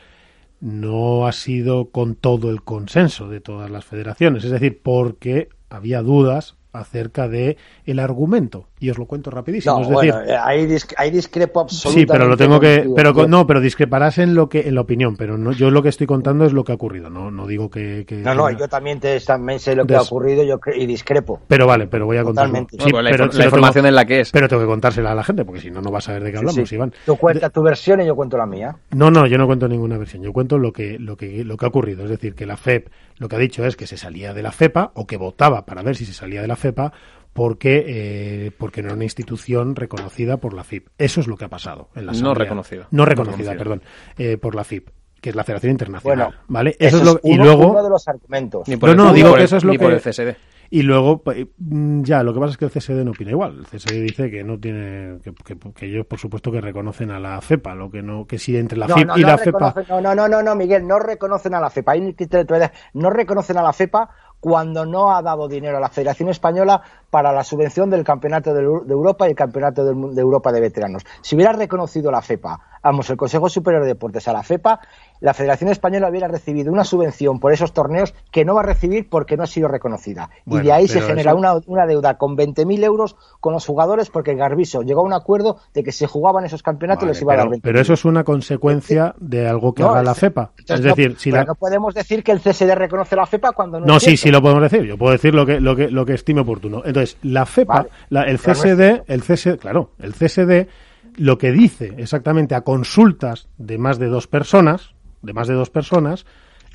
[0.60, 6.02] no ha sido con todo el consenso de todas las federaciones, es decir, porque había
[6.02, 10.36] dudas acerca de el argumento y os lo cuento rapidísimo, No, es decir, bueno, eh,
[10.42, 12.00] ahí, dis- ahí discrepo absolutamente.
[12.00, 14.74] Sí, pero lo tengo que, contigo, pero con- no, pero discreparás en lo que, en
[14.74, 17.30] la opinión, pero no, yo lo que estoy contando es lo que ha ocurrido, no,
[17.30, 20.00] no digo que, que- No, no, que- yo también, te, también sé lo que Des-
[20.02, 21.40] ha ocurrido yo y discrepo.
[21.46, 22.52] pero vale, pero voy a contarlo.
[22.64, 22.76] Totalmente.
[22.90, 24.30] Bueno, la, pero, la información tengo, es la que es.
[24.32, 26.30] pero tengo que contársela a la gente, porque si no, no vas a saber de
[26.32, 26.74] qué Sí, hablamos, sí.
[26.74, 26.92] Iván.
[27.04, 28.74] Tú cuentas tu versión y yo cuento la mía.
[28.92, 30.22] No, no, yo no cuento ninguna versión.
[30.22, 32.04] Yo cuento lo que, lo que, lo que ha ocurrido.
[32.04, 32.88] Es decir, que la FEP
[33.18, 35.82] lo que ha dicho es que se salía de la FEPA o que votaba para
[35.82, 36.90] ver si se salía de la FEPA
[37.32, 40.88] porque, eh, porque no era una institución reconocida por la FIP.
[40.98, 42.44] Eso es lo que ha pasado en la No asamblea.
[42.44, 42.88] reconocida.
[42.90, 43.58] No reconocida, Reconocida.
[43.58, 43.82] perdón,
[44.18, 44.88] eh, por la FIP,
[45.20, 46.26] que es la Federación Internacional.
[46.28, 46.76] Bueno, ¿vale?
[46.78, 48.68] Eso, Eso, es lo, y uno, luego, uno de los argumentos.
[48.68, 50.36] Ni por No, el no, digo que eso es lo ni por que- el CSD.
[50.72, 53.58] y luego, pues, mm, ya, lo que pasa es que el CSD no opina igual.
[53.60, 57.20] El CSD dice que no tiene, que, que- que ellos, por supuesto, que reconocen a
[57.20, 59.38] la FEPA, lo que no, que si entre la No, FIP no, y no la
[59.38, 59.74] FEPA.
[59.88, 61.92] no, no, no, no, no, Miguel, no reconocen a la FEPA.
[61.92, 62.72] Hay un criterio de autoridad.
[62.94, 64.08] No reconocen a la FEPA
[64.40, 66.80] cuando no ha dado dinero a la Federación Española
[67.10, 70.60] para la subvención del Campeonato de, Eu- de Europa y el Campeonato de Europa de
[70.60, 71.04] Veteranos.
[71.20, 74.80] Si hubiera reconocido la FEPA, vamos, el Consejo Superior de Deportes a la FEPA,
[75.20, 79.08] la Federación Española hubiera recibido una subvención por esos torneos que no va a recibir
[79.08, 80.30] porque no ha sido reconocida.
[80.44, 83.52] Bueno, y de ahí se pero genera eso- una, una deuda con 20.000 euros con
[83.52, 87.12] los jugadores porque Garbiso llegó a un acuerdo de que si jugaban esos campeonatos Vale,
[87.12, 89.90] les iba a dar pero, 20.000 pero eso es una consecuencia de algo que No,
[89.90, 90.52] haga la FEPA.
[90.58, 91.46] Entonces, es no- decir, si pero la...
[91.48, 94.22] no podemos decir que el CSD reconoce la FEPA cuando no, No, es sí, cierto.
[94.22, 94.82] sí lo podemos decir.
[94.86, 96.82] Yo puedo decir lo que, lo que, lo que estime oportuno.
[96.84, 97.88] Entonces, la FEPA, Vale.
[98.08, 100.68] la- el Pero no CSD, el CSD, claro, el CSD
[101.16, 105.70] lo que dice exactamente a consultas de más de dos personas, de más de dos
[105.70, 106.26] personas,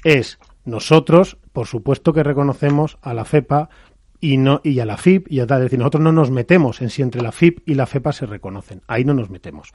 [0.03, 3.69] es nosotros, por supuesto que reconocemos a la FEPA
[4.19, 6.81] y no y a la FIP y a tal, es decir, nosotros no nos metemos
[6.81, 9.73] en si entre la FIP y la FEPA se reconocen, ahí no nos metemos.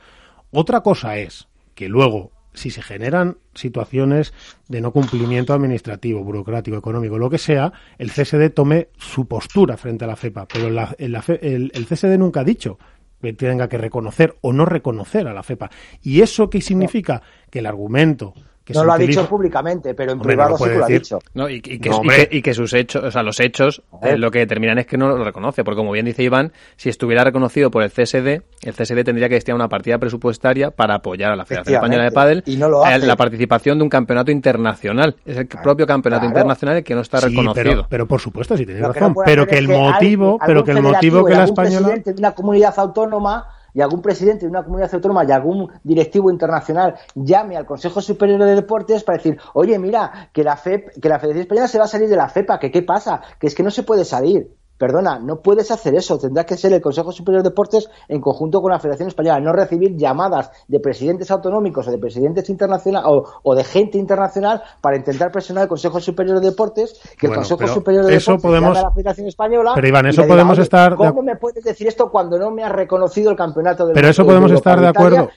[0.51, 4.35] Otra cosa es que luego si se generan situaciones
[4.69, 10.05] de no cumplimiento administrativo, burocrático, económico, lo que sea, el CSD tome su postura frente
[10.05, 10.49] a la FEPA.
[10.53, 12.77] Pero la- el, la el- el CSD nunca ha dicho
[13.23, 15.71] que tenga que reconocer o no reconocer a la FEPA.
[16.03, 17.23] ¿Y eso qué significa?
[17.51, 18.35] Que el argumento
[18.71, 20.85] que No se lo ha dicho públicamente, pero en Hombre, privado lo sí que lo
[20.85, 21.19] ha dicho.
[21.35, 22.29] No, y, y que, No, y hombre.
[22.29, 24.97] que- y que sus hechos, o sea, los hechos, eh, lo que determinan es que
[24.97, 28.75] no lo reconoce, porque como bien dice Iván, si estuviera reconocido por el CSD, el
[28.75, 32.43] CSD tendría que destinar una partida presupuestaria para apoyar a la Federación Española de Pádel
[32.47, 33.07] Y no lo hace.
[33.07, 35.17] la participación de un campeonato internacional.
[35.25, 36.31] Es el propio campeonato claro.
[36.31, 37.55] internacional el que no está Sí, reconocido.
[37.65, 39.23] pero, pero por supuesto, sí tenéis Lo que no razón.
[39.25, 42.75] pero que el motivo, pero que el motivo que la española presidente de una comunidad
[42.79, 48.01] autónoma y algún presidente de una comunidad autónoma y algún directivo internacional llame al Consejo
[48.01, 51.79] Superior de Deportes para decir, oye, mira, que la FEP, que la Federación Española se
[51.79, 54.05] va a salir de la FEPA, que qué pasa, que es que no se puede
[54.05, 54.51] salir.
[54.81, 56.19] Perdona, no puedes hacer eso.
[56.19, 59.39] Tendrá que ser el Consejo Superior de Deportes en conjunto con la Federación Española.
[59.39, 63.07] No recibir llamadas de presidentes autonómicos o de presidentes internacionales
[63.43, 67.67] o, de gente internacional para intentar presionar al Consejo Superior de Deportes, que el Consejo
[67.67, 68.79] Superior de eso Deportes podemos...
[68.79, 69.73] a la Federación Española.
[69.75, 70.97] Pero Iván, eso podemos estar.
[70.97, 74.25] ¿Cómo me puedes decir esto cuando no me has reconocido el campeonato del Pero eso
[74.25, 75.29] podemos estar de acuerdo.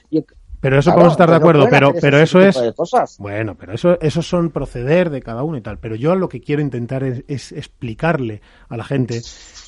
[0.64, 2.58] Pero eso podemos estar de acuerdo, pero, pero eso es.
[3.18, 5.76] Bueno, pero eso, eso son proceder de cada uno y tal.
[5.76, 9.20] Pero yo lo que quiero intentar es explicarle a la gente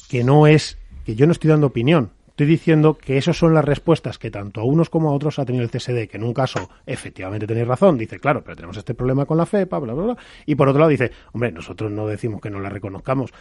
[0.09, 3.67] que no es, que yo no estoy dando opinión, estoy diciendo que esas son las
[3.67, 6.33] respuestas que tanto a unos como a otros ha tenido el CSD, que en un
[6.33, 10.03] caso efectivamente tenéis razón, dice, claro, pero tenemos este problema con la FEPA, bla, bla,
[10.03, 10.17] bla,
[10.47, 13.35] y por otro lado dice, hombre, nosotros no decimos que no la reconozcamos,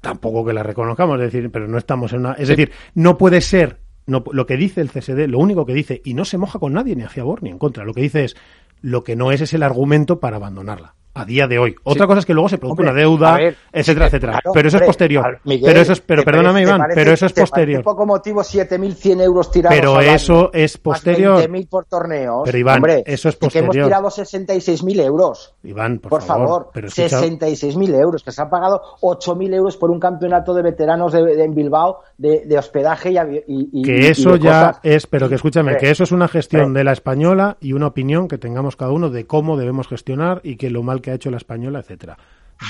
[0.00, 2.32] tampoco que la reconozcamos, es decir, pero no estamos en una...
[2.32, 3.78] Es decir, no puede ser
[4.10, 6.72] no, lo que dice el CSD, lo único que dice, y no se moja con
[6.72, 8.36] nadie, ni a favor ni en contra, lo que dice es,
[8.82, 11.74] lo que no es es el argumento para abandonarla a día de hoy.
[11.84, 13.38] Otra cosa es que luego se produce una deuda,
[13.72, 14.40] etcétera, etcétera.
[14.52, 15.40] pero eso es posterior.
[15.44, 17.82] pero eso es, pero perdóname Iván, pero eso es posterior.
[17.82, 21.40] poco motivo 7.100 euros tirados Pero eso es posterior.
[21.40, 22.42] 20.000 por torneos.
[22.44, 23.72] Pero Iván, eso es posterior.
[23.72, 25.54] Que hemos tirado 66.000 euros.
[25.62, 26.70] Iván, por, por favor.
[26.72, 31.44] pero 66.000 euros, que se han pagado 8.000 euros por un campeonato de veteranos de,
[31.44, 33.12] en Bilbao de, hospedaje
[33.46, 36.92] y, Que eso ya es, pero que escúchame, que eso es una gestión de la
[36.92, 40.82] española y una opinión que tengamos cada uno de cómo debemos gestionar y que lo
[40.82, 42.18] mal que ha hecho la española, etcétera.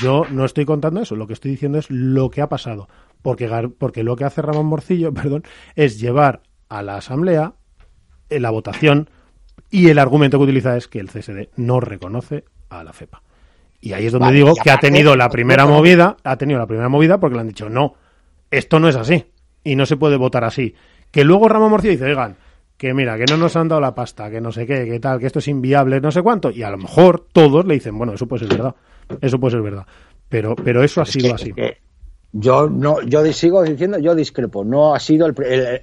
[0.00, 2.88] Yo no estoy contando eso, lo que estoy diciendo es lo que ha pasado,
[3.22, 3.48] porque,
[3.78, 5.44] porque lo que hace Ramón Morcillo, perdón,
[5.74, 7.54] es llevar a la asamblea
[8.28, 9.10] en la votación
[9.70, 13.22] y el argumento que utiliza es que el CSD no reconoce a la FEPA.
[13.80, 16.88] Y ahí es donde digo que ha tenido la primera movida, ha tenido la primera
[16.88, 17.94] movida porque le han dicho, no,
[18.50, 19.26] esto no es así
[19.64, 20.74] y no se puede votar así.
[21.10, 22.36] Que luego Ramón Morcillo dice, oigan,
[22.80, 25.20] que mira, que no nos han dado la pasta, que no sé qué, que tal,
[25.20, 28.14] que esto es inviable, no sé cuánto, y a lo mejor todos le dicen, bueno,
[28.14, 28.74] eso puede ser verdad,
[29.20, 29.86] eso puede ser verdad,
[30.30, 31.52] pero, pero eso ha sido así.
[32.32, 35.34] yo no, yo sigo diciendo, yo discrepo, no ha sido el,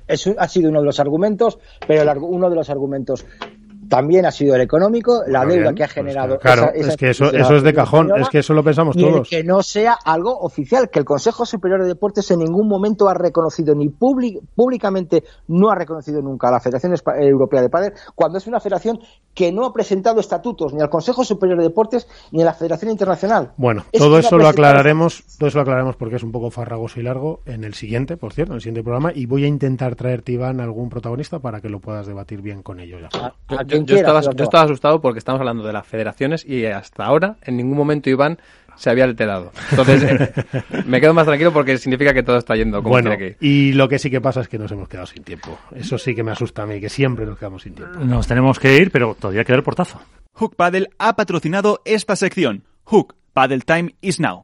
[0.07, 3.27] eso ha sido uno de los argumentos, pero uno de los argumentos
[3.89, 6.39] también ha sido el económico, la deuda que ha pues generado.
[6.39, 9.29] claro, es que eso, eso es de cajón, es que eso lo pensamos todos.
[9.29, 13.13] que no sea algo oficial, que el Consejo Superior de Deportes en ningún momento ha
[13.13, 18.47] reconocido, ni públicamente no ha reconocido nunca a la Federación Europea de Padel, cuando es
[18.47, 18.99] una federación
[19.33, 22.91] que no ha presentado estatutos ni al Consejo Superior de Deportes ni a la Federación
[22.91, 23.51] Internacional.
[23.57, 27.03] Bueno, todo eso lo aclararemos, todo eso lo aclararemos porque es un poco farragoso y
[27.03, 30.31] largo en el siguiente, por cierto, en el siguiente programa, y voy a intentar traerte,
[30.31, 33.33] Iván, algún protagonista para que lo puedas debatir bien con ellos ya
[33.65, 37.57] yo, estaba, yo estaba asustado porque estamos hablando de las federaciones y hasta ahora en
[37.57, 38.39] ningún momento Iván
[38.77, 39.51] se había alterado.
[39.71, 40.31] Entonces, eh,
[40.85, 43.89] me quedo más tranquilo porque significa que todo está yendo como bueno, que Y lo
[43.89, 45.57] que sí que pasa es que nos hemos quedado sin tiempo.
[45.75, 47.99] Eso sí que me asusta a mí, que siempre nos quedamos sin tiempo.
[47.99, 49.99] Nos tenemos que ir, pero todavía queda el portazo.
[50.33, 52.63] Hook Paddle ha patrocinado esta sección.
[52.83, 54.35] Hook Paddle Time is now.